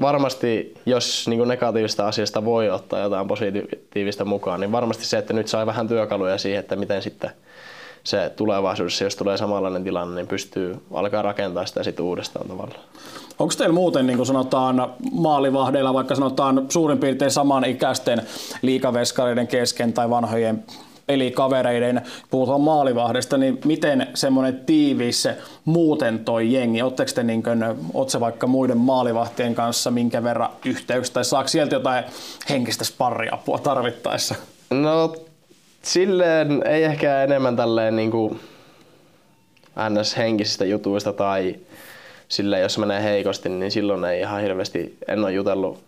varmasti, 0.00 0.74
jos 0.86 1.28
niin 1.28 1.48
negatiivista 1.48 2.08
asiasta 2.08 2.44
voi 2.44 2.70
ottaa 2.70 3.00
jotain 3.00 3.28
positiivista 3.28 4.24
mukaan, 4.24 4.60
niin 4.60 4.72
varmasti 4.72 5.06
se, 5.06 5.18
että 5.18 5.32
nyt 5.32 5.48
sai 5.48 5.66
vähän 5.66 5.88
työkaluja 5.88 6.38
siihen, 6.38 6.60
että 6.60 6.76
miten 6.76 7.02
sitten 7.02 7.30
se 8.04 8.32
tulevaisuudessa, 8.36 9.04
jos 9.04 9.16
tulee 9.16 9.36
samanlainen 9.36 9.84
tilanne, 9.84 10.16
niin 10.16 10.28
pystyy 10.28 10.76
alkaa 10.92 11.22
rakentaa 11.22 11.66
sitä 11.66 11.82
sitten 11.82 12.04
uudestaan 12.04 12.48
tavallaan. 12.48 12.80
Onko 13.38 13.54
teillä 13.58 13.74
muuten, 13.74 14.06
niin 14.06 14.26
sanotaan, 14.26 14.92
maalivahdeilla 15.12 15.94
vaikka 15.94 16.14
sanotaan 16.14 16.66
suurin 16.68 16.98
piirtein 16.98 17.30
samanikäisten 17.30 18.22
liikaveskareiden 18.62 19.46
kesken 19.46 19.92
tai 19.92 20.10
vanhojen 20.10 20.64
pelikavereiden, 21.06 22.02
puhutaan 22.30 22.60
maalivahdesta, 22.60 23.36
niin 23.36 23.60
miten 23.64 24.06
semmoinen 24.14 24.60
tiivis 24.66 25.28
muuten 25.64 26.18
toi 26.18 26.52
jengi? 26.52 26.82
Oletteko 26.82 27.10
te 27.14 27.22
niin 27.22 27.42
kuin, 27.42 27.64
se 28.06 28.20
vaikka 28.20 28.46
muiden 28.46 28.78
maalivahtien 28.78 29.54
kanssa 29.54 29.90
minkä 29.90 30.22
verran 30.22 30.50
yhteyksiä 30.64 31.14
tai 31.14 31.24
saako 31.24 31.48
sieltä 31.48 31.74
jotain 31.74 32.04
henkistä 32.48 32.84
sparriapua 32.84 33.58
tarvittaessa? 33.58 34.34
No 34.70 35.14
silleen 35.82 36.62
ei 36.66 36.84
ehkä 36.84 37.22
enemmän 37.22 37.56
tälleen 37.56 37.96
niin 37.96 38.10
kuin 38.10 38.40
ns. 39.90 40.16
henkisistä 40.16 40.64
jutuista 40.64 41.12
tai 41.12 41.56
sille 42.28 42.60
jos 42.60 42.78
menee 42.78 43.02
heikosti, 43.02 43.48
niin 43.48 43.70
silloin 43.70 44.04
ei 44.04 44.20
ihan 44.20 44.40
hirveästi, 44.40 44.98
en 45.08 45.24
ole 45.24 45.32
jutellut 45.32 45.78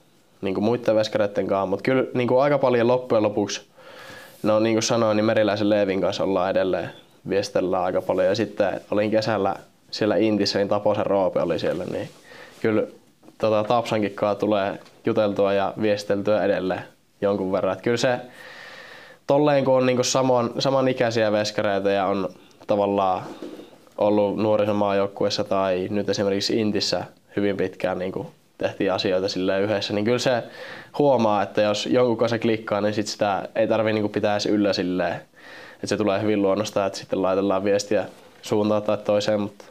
niin 0.43 0.55
kuin 0.55 0.64
muiden 0.64 0.97
veskareiden 0.97 1.47
kanssa, 1.47 1.66
mutta 1.66 1.82
kyllä 1.82 2.05
niin 2.14 2.28
kuin 2.28 2.43
aika 2.43 2.59
paljon 2.59 2.87
loppujen 2.87 3.22
lopuksi, 3.22 3.66
no 4.43 4.59
niin 4.61 4.74
kuin 4.74 4.82
sanoin, 4.82 5.16
niin 5.16 5.24
Meriläisen 5.24 5.70
Leevin 5.70 6.01
kanssa 6.01 6.24
ollaan 6.24 6.51
edelleen, 6.51 6.91
viestellään 7.28 7.84
aika 7.84 8.03
paljon 8.03 8.26
ja 8.26 8.34
sitten 8.34 8.80
olin 8.91 9.11
kesällä 9.11 9.57
siellä 9.91 10.16
Intissä, 10.16 10.59
niin 10.59 10.68
Taposen 10.68 11.07
Roope 11.07 11.41
oli 11.41 11.59
siellä, 11.59 11.84
niin 11.84 12.09
kyllä 12.62 12.82
tota, 13.39 13.64
Tapsankin 13.64 14.14
kanssa 14.14 14.41
tulee 14.41 14.78
juteltua 15.07 15.53
ja 15.53 15.72
viesteltyä 15.82 16.45
edelleen 16.45 16.82
jonkun 17.20 17.53
verran. 17.53 17.72
Että 17.72 17.82
kyllä 17.82 17.97
se 17.97 18.18
tolleen 19.26 19.64
kun 19.64 19.74
on 19.74 19.87
niin 19.87 20.05
saman, 20.05 20.51
samanikäisiä 20.59 21.32
veskareita 21.32 21.91
ja 21.91 22.07
on 22.07 22.28
tavallaan 22.66 23.22
ollut 23.99 24.36
nuorison 24.36 24.76
maajoukkuessa 24.76 25.44
tai 25.44 25.88
nyt 25.90 26.09
esimerkiksi 26.09 26.61
Intissä 26.61 27.05
hyvin 27.36 27.57
pitkään 27.57 27.99
niin 27.99 28.12
kuin 28.12 28.28
tehtiin 28.59 28.92
asioita 28.92 29.26
yhdessä, 29.62 29.94
niin 29.94 30.05
kyllä 30.05 30.18
se 30.18 30.42
huomaa, 30.99 31.42
että 31.42 31.62
jos 31.62 31.86
jonkun 31.86 32.16
kanssa 32.16 32.38
klikkaa, 32.38 32.80
niin 32.80 32.94
sit 32.94 33.07
sitä 33.07 33.49
ei 33.55 33.68
tarvi 33.68 33.92
niin 33.92 34.11
pitää 34.11 34.34
edes 34.34 34.47
yllä 34.47 34.72
silleen, 34.72 35.14
että 35.74 35.86
se 35.86 35.97
tulee 35.97 36.22
hyvin 36.22 36.42
luonnosta, 36.42 36.86
että 36.86 36.99
sitten 36.99 37.22
laitellaan 37.22 37.64
viestiä 37.64 38.05
suuntaan 38.42 38.82
tai 38.82 38.99
toiseen, 38.99 39.40
mutta 39.40 39.64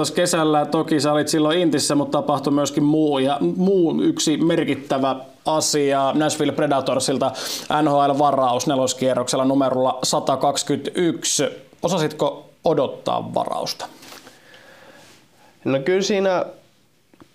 Tuossa 0.00 0.14
kesällä 0.14 0.66
toki 0.66 1.00
sä 1.00 1.12
olit 1.12 1.28
silloin 1.28 1.58
Intissä, 1.58 1.94
mutta 1.94 2.18
tapahtui 2.18 2.52
myöskin 2.52 2.82
muu, 2.82 3.18
ja 3.18 3.38
muu 3.40 4.02
yksi 4.02 4.36
merkittävä 4.36 5.16
asia 5.46 6.12
Nashville 6.14 6.52
Predatorsilta 6.52 7.32
NHL-varaus 7.82 8.66
neloskierroksella 8.66 9.44
numerolla 9.44 9.98
121. 10.02 11.44
Osasitko 11.82 12.48
odottaa 12.64 13.34
varausta? 13.34 13.86
No 15.64 15.80
kyllä 15.80 16.02
siinä 16.02 16.44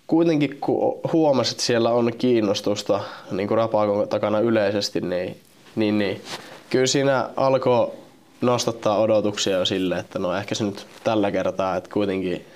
kuitenkin 0.06 0.58
kun 0.60 1.00
huomasit, 1.12 1.52
että 1.52 1.64
siellä 1.64 1.90
on 1.90 2.12
kiinnostusta 2.18 3.00
niin 3.30 3.48
kuin 3.48 3.58
Rapakon 3.58 4.08
takana 4.08 4.40
yleisesti, 4.40 5.00
niin, 5.00 5.40
niin, 5.76 5.98
niin 5.98 6.22
kyllä 6.70 6.86
siinä 6.86 7.30
alkoi 7.36 7.92
nostattaa 8.40 8.98
odotuksia 8.98 9.56
jo 9.56 9.64
sille, 9.64 9.98
että 9.98 10.18
no 10.18 10.36
ehkä 10.36 10.54
se 10.54 10.64
nyt 10.64 10.86
tällä 11.04 11.30
kertaa, 11.30 11.76
että 11.76 11.90
kuitenkin 11.92 12.46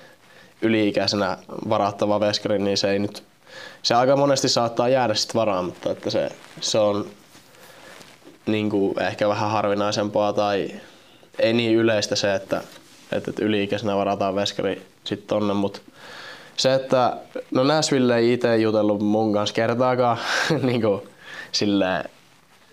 yli-ikäisenä 0.62 1.38
varattava 1.68 2.20
veskari, 2.20 2.58
niin 2.58 2.76
se 2.76 2.90
ei 2.90 2.98
nyt, 2.98 3.22
se 3.82 3.94
aika 3.94 4.16
monesti 4.16 4.48
saattaa 4.48 4.88
jäädä 4.88 5.14
sitten 5.14 5.38
varaan, 5.40 5.64
mutta 5.64 5.90
että 5.90 6.10
se, 6.10 6.28
se 6.60 6.78
on 6.78 7.06
niin 8.46 8.70
kuin 8.70 9.02
ehkä 9.02 9.28
vähän 9.28 9.50
harvinaisempaa 9.50 10.32
tai 10.32 10.70
ei 11.38 11.52
niin 11.52 11.76
yleistä 11.76 12.16
se, 12.16 12.34
että, 12.34 12.62
että 13.12 13.32
yli-ikäisenä 13.40 13.96
varataan 13.96 14.34
veskari 14.34 14.82
sitten 15.04 15.28
tonne, 15.28 15.54
mutta 15.54 15.80
se, 16.56 16.74
että 16.74 17.16
no 17.50 17.64
Nashville 17.64 18.16
ei 18.16 18.32
itse 18.32 18.56
jutellut 18.56 19.00
mun 19.00 19.32
kanssa 19.32 19.54
kertaakaan 19.54 20.18
niin 20.62 20.82
kuin, 20.82 21.02
silleen, 21.52 22.04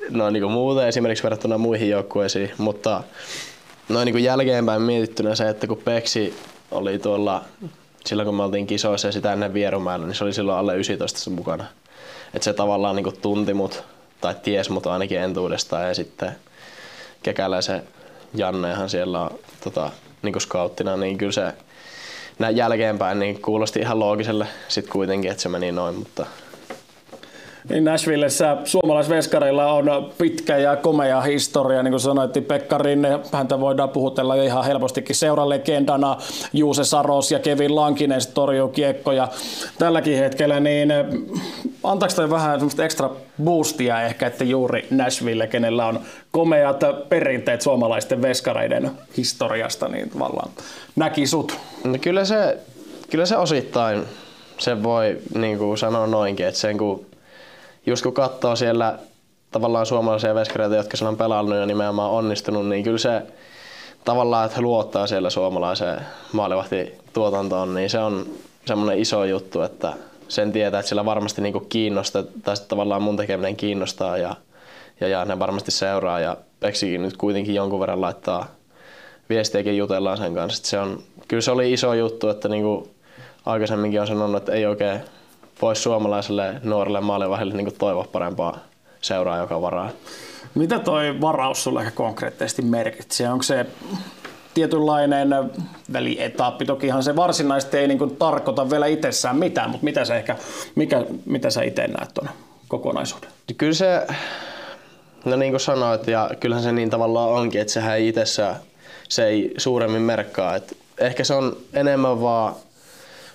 no 0.09 0.29
niin 0.29 0.43
kuin 0.43 0.53
muuten 0.53 0.87
esimerkiksi 0.87 1.23
verrattuna 1.23 1.57
muihin 1.57 1.89
joukkueisiin, 1.89 2.51
mutta 2.57 3.03
noin 3.89 4.05
niin 4.05 4.13
kuin 4.13 4.23
jälkeenpäin 4.23 4.81
mietittynä 4.81 5.35
se, 5.35 5.49
että 5.49 5.67
kun 5.67 5.77
Peksi 5.77 6.35
oli 6.71 6.99
tuolla, 6.99 7.43
silloin 8.05 8.25
kun 8.25 8.35
me 8.35 8.43
oltiin 8.43 8.67
kisoissa 8.67 9.07
ja 9.07 9.11
sitä 9.11 9.33
ennen 9.33 9.53
Vierumäellä, 9.53 10.07
niin 10.07 10.15
se 10.15 10.23
oli 10.23 10.33
silloin 10.33 10.57
alle 10.57 10.75
19 10.75 11.29
mukana. 11.29 11.65
Että 12.33 12.43
se 12.45 12.53
tavallaan 12.53 12.95
niin 12.95 13.03
kuin 13.03 13.21
tunti 13.21 13.53
mut, 13.53 13.83
tai 14.21 14.35
ties 14.43 14.69
mut 14.69 14.87
ainakin 14.87 15.19
entuudestaan 15.19 15.87
ja 15.87 15.95
sitten 15.95 16.31
Kekäläisen 17.23 17.83
Jannehan 18.33 18.89
siellä 18.89 19.21
on 19.21 19.39
tota, 19.63 19.91
niin 20.21 20.33
kuin 20.33 20.41
scouttina, 20.41 20.97
niin 20.97 21.17
kyllä 21.17 21.31
se 21.31 21.53
näin 22.39 22.57
jälkeenpäin 22.57 23.19
niin 23.19 23.41
kuulosti 23.41 23.79
ihan 23.79 23.99
loogiselle 23.99 24.47
sitten 24.67 24.91
kuitenkin, 24.91 25.31
että 25.31 25.43
se 25.43 25.49
meni 25.49 25.71
noin, 25.71 25.95
mutta 25.95 26.25
niin 27.69 27.83
Nashvillessä 27.83 28.57
suomalaisveskareilla 28.63 29.73
on 29.73 30.11
pitkä 30.17 30.57
ja 30.57 30.75
komea 30.75 31.21
historia, 31.21 31.83
niin 31.83 31.91
kuin 31.91 31.99
sanoitte 31.99 32.41
Pekka 32.41 32.77
Rinne, 32.77 33.19
häntä 33.31 33.59
voidaan 33.59 33.89
puhutella 33.89 34.35
ihan 34.35 34.65
helpostikin 34.65 35.15
seuralegendana, 35.15 36.17
Juuse 36.53 36.83
Saros 36.83 37.31
ja 37.31 37.39
Kevin 37.39 37.75
Lankinen 37.75 38.21
torjuu 38.33 38.67
kiekkoja. 38.67 39.27
Tälläkin 39.79 40.17
hetkellä, 40.17 40.59
niin 40.59 40.93
antaako 41.83 42.15
toi 42.15 42.29
vähän 42.29 42.59
semmoista 42.59 42.85
ekstra 42.85 43.09
boostia 43.43 44.01
ehkä, 44.01 44.27
että 44.27 44.43
juuri 44.43 44.87
Nashville, 44.91 45.47
kenellä 45.47 45.85
on 45.85 45.99
komeat 46.31 46.79
perinteet 47.09 47.61
suomalaisten 47.61 48.21
veskareiden 48.21 48.91
historiasta, 49.17 49.87
niin 49.87 50.09
tavallaan 50.09 50.49
näki 50.95 51.27
sut? 51.27 51.57
No 51.83 51.97
kyllä 52.01 52.25
se, 52.25 52.57
kyllä 53.09 53.25
se 53.25 53.37
osittain 53.37 54.03
se 54.57 54.83
voi 54.83 55.17
niin 55.35 55.57
kuin 55.57 55.77
sanoa 55.77 56.07
noinkin, 56.07 56.47
että 56.47 56.59
sen 56.59 56.77
kun 56.77 57.05
just 57.87 58.03
kun 58.03 58.13
katsoo 58.13 58.55
siellä 58.55 58.99
tavallaan 59.51 59.85
suomalaisia 59.85 60.35
veskareita, 60.35 60.75
jotka 60.75 60.97
siellä 60.97 61.09
on 61.09 61.17
pelannut 61.17 61.57
ja 61.57 61.65
nimenomaan 61.65 62.11
onnistunut, 62.11 62.67
niin 62.67 62.83
kyllä 62.83 62.97
se 62.97 63.21
tavallaan, 64.05 64.45
että 64.45 64.55
he 64.55 64.61
luottaa 64.61 65.07
siellä 65.07 65.29
suomalaiseen 65.29 66.01
maalivahtituotantoon, 66.31 67.73
niin 67.73 67.89
se 67.89 67.99
on 67.99 68.25
semmoinen 68.65 68.99
iso 68.99 69.23
juttu, 69.23 69.61
että 69.61 69.93
sen 70.27 70.51
tietää, 70.51 70.79
että 70.79 70.87
siellä 70.87 71.05
varmasti 71.05 71.41
niinku 71.41 71.59
kiinnostaa, 71.59 72.23
tai 72.43 72.55
tavallaan 72.67 73.01
mun 73.01 73.17
tekeminen 73.17 73.55
kiinnostaa 73.55 74.17
ja, 74.17 74.35
ja, 74.99 75.07
ja 75.07 75.25
ne 75.25 75.39
varmasti 75.39 75.71
seuraa 75.71 76.19
ja 76.19 76.37
Peksikin 76.59 77.01
nyt 77.01 77.17
kuitenkin 77.17 77.55
jonkun 77.55 77.79
verran 77.79 78.01
laittaa 78.01 78.47
viestiäkin 79.29 79.77
jutellaan 79.77 80.17
sen 80.17 80.33
kanssa. 80.33 80.67
se 80.67 80.79
on, 80.79 81.03
kyllä 81.27 81.41
se 81.41 81.51
oli 81.51 81.73
iso 81.73 81.93
juttu, 81.93 82.29
että 82.29 82.47
niinku 82.47 82.89
aikaisemminkin 83.45 84.01
on 84.01 84.07
sanonut, 84.07 84.37
että 84.37 84.51
ei 84.51 84.65
oikein 84.65 84.99
voisi 85.61 85.81
suomalaiselle 85.81 86.55
nuorelle 86.63 87.01
maalivahdille 87.01 87.53
niin 87.53 87.77
toivoa 87.77 88.05
parempaa 88.11 88.57
seuraa, 89.01 89.37
joka 89.37 89.61
varaa. 89.61 89.89
Mitä 90.55 90.79
toi 90.79 91.21
varaus 91.21 91.63
sulle 91.63 91.79
ehkä 91.79 91.91
konkreettisesti 91.91 92.61
merkitsee? 92.61 93.29
Onko 93.29 93.43
se 93.43 93.65
tietynlainen 94.53 95.29
välietappi? 95.93 96.65
Tokihan 96.65 97.03
se 97.03 97.15
varsinaisesti 97.15 97.77
ei 97.77 97.87
niin 97.87 98.17
tarkoita 98.19 98.69
vielä 98.69 98.85
itsessään 98.85 99.37
mitään, 99.37 99.69
mutta 99.69 99.83
mitä, 99.83 100.05
se 100.05 100.17
ehkä, 100.17 100.35
mikä, 100.75 101.05
mitä 101.25 101.49
sä 101.49 101.63
itse 101.63 101.87
näet 101.87 102.13
tuon 102.13 102.29
kokonaisuuden? 102.67 103.29
Kyllä 103.57 103.73
se, 103.73 104.07
no 105.25 105.35
niin 105.35 105.51
kuin 105.51 105.59
sanoit, 105.59 106.07
ja 106.07 106.29
kyllähän 106.39 106.63
se 106.63 106.71
niin 106.71 106.89
tavallaan 106.89 107.29
onkin, 107.29 107.61
että 107.61 107.73
sehän 107.73 107.95
ei 107.95 108.07
itsessään, 108.07 108.55
se 109.09 109.25
ei 109.25 109.53
suuremmin 109.57 110.01
merkkaa. 110.01 110.55
Että 110.55 110.75
ehkä 110.97 111.23
se 111.23 111.33
on 111.33 111.57
enemmän 111.73 112.21
vaan 112.21 112.55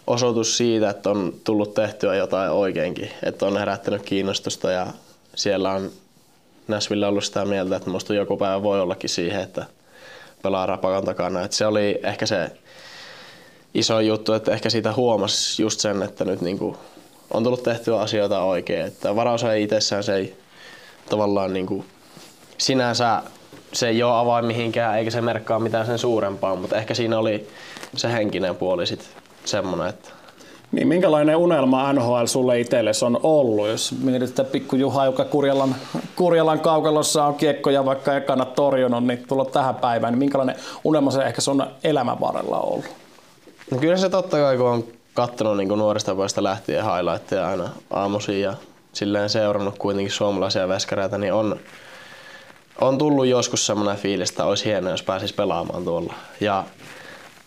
osoitus 0.06 0.56
siitä, 0.56 0.90
että 0.90 1.10
on 1.10 1.34
tullut 1.44 1.74
tehtyä 1.74 2.14
jotain 2.14 2.50
oikeinkin, 2.50 3.10
että 3.22 3.46
on 3.46 3.56
herättänyt 3.56 4.02
kiinnostusta 4.02 4.70
ja 4.70 4.86
siellä 5.34 5.72
on 5.72 5.90
Nashville 6.68 7.06
ollut 7.06 7.24
sitä 7.24 7.44
mieltä, 7.44 7.76
että 7.76 7.90
musta 7.90 8.14
joku 8.14 8.36
päivä 8.36 8.62
voi 8.62 8.80
ollakin 8.80 9.10
siihen, 9.10 9.40
että 9.42 9.66
pelaa 10.42 10.66
rapakan 10.66 11.04
takana. 11.04 11.44
Että 11.44 11.56
se 11.56 11.66
oli 11.66 12.00
ehkä 12.02 12.26
se 12.26 12.50
iso 13.74 14.00
juttu, 14.00 14.32
että 14.32 14.52
ehkä 14.52 14.70
siitä 14.70 14.92
huomasi 14.92 15.62
just 15.62 15.80
sen, 15.80 16.02
että 16.02 16.24
nyt 16.24 16.40
niinku 16.40 16.76
on 17.30 17.44
tullut 17.44 17.62
tehtyä 17.62 18.00
asioita 18.00 18.42
oikein. 18.42 18.86
Että 18.86 19.16
varaus 19.16 19.44
ei 19.44 19.62
itsessään 19.62 20.04
se 20.04 20.14
ei 20.14 20.36
tavallaan 21.10 21.52
niinku, 21.52 21.84
sinänsä 22.58 23.22
se 23.72 23.88
ei 23.88 24.02
ole 24.02 24.18
avain 24.18 24.44
mihinkään 24.44 24.98
eikä 24.98 25.10
se 25.10 25.20
merkkaa 25.20 25.58
mitään 25.58 25.86
sen 25.86 25.98
suurempaa, 25.98 26.56
mutta 26.56 26.76
ehkä 26.76 26.94
siinä 26.94 27.18
oli 27.18 27.48
se 27.96 28.12
henkinen 28.12 28.56
puoli 28.56 28.86
sitten 28.86 29.21
semmoinen, 29.44 29.88
että 29.88 30.08
niin, 30.72 30.88
minkälainen 30.88 31.36
unelma 31.36 31.92
NHL 31.92 32.24
sulle 32.26 32.60
itsellesi 32.60 33.04
on 33.04 33.20
ollut, 33.22 33.68
jos 33.68 33.94
mietit 34.02 34.28
että 34.28 34.44
pikku 34.44 34.76
Juha, 34.76 35.04
joka 35.04 35.24
Kurjalan, 35.24 35.74
Kurjalan 36.16 36.60
kaukalossa 36.60 37.24
on 37.24 37.34
kiekkoja 37.34 37.84
vaikka 37.84 38.16
ekana 38.16 38.44
torjunut, 38.44 39.04
niin 39.04 39.24
tulla 39.28 39.44
tähän 39.44 39.74
päivään, 39.74 40.12
niin 40.12 40.18
minkälainen 40.18 40.56
unelma 40.84 41.10
se 41.10 41.22
ehkä 41.22 41.40
sun 41.40 41.66
elämän 41.84 42.20
varrella 42.20 42.58
on 42.58 42.68
ollut? 42.68 42.84
No 43.70 43.78
kyllä 43.78 43.96
se 43.96 44.08
totta 44.08 44.36
kai, 44.36 44.56
kun 44.56 44.66
on 44.66 44.84
katsonut 45.14 45.56
niin 45.56 45.68
nuoresta 45.68 46.16
vuodesta 46.16 46.42
lähtien 46.42 46.84
highlightteja 46.84 47.48
aina 47.48 47.70
aamuisin 47.90 48.40
ja 48.40 48.54
silleen 48.92 49.30
seurannut 49.30 49.78
kuitenkin 49.78 50.12
suomalaisia 50.12 50.68
veskareita, 50.68 51.18
niin 51.18 51.32
on, 51.32 51.56
on 52.80 52.98
tullut 52.98 53.26
joskus 53.26 53.66
semmoinen 53.66 53.96
fiilis, 53.96 54.30
että 54.30 54.44
olisi 54.44 54.64
hienoa, 54.64 54.90
jos 54.90 55.02
pääsisi 55.02 55.34
pelaamaan 55.34 55.84
tuolla. 55.84 56.14
Ja 56.40 56.64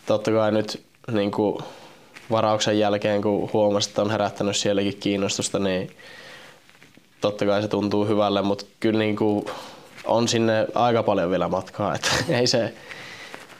totta 0.05 0.31
kai 0.31 0.51
nyt 0.51 0.81
niin 1.11 1.31
kuin 1.31 1.57
varauksen 2.32 2.80
jälkeen, 2.80 3.21
kun 3.21 3.49
huomasit, 3.53 3.89
että 3.89 4.01
on 4.01 4.11
herättänyt 4.11 4.55
sielläkin 4.55 4.97
kiinnostusta, 4.99 5.59
niin 5.59 5.91
totta 7.21 7.45
kai 7.45 7.61
se 7.61 7.67
tuntuu 7.67 8.05
hyvälle, 8.05 8.41
mutta 8.41 8.65
kyllä 8.80 8.99
niin 8.99 9.15
kuin 9.15 9.45
on 10.05 10.28
sinne 10.28 10.67
aika 10.76 11.03
paljon 11.03 11.30
vielä 11.30 11.47
matkaa. 11.47 11.95
Että 11.95 12.09
ei 12.39 12.47
se, 12.47 12.73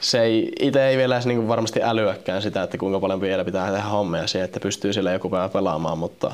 se 0.00 0.22
ei, 0.22 0.52
itse 0.60 0.88
ei 0.88 0.96
vielä 0.96 1.20
niin 1.24 1.48
varmasti 1.48 1.82
älyäkään 1.82 2.42
sitä, 2.42 2.62
että 2.62 2.78
kuinka 2.78 3.00
paljon 3.00 3.20
vielä 3.20 3.44
pitää 3.44 3.66
tehdä 3.66 3.82
hommia 3.82 4.26
siihen, 4.26 4.44
että 4.44 4.60
pystyy 4.60 4.92
sille 4.92 5.12
joku 5.12 5.30
päivä 5.30 5.48
pelaamaan, 5.48 5.98
mutta 5.98 6.30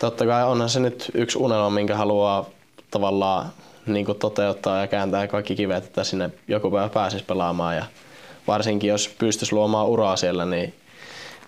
totta 0.00 0.26
kai 0.26 0.44
onhan 0.44 0.68
se 0.68 0.80
nyt 0.80 1.10
yksi 1.14 1.38
unelma, 1.38 1.70
minkä 1.70 1.96
haluaa 1.96 2.46
tavallaan 2.90 3.52
niin 3.86 4.06
kuin 4.06 4.18
toteuttaa 4.18 4.80
ja 4.80 4.86
kääntää 4.86 5.26
kaikki 5.26 5.56
kivet, 5.56 5.84
että 5.84 6.04
sinne 6.04 6.30
joku 6.48 6.70
päivä 6.70 6.88
pääsisi 6.88 7.24
pelaamaan. 7.24 7.76
Ja 7.76 7.84
varsinkin 8.46 8.88
jos 8.88 9.14
pystyisi 9.18 9.54
luomaan 9.54 9.86
uraa 9.86 10.16
siellä, 10.16 10.44
niin, 10.44 10.74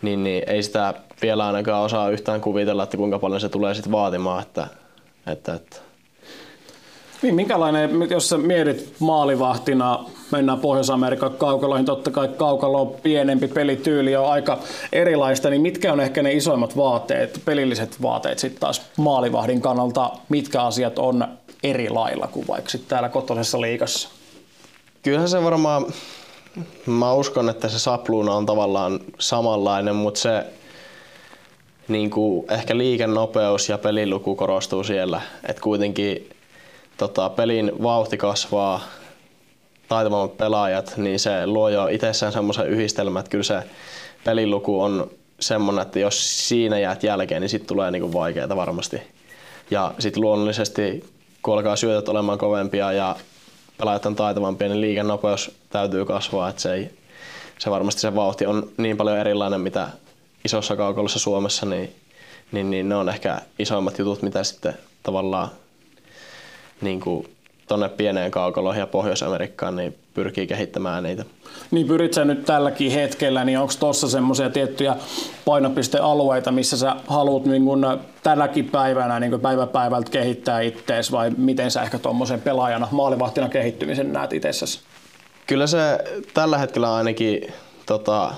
niin, 0.03 0.25
niin 0.25 0.43
ei 0.47 0.63
sitä 0.63 0.95
vielä 1.23 1.47
ainakaan 1.47 1.85
osaa 1.85 2.11
yhtään 2.11 2.41
kuvitella, 2.41 2.83
että 2.83 2.97
kuinka 2.97 3.19
paljon 3.19 3.41
se 3.41 3.49
tulee 3.49 3.75
sitten 3.75 3.93
vaatimaan. 3.93 4.43
Että, 4.43 4.67
että, 5.27 5.55
että. 5.55 5.77
Niin, 7.23 7.35
minkälainen, 7.35 8.11
jos 8.11 8.29
sä 8.29 8.39
mietit 8.39 8.95
maalivahtina, 8.99 10.05
mennään 10.31 10.61
Pohjois-Amerikan 10.61 11.33
kaukaloihin, 11.33 11.87
totta 11.87 12.11
kai 12.11 12.29
kaukalo 12.29 12.81
on 12.81 12.95
pienempi, 13.03 13.49
pelityyli 13.49 14.17
on 14.17 14.31
aika 14.31 14.59
erilaista, 14.93 15.51
niin 15.51 15.63
mitkä 15.63 15.93
on 15.93 16.01
ehkä 16.01 16.23
ne 16.23 16.33
isoimmat 16.33 16.77
vaateet, 16.77 17.41
pelilliset 17.45 18.03
vaateet 18.03 18.39
sitten 18.39 18.61
taas 18.61 18.83
maalivahdin 18.97 19.61
kannalta, 19.61 20.11
mitkä 20.29 20.63
asiat 20.63 20.99
on 20.99 21.29
eri 21.63 21.91
lailla 21.91 22.27
kuin 22.27 22.47
vaikka 22.49 22.71
sitten 22.71 22.89
täällä 22.89 23.09
kotosessa 23.09 23.61
liikassa? 23.61 24.09
Kyllähän 25.03 25.29
se 25.29 25.45
varmaan, 25.45 25.87
mä 26.87 27.13
uskon, 27.13 27.49
että 27.49 27.69
se 27.69 27.79
sapluuna 27.79 28.33
on 28.35 28.47
tavallaan 28.47 29.01
samanlainen, 29.19 29.97
mutta 29.97 30.21
se 30.21 30.45
niin 31.89 32.11
kuin 32.11 32.53
ehkä 32.53 32.79
liikennopeus 32.79 33.69
ja 33.69 33.79
peliluku 33.79 34.35
korostuu 34.35 34.85
siellä. 34.85 35.21
Et 35.49 35.61
kuitenkin 35.61 36.31
tota, 36.97 37.31
pelin 37.31 37.73
vauhti 37.83 38.17
kasvaa, 38.17 38.81
taitavammat 39.89 40.37
pelaajat, 40.37 40.95
niin 40.97 41.19
se 41.19 41.47
luo 41.47 41.69
jo 41.69 41.87
itsessään 41.87 42.33
semmoisen 42.33 42.69
yhdistelmän, 42.69 43.21
että 43.21 43.31
kyllä 43.31 43.45
se 43.45 43.63
peliluku 44.25 44.83
on 44.83 45.11
semmoinen, 45.41 45.83
että 45.83 45.99
jos 45.99 46.49
siinä 46.49 46.79
jäät 46.79 47.03
jälkeen, 47.03 47.41
niin 47.41 47.49
sitten 47.49 47.69
tulee 47.69 47.91
niinku 47.91 48.13
vaikeaa 48.13 48.57
varmasti. 48.57 49.03
Ja 49.71 49.95
sitten 49.99 50.23
luonnollisesti, 50.23 51.05
kun 51.43 51.55
alkaa 51.55 51.77
syötöt 51.77 52.09
olemaan 52.09 52.39
kovempia 52.39 52.93
ja 52.93 53.17
pelaajat 53.79 54.07
on 54.07 54.17
taitavampia, 54.17 54.69
niin 54.69 54.81
liikennopeus 54.81 55.51
täytyy 55.71 56.05
kasvaa, 56.05 56.49
että 56.49 56.63
se, 56.63 56.75
ei, 56.75 56.91
se 57.59 57.71
varmasti 57.71 58.01
se 58.01 58.15
vauhti 58.15 58.47
on 58.47 58.71
niin 58.77 58.97
paljon 58.97 59.19
erilainen, 59.19 59.61
mitä 59.61 59.89
isossa 60.45 60.77
kaukolossa 60.77 61.19
Suomessa, 61.19 61.67
niin, 61.67 61.95
niin, 62.53 62.71
niin 62.71 62.89
ne 62.89 62.97
on 62.97 63.09
ehkä 63.09 63.41
isoimmat 63.59 63.99
jutut, 63.99 64.23
mitä 64.23 64.45
sitten 64.45 64.75
tavallaan 65.03 65.51
niin 66.81 67.01
kuin 67.01 67.36
tuonne 67.69 67.89
pieneen 67.89 68.31
kaukoloihin 68.31 68.81
ja 68.81 68.87
Pohjois-Amerikkaan 68.87 69.77
niin 69.77 69.97
pyrkii 70.15 70.47
kehittämään 70.47 71.03
niitä. 71.03 71.25
Niin 71.71 71.87
pyrit 71.87 72.15
sä 72.15 72.25
nyt 72.25 72.45
tälläkin 72.45 72.93
hetkellä, 72.93 73.45
niin 73.45 73.59
onko 73.59 73.73
tuossa 73.81 74.09
semmoisia 74.09 74.51
tiettyjä 74.51 74.97
painopistealueita, 75.45 76.53
missä 76.53 76.77
sä 76.77 76.97
haluat 77.07 77.45
niin 77.45 77.65
kun 77.65 78.01
tälläkin 78.23 78.69
päivänä 78.69 79.21
niin 79.21 79.31
kun 79.31 79.41
päivä 79.41 79.67
päivältä 79.67 80.11
kehittää 80.11 80.61
ittees 80.61 81.13
vai 81.13 81.31
miten 81.37 81.71
sä 81.71 81.83
ehkä 81.83 81.99
tuommoisen 81.99 82.41
pelaajana, 82.41 82.89
maalivahtina 82.91 83.49
kehittymisen 83.49 84.13
näet 84.13 84.33
itsessäsi? 84.33 84.81
Kyllä 85.47 85.67
se 85.67 85.99
tällä 86.35 86.59
hetkellä 86.59 86.95
ainakin 86.95 87.53
tota, 87.87 88.33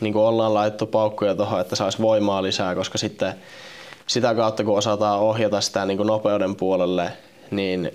niin 0.00 0.12
kuin 0.12 0.24
ollaan 0.24 0.54
laittu 0.54 0.86
paukkuja 0.86 1.34
tuohon, 1.34 1.60
että 1.60 1.76
saisi 1.76 2.02
voimaa 2.02 2.42
lisää, 2.42 2.74
koska 2.74 2.98
sitten 2.98 3.34
sitä 4.06 4.34
kautta 4.34 4.64
kun 4.64 4.78
osataan 4.78 5.20
ohjata 5.20 5.60
sitä 5.60 5.84
niin 5.84 5.96
kuin 5.96 6.06
nopeuden 6.06 6.56
puolelle, 6.56 7.12
niin 7.50 7.92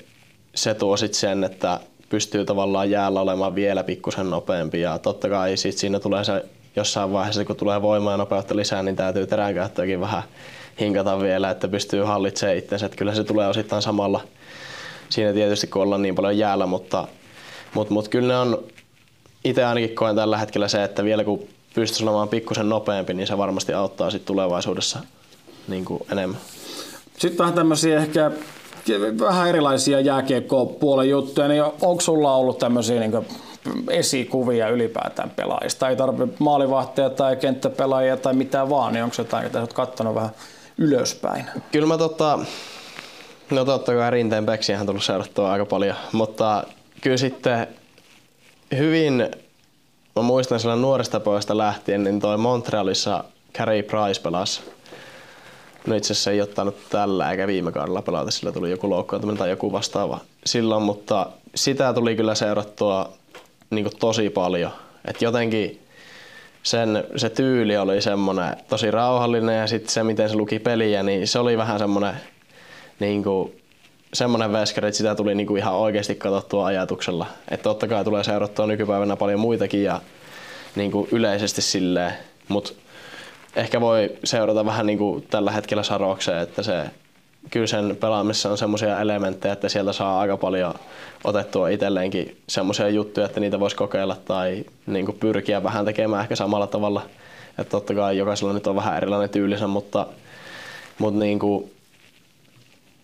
se 0.58 0.74
tuo 0.74 0.98
sitten 0.98 1.20
sen, 1.20 1.44
että 1.44 1.80
pystyy 2.10 2.46
tavallaan 2.46 2.90
jäällä 2.90 3.22
olemaan 3.22 3.56
vielä 3.56 3.84
pikkusen 3.84 4.30
nopeampi 4.30 4.82
ja 4.82 5.00
totta 5.00 5.30
kai 5.30 5.58
sit 5.58 5.78
siinä 5.78 6.00
tulee 6.00 6.24
se 6.24 6.46
jossain 6.76 7.14
vaiheessa, 7.14 7.46
kun 7.46 7.56
tulee 7.56 7.82
voimaa 7.82 8.14
ja 8.14 8.18
nopeutta 8.18 8.56
lisää, 8.56 8.84
niin 8.84 8.96
täytyy 8.96 9.28
teränkäyttöäkin 9.28 10.00
vähän 10.00 10.24
hinkata 10.80 11.20
vielä, 11.20 11.50
että 11.50 11.68
pystyy 11.68 12.04
hallitsemaan 12.04 12.58
itsensä. 12.58 12.86
Että 12.86 12.98
kyllä 12.98 13.16
se 13.16 13.24
tulee 13.24 13.48
osittain 13.48 13.82
samalla 13.82 14.22
siinä 15.10 15.34
tietysti, 15.34 15.68
kun 15.68 15.82
ollaan 15.82 16.02
niin 16.02 16.16
paljon 16.16 16.38
jäällä, 16.38 16.66
mutta, 16.66 17.08
mutta, 17.74 17.94
mutta 17.94 18.10
kyllä 18.10 18.28
ne 18.28 18.40
on, 18.40 18.64
itse 19.44 19.66
ainakin 19.66 19.96
koen 19.96 20.16
tällä 20.16 20.38
hetkellä 20.38 20.68
se, 20.68 20.84
että 20.84 21.04
vielä 21.04 21.24
kun 21.24 21.48
pystyisi 21.76 22.04
olemaan 22.04 22.30
pikkusen 22.30 22.70
nopeampi, 22.70 23.14
niin 23.14 23.28
se 23.28 23.38
varmasti 23.38 23.74
auttaa 23.74 24.12
sit 24.12 24.26
tulevaisuudessa 24.26 25.00
niin 25.68 25.86
kuin 25.86 26.04
enemmän. 26.12 26.40
Sitten 27.18 27.38
vähän 27.38 27.54
tämmöisiä 27.54 27.98
ehkä 27.98 28.32
vähän 29.20 29.50
erilaisia 29.50 30.00
jääkiekko-puolen 30.00 31.10
juttuja, 31.10 31.48
niin 31.48 31.64
onko 31.64 32.02
sulla 32.02 32.36
ollut 32.36 32.58
tämmöisiä 32.60 33.00
niin 33.00 33.26
esikuvia 33.90 34.70
ylipäätään 34.70 35.30
pelaajista? 35.30 35.90
Ei 35.90 35.96
tarvitse 35.96 36.36
maalivahtia 36.40 37.10
tai 37.10 37.36
kenttäpelaajia 37.36 38.18
tai 38.18 38.34
mitä 38.34 38.70
vaan, 38.70 38.94
niin 38.94 39.04
onko 39.04 39.16
jotain, 39.18 39.44
jota 39.44 39.60
olet 39.60 39.74
katsonut 39.74 40.16
vähän 40.16 40.32
ylöspäin? 40.78 41.46
Kyllä 41.72 41.88
mä 41.88 41.98
tota, 41.98 42.40
no 43.52 43.66
totta 43.66 43.94
kai 43.94 44.12
Rinteen 44.12 44.46
Beksiä 44.46 44.80
on 44.80 44.86
tullut 44.86 45.04
seurattua 45.04 45.52
aika 45.52 45.66
paljon, 45.66 45.96
mutta 46.12 46.64
kyllä 47.02 47.18
sitten 47.18 47.68
hyvin, 48.78 49.30
mä 50.16 50.22
muistan 50.22 50.60
sillä 50.60 50.76
nuoresta 50.76 51.20
pojasta 51.20 51.58
lähtien, 51.58 52.04
niin 52.04 52.20
toi 52.20 52.38
Montrealissa 52.38 53.24
Carey 53.54 53.84
Price 53.84 54.22
pelasi 54.22 54.62
No 55.88 55.96
itse 55.96 56.14
asiassa 56.14 56.32
ei 56.32 56.42
ottanut 56.42 56.76
tällä 56.90 57.32
eikä 57.32 57.48
viime 57.48 57.72
kaudella 57.72 58.02
pelata, 58.02 58.32
sillä 58.32 58.52
tuli 58.52 58.72
joku 58.72 58.90
loukkaantuminen 58.90 59.38
tai 59.38 59.50
joku 59.50 59.72
vastaava 59.72 60.20
silloin, 60.46 60.84
mutta 60.84 61.28
sitä 61.56 61.94
tuli 61.94 62.16
kyllä 62.16 62.36
seurattua 62.36 63.14
niin 63.70 63.90
tosi 64.00 64.30
paljon. 64.30 64.72
Et 65.06 65.22
jotenkin 65.22 65.82
sen, 66.64 67.04
se 67.16 67.30
tyyli 67.30 67.78
oli 67.78 68.02
semmoinen 68.02 68.58
tosi 68.70 68.92
rauhallinen 68.92 69.60
ja 69.60 69.68
sitten 69.68 69.90
se, 69.90 70.04
miten 70.04 70.30
se 70.30 70.36
luki 70.36 70.60
peliä, 70.60 71.04
niin 71.04 71.28
se 71.28 71.40
oli 71.40 71.58
vähän 71.58 71.80
semmoinen 71.80 72.14
niin 73.00 73.24
semmoinen 74.14 74.54
veskari, 74.54 74.88
että 74.88 74.98
sitä 74.98 75.16
tuli 75.16 75.36
niin 75.36 75.58
ihan 75.58 75.74
oikeasti 75.74 76.16
katsottua 76.16 76.66
ajatuksella. 76.66 77.26
Että 77.52 77.64
totta 77.64 77.88
kai 77.88 78.04
tulee 78.04 78.24
seurattua 78.24 78.68
nykypäivänä 78.68 79.16
paljon 79.16 79.40
muitakin 79.40 79.84
ja 79.84 80.02
niin 80.76 80.92
yleisesti 81.12 81.62
silleen, 81.62 82.14
mutta 82.48 82.74
ehkä 83.58 83.82
voi 83.82 84.12
seurata 84.24 84.66
vähän 84.66 84.86
niin 84.86 84.98
kuin 84.98 85.28
tällä 85.30 85.52
hetkellä 85.52 85.84
Sarokseen, 85.84 86.40
että 86.40 86.64
se 86.64 86.84
kyllä 87.50 87.68
sen 87.68 87.98
pelaamisessa 88.00 88.52
on 88.52 88.58
semmoisia 88.58 89.00
elementtejä, 89.00 89.54
että 89.54 89.70
sieltä 89.70 89.94
saa 89.94 90.20
aika 90.20 90.38
paljon 90.38 90.74
otettua 91.24 91.70
itselleenkin 91.70 92.38
semmoisia 92.48 92.90
juttuja, 92.90 93.26
että 93.26 93.40
niitä 93.40 93.60
voisi 93.60 93.76
kokeilla 93.76 94.18
tai 94.26 94.66
niin 94.86 95.06
kuin 95.06 95.18
pyrkiä 95.20 95.64
vähän 95.64 95.86
tekemään 95.86 96.22
ehkä 96.22 96.36
samalla 96.36 96.68
tavalla. 96.68 97.02
Että 97.60 97.72
totta 97.72 97.94
kai 97.94 98.18
jokaisella 98.18 98.54
nyt 98.54 98.68
on 98.68 98.76
vähän 98.76 98.98
erilainen 98.98 99.30
tyylisä, 99.30 99.68
mutta, 99.68 100.08
mutta 101.00 101.20
niin 101.20 101.40
kuin 101.40 101.72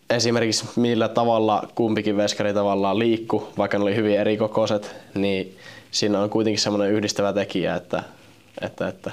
esimerkiksi 0.09 0.65
millä 0.75 1.07
tavalla 1.07 1.67
kumpikin 1.75 2.17
veskari 2.17 2.53
tavallaan 2.53 2.99
liikku, 2.99 3.47
vaikka 3.57 3.77
ne 3.77 3.83
oli 3.83 3.95
hyvin 3.95 4.19
eri 4.19 4.37
kokoiset, 4.37 4.95
niin 5.15 5.57
siinä 5.91 6.19
on 6.19 6.29
kuitenkin 6.29 6.61
semmoinen 6.61 6.91
yhdistävä 6.91 7.33
tekijä, 7.33 7.75
että, 7.75 8.03
että, 8.61 8.87
että 8.87 9.11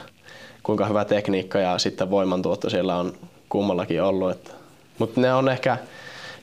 kuinka 0.62 0.86
hyvä 0.86 1.04
tekniikka 1.04 1.58
ja 1.58 1.78
sitten 1.78 2.10
voimantuotto 2.10 2.70
siellä 2.70 2.96
on 2.96 3.12
kummallakin 3.48 4.02
ollut. 4.02 4.30
Että. 4.30 4.50
Mutta 4.98 5.20
ne 5.20 5.34
on 5.34 5.48
ehkä 5.48 5.78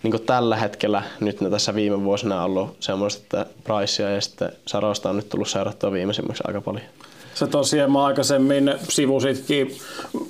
niin 0.04 0.26
tällä 0.26 0.56
hetkellä, 0.56 1.04
nyt 1.20 1.42
ne 1.42 1.50
tässä 1.50 1.76
viime 1.76 2.04
vuosina 2.04 2.44
ollut 2.44 2.76
semmoista, 2.80 3.42
että 3.42 3.54
Pricea 3.64 4.10
ja 4.10 4.22
sitten 4.22 4.52
Sarosta 4.66 5.10
on 5.10 5.16
nyt 5.16 5.30
tullut 5.30 5.50
seurattua 5.50 5.92
viimeisimmäksi 5.92 6.44
aika 6.48 6.62
paljon. 6.62 6.86
Sä 7.34 7.48
tosiaan 7.48 7.92
mä 7.92 8.06
aikaisemmin 8.06 8.74
sivusitkin 8.90 9.78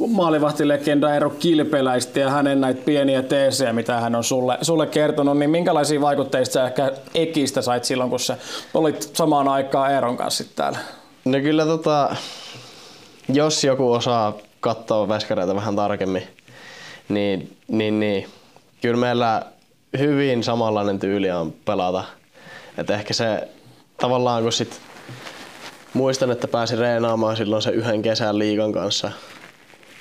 maalivahtilegenda 0.07 1.13
Eero 1.13 1.29
Kilpeläistä 1.29 2.19
ja 2.19 2.29
hänen 2.29 2.61
näitä 2.61 2.81
pieniä 2.85 3.21
teesejä, 3.21 3.73
mitä 3.73 3.99
hän 3.99 4.15
on 4.15 4.23
sulle, 4.23 4.57
sulle 4.61 4.87
kertonut, 4.87 5.37
niin 5.37 5.49
minkälaisia 5.49 6.01
vaikutteista 6.01 6.53
sä 6.53 6.65
ehkä 6.65 6.91
Ekistä 7.13 7.61
sait 7.61 7.83
silloin, 7.83 8.09
kun 8.09 8.19
sä 8.19 8.37
olit 8.73 9.09
samaan 9.13 9.47
aikaan 9.47 9.91
Eeron 9.91 10.17
kanssa 10.17 10.43
täällä? 10.55 10.77
No 11.25 11.39
kyllä 11.39 11.65
tota, 11.65 12.15
jos 13.33 13.63
joku 13.63 13.91
osaa 13.91 14.37
katsoa 14.59 15.07
veskareita 15.07 15.55
vähän 15.55 15.75
tarkemmin, 15.75 16.23
niin, 17.09 17.57
niin, 17.67 17.99
niin 17.99 18.27
kyllä 18.81 18.97
meillä 18.97 19.41
hyvin 19.97 20.43
samanlainen 20.43 20.99
tyyli 20.99 21.31
on 21.31 21.53
pelata. 21.65 22.03
Et 22.77 22.89
ehkä 22.89 23.13
se 23.13 23.47
tavallaan 23.97 24.43
kun 24.43 24.51
sit 24.51 24.81
muistan, 25.93 26.31
että 26.31 26.47
pääsin 26.47 26.77
reenaamaan 26.77 27.37
silloin 27.37 27.61
se 27.61 27.69
yhden 27.69 28.01
kesän 28.01 28.39
liikan 28.39 28.71
kanssa 28.71 29.11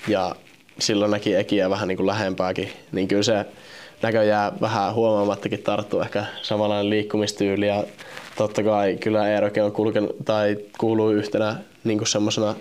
ja 0.08 0.36
silloin 0.78 1.10
näki 1.10 1.34
Ekiä 1.34 1.70
vähän 1.70 1.88
niin 1.88 1.96
kuin 1.96 2.06
lähempääkin, 2.06 2.72
niin 2.92 3.08
kyllä 3.08 3.22
se 3.22 3.46
näköjään 4.02 4.52
vähän 4.60 4.94
huomaamattakin 4.94 5.62
tarttuu 5.62 6.00
ehkä 6.00 6.24
samanlainen 6.42 6.90
liikkumistyyli 6.90 7.66
ja 7.66 7.84
totta 8.36 8.62
kai 8.62 8.96
kyllä 9.00 9.28
Eerokin 9.28 9.62
on 9.62 9.72
kulken, 9.72 10.08
tai 10.24 10.56
kuuluu 10.78 11.10
yhtenä 11.10 11.56
niin 11.86 12.06
semmoisena 12.06 12.54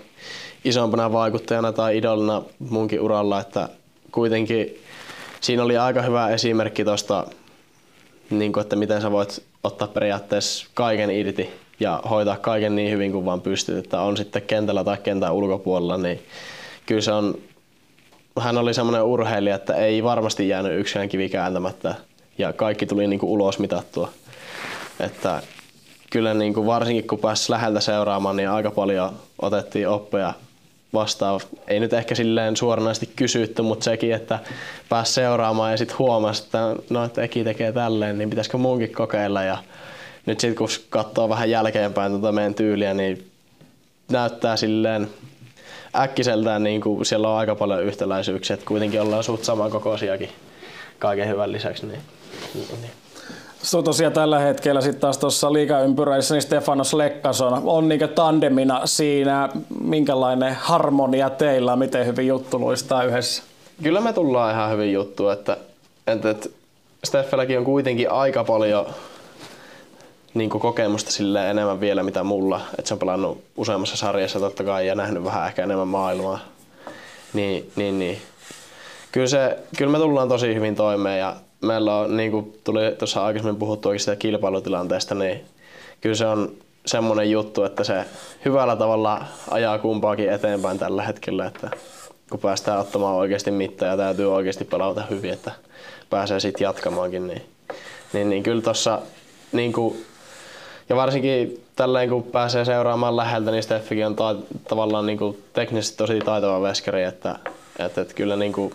isompana 0.64 1.12
vaikuttajana 1.12 1.72
tai 1.72 1.96
idolina 1.96 2.42
munkin 2.58 3.00
uralla, 3.00 3.40
että 3.40 3.68
kuitenkin 4.12 4.78
siinä 5.40 5.62
oli 5.62 5.76
aika 5.76 6.02
hyvä 6.02 6.28
esimerkki 6.28 6.84
tuosta, 6.84 7.26
niin 8.30 8.52
että 8.60 8.76
miten 8.76 9.02
sä 9.02 9.10
voit 9.10 9.42
ottaa 9.64 9.88
periaatteessa 9.88 10.66
kaiken 10.74 11.10
irti 11.10 11.50
ja 11.80 12.02
hoitaa 12.10 12.36
kaiken 12.36 12.76
niin 12.76 12.90
hyvin 12.90 13.12
kuin 13.12 13.24
vaan 13.24 13.40
pystyt, 13.40 13.78
että 13.78 14.00
on 14.00 14.16
sitten 14.16 14.42
kentällä 14.42 14.84
tai 14.84 14.96
kentän 15.02 15.32
ulkopuolella, 15.32 15.96
niin 15.96 16.22
kyllä 16.86 17.00
se 17.00 17.12
on, 17.12 17.38
hän 18.40 18.58
oli 18.58 18.74
semmoinen 18.74 19.02
urheilija, 19.02 19.56
että 19.56 19.74
ei 19.74 20.02
varmasti 20.02 20.48
jäänyt 20.48 20.80
yksikään 20.80 21.08
kivi 21.08 21.28
kääntämättä 21.28 21.94
ja 22.38 22.52
kaikki 22.52 22.86
tuli 22.86 23.06
niin 23.06 23.20
kuin 23.20 23.30
ulos 23.30 23.58
mitattua. 23.58 24.08
Että 25.00 25.42
kyllä 26.10 26.34
niin 26.34 26.54
kuin 26.54 26.66
varsinkin 26.66 27.06
kun 27.06 27.18
pääsi 27.18 27.52
läheltä 27.52 27.80
seuraamaan, 27.80 28.36
niin 28.36 28.50
aika 28.50 28.70
paljon 28.70 29.12
otettiin 29.42 29.88
oppeja 29.88 30.34
vastaan. 30.92 31.40
Ei 31.68 31.80
nyt 31.80 31.92
ehkä 31.92 32.14
silleen 32.14 32.56
suoranaisesti 32.56 33.10
kysytty, 33.16 33.62
mutta 33.62 33.84
sekin, 33.84 34.14
että 34.14 34.38
pääsi 34.88 35.12
seuraamaan 35.12 35.70
ja 35.70 35.76
sitten 35.76 35.98
huomasi, 35.98 36.42
että 36.42 36.76
no, 36.90 37.04
että 37.04 37.22
Eki 37.22 37.44
tekee 37.44 37.72
tälleen, 37.72 38.18
niin 38.18 38.30
pitäisikö 38.30 38.58
munkin 38.58 38.92
kokeilla. 38.92 39.42
Ja 39.42 39.58
nyt 40.26 40.40
sitten 40.40 40.56
kun 40.58 40.68
katsoo 40.90 41.28
vähän 41.28 41.50
jälkeenpäin 41.50 42.12
tuota 42.12 42.32
meidän 42.32 42.54
tyyliä, 42.54 42.94
niin 42.94 43.30
näyttää 44.10 44.56
silleen 44.56 45.08
äkkiseltään 45.96 46.62
niin 46.62 46.80
kuin 46.80 47.06
siellä 47.06 47.28
on 47.28 47.38
aika 47.38 47.54
paljon 47.54 47.82
yhtäläisyyksiä, 47.82 48.54
että 48.54 48.66
kuitenkin 48.66 49.00
ollaan 49.00 49.24
suht 49.24 49.44
saman 49.44 49.70
kokoisiakin 49.70 50.30
kaiken 50.98 51.28
hyvän 51.28 51.52
lisäksi. 51.52 51.86
Niin, 51.86 52.00
niin, 52.54 52.90
on 53.74 53.84
tosiaan 53.84 54.12
tällä 54.12 54.38
hetkellä 54.38 54.80
sitten 54.80 55.00
taas 55.00 55.18
tuossa 55.18 55.52
liigaympyräissä, 55.52 56.34
niin 56.34 56.42
Stefanos 56.42 56.94
Lekkason 56.94 57.62
on 57.64 57.88
niin 57.88 58.08
tandemina 58.14 58.80
siinä. 58.86 59.48
Minkälainen 59.80 60.56
harmonia 60.60 61.30
teillä 61.30 61.76
miten 61.76 62.06
hyvin 62.06 62.26
juttu 62.26 62.58
luistaa 62.58 63.02
yhdessä? 63.02 63.42
Kyllä 63.82 64.00
me 64.00 64.12
tullaan 64.12 64.54
ihan 64.54 64.70
hyvin 64.70 64.92
juttu, 64.92 65.28
että, 65.28 65.56
että, 66.06 66.30
että 66.30 66.48
Steffelläkin 67.04 67.58
on 67.58 67.64
kuitenkin 67.64 68.10
aika 68.10 68.44
paljon 68.44 68.86
niin 70.34 70.50
kokemusta 70.50 71.10
sille 71.10 71.50
enemmän 71.50 71.80
vielä 71.80 72.02
mitä 72.02 72.24
mulla. 72.24 72.60
Että 72.78 72.88
se 72.88 72.94
on 72.94 72.98
pelannut 72.98 73.44
useammassa 73.56 73.96
sarjassa 73.96 74.40
totta 74.40 74.64
kai 74.64 74.86
ja 74.86 74.94
nähnyt 74.94 75.24
vähän 75.24 75.46
ehkä 75.46 75.62
enemmän 75.62 75.88
maailmaa. 75.88 76.38
Niin, 77.32 77.70
niin, 77.76 77.98
niin. 77.98 78.18
Kyllä, 79.12 79.26
se, 79.26 79.58
kyllä 79.76 79.92
me 79.92 79.98
tullaan 79.98 80.28
tosi 80.28 80.54
hyvin 80.54 80.76
toimeen 80.76 81.18
ja 81.18 81.36
meillä 81.60 81.96
on, 81.96 82.16
niin 82.16 82.30
kuin 82.30 82.58
tuli 82.64 82.80
tuossa 82.98 83.24
aikaisemmin 83.24 83.58
puhuttu 83.58 83.98
sitä 83.98 84.16
kilpailutilanteesta, 84.16 85.14
niin 85.14 85.44
kyllä 86.00 86.14
se 86.14 86.26
on 86.26 86.52
semmoinen 86.86 87.30
juttu, 87.30 87.64
että 87.64 87.84
se 87.84 88.04
hyvällä 88.44 88.76
tavalla 88.76 89.24
ajaa 89.50 89.78
kumpaakin 89.78 90.32
eteenpäin 90.32 90.78
tällä 90.78 91.02
hetkellä, 91.02 91.46
että 91.46 91.70
kun 92.30 92.40
päästään 92.40 92.80
ottamaan 92.80 93.16
oikeasti 93.16 93.50
mittaa 93.50 93.88
ja 93.88 93.96
täytyy 93.96 94.34
oikeasti 94.34 94.64
pelata 94.64 95.02
hyvin, 95.10 95.32
että 95.32 95.52
pääsee 96.10 96.40
sitten 96.40 96.64
jatkamaankin, 96.64 97.26
niin, 97.26 97.42
niin, 98.12 98.30
niin 98.30 98.42
kyllä 98.42 98.62
tuossa 98.62 99.02
niin 99.52 99.72
kuin, 99.72 100.04
ja 100.88 100.96
varsinkin 100.96 101.64
tälleen 101.76 102.08
kun 102.08 102.22
pääsee 102.22 102.64
seuraamaan 102.64 103.16
läheltä, 103.16 103.50
niin 103.50 103.62
Steffikin 103.62 104.06
on 104.06 104.16
ta- 104.16 104.36
tavallaan 104.68 105.06
niin 105.06 105.18
kuin 105.18 105.42
teknisesti 105.52 105.96
tosi 105.96 106.18
taitava 106.18 106.62
veskari, 106.62 107.02
että, 107.02 107.38
että, 107.78 108.00
että 108.00 108.14
kyllä 108.14 108.36
niin 108.36 108.52
kuin, 108.52 108.72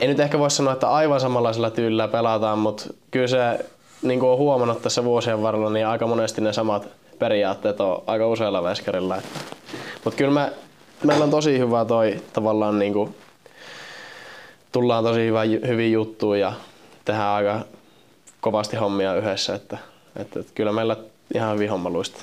ei 0.00 0.08
nyt 0.08 0.20
ehkä 0.20 0.38
voi 0.38 0.50
sanoa, 0.50 0.72
että 0.72 0.90
aivan 0.90 1.20
samanlaisella 1.20 1.70
tyylillä 1.70 2.08
pelataan, 2.08 2.58
mutta 2.58 2.84
kyllä 3.10 3.26
se 3.26 3.66
niin 4.02 4.20
kuin 4.20 4.30
on 4.30 4.38
huomannut 4.38 4.82
tässä 4.82 5.04
vuosien 5.04 5.42
varrella, 5.42 5.70
niin 5.70 5.86
aika 5.86 6.06
monesti 6.06 6.40
ne 6.40 6.52
samat 6.52 6.88
periaatteet 7.18 7.80
on 7.80 8.02
aika 8.06 8.26
useilla 8.26 8.62
veskarilla. 8.62 9.16
Mutta 10.04 10.18
kyllä 10.18 10.30
me, 10.30 10.52
meillä 11.04 11.24
on 11.24 11.30
tosi 11.30 11.58
hyvä 11.58 11.84
toi 11.84 12.22
tavallaan 12.32 12.78
niin 12.78 12.92
kuin, 12.92 13.16
tullaan 14.72 15.04
tosi 15.04 15.20
hyvä, 15.20 15.42
hyvin 15.66 15.92
juttuun 15.92 16.40
ja 16.40 16.52
tehdään 17.04 17.28
aika 17.28 17.60
kovasti 18.40 18.76
hommia 18.76 19.14
yhdessä, 19.14 19.54
että, 19.54 19.78
että, 20.16 20.40
että 20.40 20.52
kyllä 20.54 20.72
meillä 20.72 20.96
ihan 21.34 21.54
hyvin 21.54 21.70
homma 21.70 21.90
luistaa. 21.90 22.22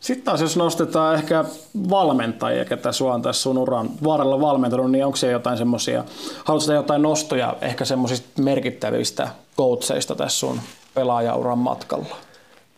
Sitten 0.00 0.24
taas 0.24 0.40
jos 0.40 0.56
nostetaan 0.56 1.14
ehkä 1.14 1.44
valmentajia, 1.90 2.64
ketä 2.64 2.92
sua 2.92 3.14
on 3.14 3.22
tässä 3.22 3.42
sun 3.42 3.58
uran 3.58 3.90
varrella 4.04 4.40
valmentanut, 4.40 4.90
niin 4.90 5.04
onko 5.04 5.16
siellä 5.16 5.32
jotain 5.32 5.58
semmoisia, 5.58 6.04
haluatko 6.44 6.72
jotain 6.72 7.02
nostoja 7.02 7.56
ehkä 7.60 7.84
semmoisista 7.84 8.42
merkittävistä 8.42 9.28
coacheista 9.56 10.14
tässä 10.14 10.38
sun 10.38 10.60
pelaajauran 10.94 11.58
matkalla? 11.58 12.16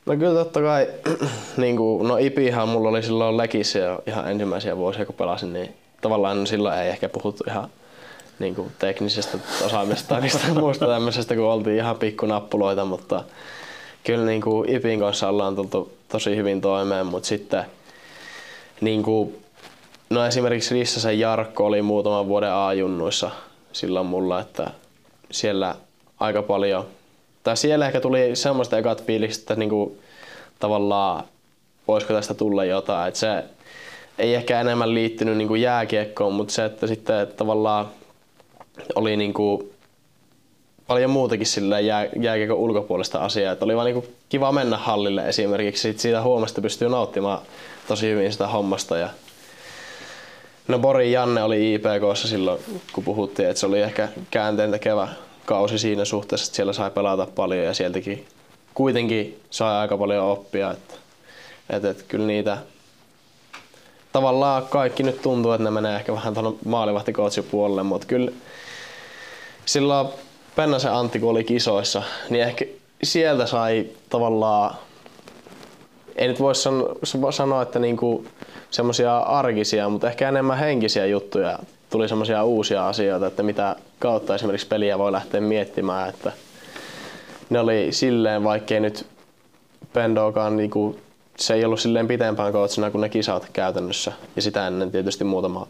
No 0.06 0.16
kyllä 0.16 0.44
totta 0.44 0.60
kai, 0.60 0.88
niin 1.56 1.76
kuin, 1.76 2.08
no 2.08 2.16
Ipihan 2.16 2.68
mulla 2.68 2.88
oli 2.88 3.02
silloin 3.02 3.36
Lekissä 3.36 3.78
jo 3.78 4.02
ihan 4.06 4.30
ensimmäisiä 4.30 4.76
vuosia 4.76 5.06
kun 5.06 5.14
pelasin, 5.14 5.52
niin 5.52 5.74
tavallaan 6.00 6.46
silloin 6.46 6.78
ei 6.78 6.88
ehkä 6.88 7.08
puhuttu 7.08 7.44
ihan 7.46 7.68
niin 8.38 8.54
kuin 8.54 8.72
teknisestä 8.78 9.38
osaamista 9.66 10.08
tai 10.08 10.20
niistä 10.20 10.54
muusta 10.54 10.86
tämmöisestä, 10.86 11.34
kun 11.34 11.44
oltiin 11.44 11.76
ihan 11.76 11.96
pikkunappuloita, 11.96 12.84
mutta 12.84 13.24
kyllä 14.04 14.24
niin 14.24 14.40
kuin 14.40 14.70
Ipin 14.70 15.00
kanssa 15.00 15.28
ollaan 15.28 15.56
tultu 15.56 15.92
tosi 16.08 16.36
hyvin 16.36 16.60
toimeen, 16.60 17.06
mutta 17.06 17.28
sitten 17.28 17.64
niin 18.80 19.02
kuin, 19.02 19.36
no 20.10 20.26
esimerkiksi 20.26 20.74
Rissasen 20.74 21.20
Jarkko 21.20 21.66
oli 21.66 21.82
muutaman 21.82 22.28
vuoden 22.28 22.52
A-junnuissa 22.52 23.30
silloin 23.72 24.06
mulla, 24.06 24.40
että 24.40 24.70
siellä 25.30 25.74
aika 26.20 26.42
paljon, 26.42 26.86
tai 27.42 27.56
siellä 27.56 27.86
ehkä 27.86 28.00
tuli 28.00 28.36
semmoista 28.36 28.78
ekat 28.78 29.04
fiilikset, 29.04 29.42
että 29.42 29.56
niin 29.56 29.70
kuin, 29.70 29.98
tavallaan 30.58 31.24
voisiko 31.88 32.12
tästä 32.12 32.34
tulla 32.34 32.64
jotain, 32.64 33.08
että 33.08 33.20
se 33.20 33.44
ei 34.18 34.34
ehkä 34.34 34.60
enemmän 34.60 34.94
liittynyt 34.94 35.36
niin 35.36 35.48
kuin 35.48 35.62
jääkiekkoon, 35.62 36.32
mutta 36.32 36.54
se, 36.54 36.64
että 36.64 36.86
sitten 36.86 37.28
tavallaan 37.36 37.88
oli 38.94 39.16
niin 39.16 39.32
kuin 39.32 39.72
paljon 40.90 41.10
muutakin 41.10 41.46
sillä 41.46 41.80
jää, 41.80 42.08
jääkiekon 42.20 42.56
ulkopuolista 42.56 43.18
asiaa. 43.18 43.52
Että 43.52 43.64
oli 43.64 43.76
vaan 43.76 43.86
niinku 43.86 44.06
kiva 44.28 44.52
mennä 44.52 44.76
hallille 44.76 45.28
esimerkiksi. 45.28 45.82
Siitä, 45.82 46.00
siitä 46.00 46.22
huomasta 46.22 46.60
pystyy 46.60 46.88
nauttimaan 46.88 47.38
tosi 47.88 48.06
hyvin 48.06 48.32
sitä 48.32 48.46
hommasta. 48.46 48.96
Ja 48.96 49.08
no 50.68 50.78
Bori 50.78 51.12
Janne 51.12 51.42
oli 51.42 51.74
IPKssa 51.74 52.28
silloin, 52.28 52.60
kun 52.92 53.04
puhuttiin, 53.04 53.48
että 53.48 53.60
se 53.60 53.66
oli 53.66 53.80
ehkä 53.80 54.08
käänteen 54.30 54.70
tekevä 54.70 55.08
kausi 55.44 55.78
siinä 55.78 56.04
suhteessa, 56.04 56.44
että 56.44 56.56
siellä 56.56 56.72
sai 56.72 56.90
pelata 56.90 57.26
paljon 57.34 57.64
ja 57.64 57.74
sieltäkin 57.74 58.26
kuitenkin 58.74 59.40
sai 59.50 59.76
aika 59.76 59.98
paljon 59.98 60.24
oppia. 60.24 60.70
Että, 60.70 60.94
että, 61.70 61.90
että 61.90 62.04
kyllä 62.08 62.26
niitä 62.26 62.58
tavallaan 64.12 64.66
kaikki 64.66 65.02
nyt 65.02 65.22
tuntuu, 65.22 65.52
että 65.52 65.64
ne 65.64 65.70
menee 65.70 65.96
ehkä 65.96 66.12
vähän 66.12 66.34
tuonne 66.34 66.58
puolelle, 67.50 67.82
mutta 67.82 68.06
kyllä 68.06 68.30
silloin 69.66 70.08
Pennasen 70.60 70.92
Antti, 70.92 71.18
kun 71.18 71.30
oli 71.30 71.44
kisoissa, 71.44 72.02
niin 72.30 72.44
ehkä 72.44 72.64
sieltä 73.02 73.46
sai 73.46 73.86
tavallaan, 74.10 74.74
ei 76.16 76.28
nyt 76.28 76.40
voi 76.40 77.32
sanoa, 77.32 77.62
että 77.62 77.78
niinku 77.78 78.26
semmoisia 78.70 79.18
arkisia, 79.18 79.88
mutta 79.88 80.08
ehkä 80.08 80.28
enemmän 80.28 80.58
henkisiä 80.58 81.06
juttuja. 81.06 81.58
Tuli 81.90 82.08
semmoisia 82.08 82.44
uusia 82.44 82.88
asioita, 82.88 83.26
että 83.26 83.42
mitä 83.42 83.76
kautta 83.98 84.34
esimerkiksi 84.34 84.66
peliä 84.66 84.98
voi 84.98 85.12
lähteä 85.12 85.40
miettimään, 85.40 86.08
että 86.08 86.32
ne 87.50 87.60
oli 87.60 87.88
silleen, 87.90 88.44
vaikkei 88.44 88.80
nyt 88.80 89.06
Pendokaan 89.92 90.56
niinku, 90.56 90.96
se 91.38 91.54
ei 91.54 91.64
ollut 91.64 91.80
silleen 91.80 92.08
pitempään 92.08 92.52
coachina 92.52 92.90
kuin 92.90 93.00
ne 93.00 93.08
kisat 93.08 93.48
käytännössä. 93.52 94.12
Ja 94.36 94.42
sitä 94.42 94.66
ennen 94.66 94.90
tietysti 94.90 95.24
muutama 95.24 95.66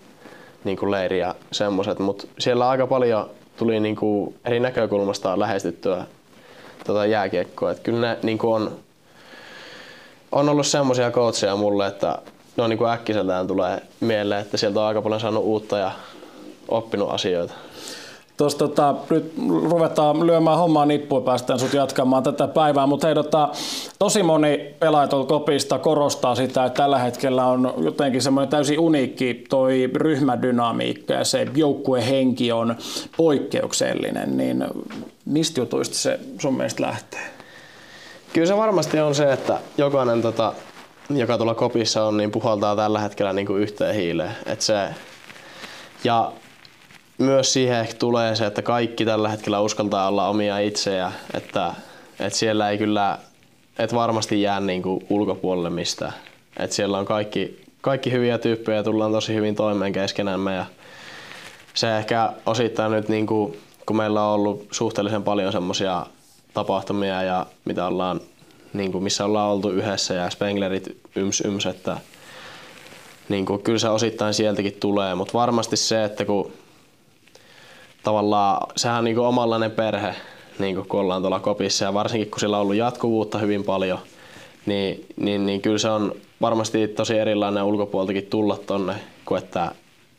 niinku 0.64 0.90
leiri 0.90 1.18
ja 1.18 1.34
semmoset, 1.52 1.98
mutta 1.98 2.26
siellä 2.38 2.68
aika 2.68 2.86
paljon 2.86 3.30
tuli 3.60 3.80
niin 3.80 3.96
kuin 3.96 4.34
eri 4.44 4.60
näkökulmasta 4.60 5.38
lähestyttyä 5.38 6.04
tota 6.86 7.06
jääkiekkoa. 7.06 7.70
Että 7.70 7.82
kyllä 7.82 8.00
ne 8.00 8.18
niin 8.22 8.38
kuin 8.38 8.54
on, 8.54 8.72
on 10.32 10.48
ollut 10.48 10.66
semmoisia 10.66 11.10
coacheja 11.10 11.56
mulle, 11.56 11.86
että 11.86 12.18
ne 12.56 12.62
on 12.62 12.70
niin 12.70 12.78
kuin 12.78 12.90
äkkiseltään 12.90 13.46
tulee 13.46 13.82
mieleen, 14.00 14.40
että 14.40 14.56
sieltä 14.56 14.80
on 14.80 14.86
aika 14.86 15.02
paljon 15.02 15.20
saanut 15.20 15.44
uutta 15.44 15.78
ja 15.78 15.92
oppinut 16.68 17.10
asioita. 17.10 17.54
Tuossa 18.40 18.58
tota, 18.58 18.94
nyt 19.10 19.32
ruvetaan 19.70 20.26
lyömään 20.26 20.58
hommaa 20.58 20.86
nippuun 20.86 21.22
päästään 21.22 21.58
sut 21.58 21.74
jatkamaan 21.74 22.22
tätä 22.22 22.48
päivää, 22.48 22.86
mutta 22.86 23.06
hei, 23.06 23.14
tota, 23.14 23.48
tosi 23.98 24.22
moni 24.22 24.74
pelaaja 24.78 25.08
kopista 25.08 25.78
korostaa 25.78 26.34
sitä, 26.34 26.64
että 26.64 26.82
tällä 26.82 26.98
hetkellä 26.98 27.46
on 27.46 27.74
jotenkin 27.76 28.22
semmoinen 28.22 28.50
täysin 28.50 28.78
uniikki 28.78 29.44
toi 29.48 29.90
ryhmädynamiikka 29.94 31.12
ja 31.12 31.24
se 31.24 31.46
joukkuehenki 31.56 32.52
on 32.52 32.76
poikkeuksellinen, 33.16 34.36
niin 34.36 34.64
mistä 35.24 35.60
jutuista 35.60 35.94
se 35.94 36.20
sun 36.38 36.54
mielestä 36.54 36.82
lähtee? 36.82 37.30
Kyllä 38.32 38.46
se 38.46 38.56
varmasti 38.56 39.00
on 39.00 39.14
se, 39.14 39.32
että 39.32 39.58
jokainen 39.78 40.22
tota, 40.22 40.52
joka 41.10 41.36
tuolla 41.36 41.54
kopissa 41.54 42.04
on, 42.04 42.16
niin 42.16 42.30
puhaltaa 42.30 42.76
tällä 42.76 43.00
hetkellä 43.00 43.32
niin 43.32 43.46
kuin 43.46 43.62
yhteen 43.62 43.94
hiileen. 43.94 44.36
Et 44.46 44.60
se, 44.60 44.88
ja 46.04 46.32
myös 47.20 47.52
siihen 47.52 47.78
ehkä 47.80 47.94
tulee 47.94 48.36
se, 48.36 48.46
että 48.46 48.62
kaikki 48.62 49.04
tällä 49.04 49.28
hetkellä 49.28 49.60
uskaltaa 49.60 50.08
olla 50.08 50.28
omia 50.28 50.58
itseä, 50.58 51.12
että, 51.34 51.74
että 52.20 52.38
siellä 52.38 52.70
ei 52.70 52.78
kyllä, 52.78 53.18
et 53.78 53.94
varmasti 53.94 54.42
jää 54.42 54.60
niin 54.60 54.82
kuin 54.82 55.06
ulkopuolelle 55.10 55.70
mistään. 55.70 56.12
Että 56.58 56.76
siellä 56.76 56.98
on 56.98 57.06
kaikki, 57.06 57.64
kaikki 57.80 58.12
hyviä 58.12 58.38
tyyppejä 58.38 58.76
ja 58.76 58.82
tullaan 58.82 59.12
tosi 59.12 59.34
hyvin 59.34 59.54
toimeen 59.54 59.92
keskenämme 59.92 60.54
ja 60.54 60.66
se 61.74 61.98
ehkä 61.98 62.32
osittain 62.46 62.92
nyt, 62.92 63.08
niin 63.08 63.26
kuin, 63.26 63.58
kun 63.86 63.96
meillä 63.96 64.24
on 64.24 64.34
ollut 64.34 64.68
suhteellisen 64.70 65.22
paljon 65.22 65.52
semmoisia 65.52 66.06
tapahtumia 66.54 67.22
ja 67.22 67.46
mitä 67.64 67.86
ollaan, 67.86 68.20
niin 68.72 68.92
kuin 68.92 69.04
missä 69.04 69.24
ollaan 69.24 69.50
oltu 69.50 69.70
yhdessä 69.70 70.14
ja 70.14 70.30
Spenglerit 70.30 70.98
yms 71.16 71.40
yms, 71.40 71.66
että 71.66 71.96
niin 73.28 73.46
kuin, 73.46 73.62
kyllä 73.62 73.78
se 73.78 73.88
osittain 73.88 74.34
sieltäkin 74.34 74.76
tulee, 74.80 75.14
mutta 75.14 75.32
varmasti 75.32 75.76
se, 75.76 76.04
että 76.04 76.24
kun 76.24 76.52
tavallaan 78.02 78.66
sehän 78.76 78.98
on 78.98 79.04
niin 79.04 79.18
omanlainen 79.18 79.70
perhe, 79.70 80.14
niin 80.58 80.88
kun 80.88 81.00
ollaan 81.00 81.22
tuolla 81.22 81.40
kopissa 81.40 81.84
ja 81.84 81.94
varsinkin 81.94 82.30
kun 82.30 82.40
sillä 82.40 82.56
on 82.56 82.62
ollut 82.62 82.76
jatkuvuutta 82.76 83.38
hyvin 83.38 83.64
paljon, 83.64 83.98
niin, 84.66 85.06
niin, 85.16 85.46
niin 85.46 85.62
kyllä 85.62 85.78
se 85.78 85.90
on 85.90 86.14
varmasti 86.40 86.88
tosi 86.88 87.18
erilainen 87.18 87.64
ulkopuoltakin 87.64 88.26
tulla 88.26 88.56
tonne, 88.56 88.94
kuin 89.24 89.42
että 89.42 89.72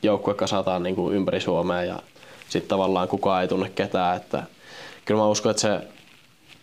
joukkue 0.04 0.34
kasataan 0.34 0.84
niin 0.84 0.96
kuin 0.96 1.16
ympäri 1.16 1.42
Suomea 1.42 1.84
ja 1.84 2.00
sitten 2.50 2.70
tavallaan 2.70 3.08
kukaan 3.08 3.42
ei 3.42 3.48
tunne 3.48 3.70
ketään. 3.70 4.18
Että 4.18 4.44
kyllä 5.06 5.20
mä 5.20 5.28
uskon, 5.28 5.50
että 5.50 5.62
se, 5.62 5.80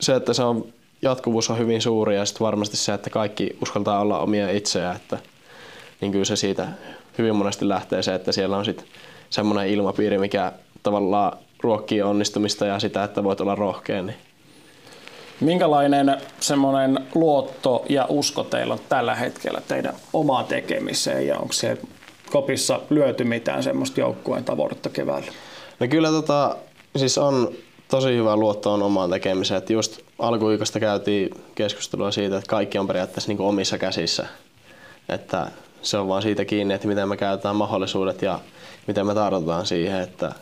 se, 0.01 0.14
että 0.14 0.33
se 0.33 0.43
on, 0.43 0.64
jatkuvuus 1.03 1.51
on 1.51 1.59
hyvin 1.59 1.83
suuri 1.83 2.16
ja 2.16 2.25
sitten 2.25 2.45
varmasti 2.45 2.77
se, 2.77 2.95
että 2.95 3.11
kaikki 3.11 3.57
uskaltaa 3.62 4.01
olla 4.01 4.19
omia 4.19 4.51
itseään, 4.51 4.97
että 4.97 5.19
niin 6.01 6.12
kyllä 6.12 6.25
se 6.25 6.37
siitä 6.37 6.69
hyvin 7.19 7.37
monesti 7.37 7.69
lähtee 7.69 8.03
se, 8.03 8.14
että 8.14 8.33
siellä 8.33 8.57
on 8.57 8.64
sitten 8.64 8.87
semmoinen 9.31 9.69
ilmapiiri, 9.69 10.19
mikä 10.19 10.53
tavallaan 10.83 11.39
ruokkii 11.61 12.03
onnistumista 12.03 12.66
ja 12.66 12.79
sitä, 12.79 13.05
että 13.05 13.24
voit 13.24 13.41
olla 13.41 13.55
rohkea. 13.55 14.03
Niin. 14.03 14.16
Minkälainen 15.41 16.16
semmoinen 16.41 17.07
luotto 17.14 17.85
ja 17.89 18.07
usko 18.09 18.45
teillä 18.45 18.74
on 18.74 18.81
tällä 18.89 19.14
hetkellä 19.14 19.61
teidän 19.68 19.95
omaan 20.12 20.45
tekemiseen 20.45 21.26
ja 21.26 21.39
onko 21.39 21.53
se 21.53 21.79
kopissa 22.31 22.81
lyöty 22.91 23.24
mitään 23.24 23.62
semmoista 23.62 24.01
joukkueen 24.01 24.45
tavoitetta 24.45 24.89
keväällä? 24.91 25.33
No 25.81 25.89
kyllä 25.89 26.09
tota, 26.09 26.57
siis 26.97 27.18
on 27.18 27.53
tosi 27.89 28.09
hyvä 28.16 28.37
luotto 28.37 28.72
on 28.72 28.83
omaan 28.83 29.11
tekemiseen. 29.11 29.59
Että 29.59 29.72
just 29.72 30.01
alkuikosta 30.18 30.81
käytiin 30.81 31.31
keskustelua 31.55 32.11
siitä, 32.11 32.39
että 32.39 32.51
kaikki 32.51 32.79
on 32.79 32.87
periaatteessa 32.87 33.33
niin 33.33 33.41
omissa 33.41 33.79
käsissä. 33.79 34.26
Että 35.09 35.47
se 35.83 35.99
on 35.99 36.09
vaan 36.09 36.22
siitä 36.22 36.45
kiinni, 36.45 36.74
että 36.74 36.89
miten 36.89 37.09
me 37.09 37.16
käytetään 37.16 37.57
mahdollisuudet 37.57 38.22
ja 38.22 38.41
miten 38.87 39.07
me 39.07 39.14
tartutaan 39.14 39.66
siihen, 39.66 40.01
että 40.01 40.33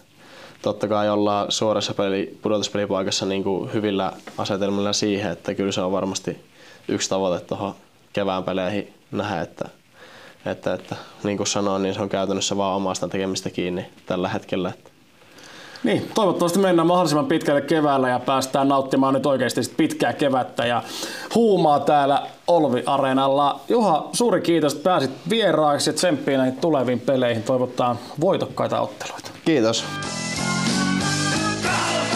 totta 0.67 0.89
kai 0.89 1.09
ollaan 1.09 1.53
suorassa 1.53 1.95
peli, 1.95 2.39
pudotuspelipaikassa 2.43 3.27
niin 3.27 3.45
kuin 3.45 3.73
hyvillä 3.73 4.13
asetelmilla 4.39 4.93
siihen, 4.93 5.33
että 5.33 5.55
kyllä 5.55 5.73
se 5.73 5.81
on 5.81 5.93
varmasti 5.93 6.37
yksi 6.89 7.09
tavoite 7.09 7.45
tuohon 7.45 7.75
kevään 8.13 8.45
peleihin 8.45 8.95
nähdä, 9.11 9.41
että, 9.41 9.69
että, 10.47 10.75
että 10.75 10.97
niin 11.25 11.37
kuin 11.37 11.47
sanoin, 11.47 11.83
niin 11.83 11.95
se 11.95 12.03
on 12.03 12.09
käytännössä 12.09 12.57
vaan 12.57 12.77
omasta 12.77 13.09
tekemistä 13.09 13.51
kiinni 13.51 13.87
tällä 14.07 14.29
hetkellä. 14.29 14.69
Että. 14.69 14.91
Niin, 15.87 16.11
toivottavasti 16.15 16.59
mennään 16.59 16.87
mahdollisimman 16.87 17.27
pitkälle 17.27 17.61
keväällä 17.61 18.09
ja 18.09 18.19
päästään 18.19 18.69
nauttimaan 18.69 19.15
nyt 19.15 19.27
oikeasti 19.27 19.61
pitkää 19.77 20.13
kevättä 20.13 20.67
ja 20.67 20.83
huumaa 21.35 21.81
täällä 21.81 22.23
Olvi-areenalla. 22.47 23.61
Juha, 23.69 24.09
suuri 24.13 24.41
kiitos, 24.41 24.73
että 24.73 24.85
pääsit 24.85 25.11
vieraaksi 25.31 25.91
ja 25.91 25.95
tsemppiin 25.95 26.39
näihin 26.39 26.57
tuleviin 26.57 27.01
peleihin. 27.01 27.43
Toivottaa 27.43 27.97
voitokkaita 28.21 28.81
otteluita. 28.81 29.31
Kiitos. 29.45 29.85
Kalpa! 31.63 32.16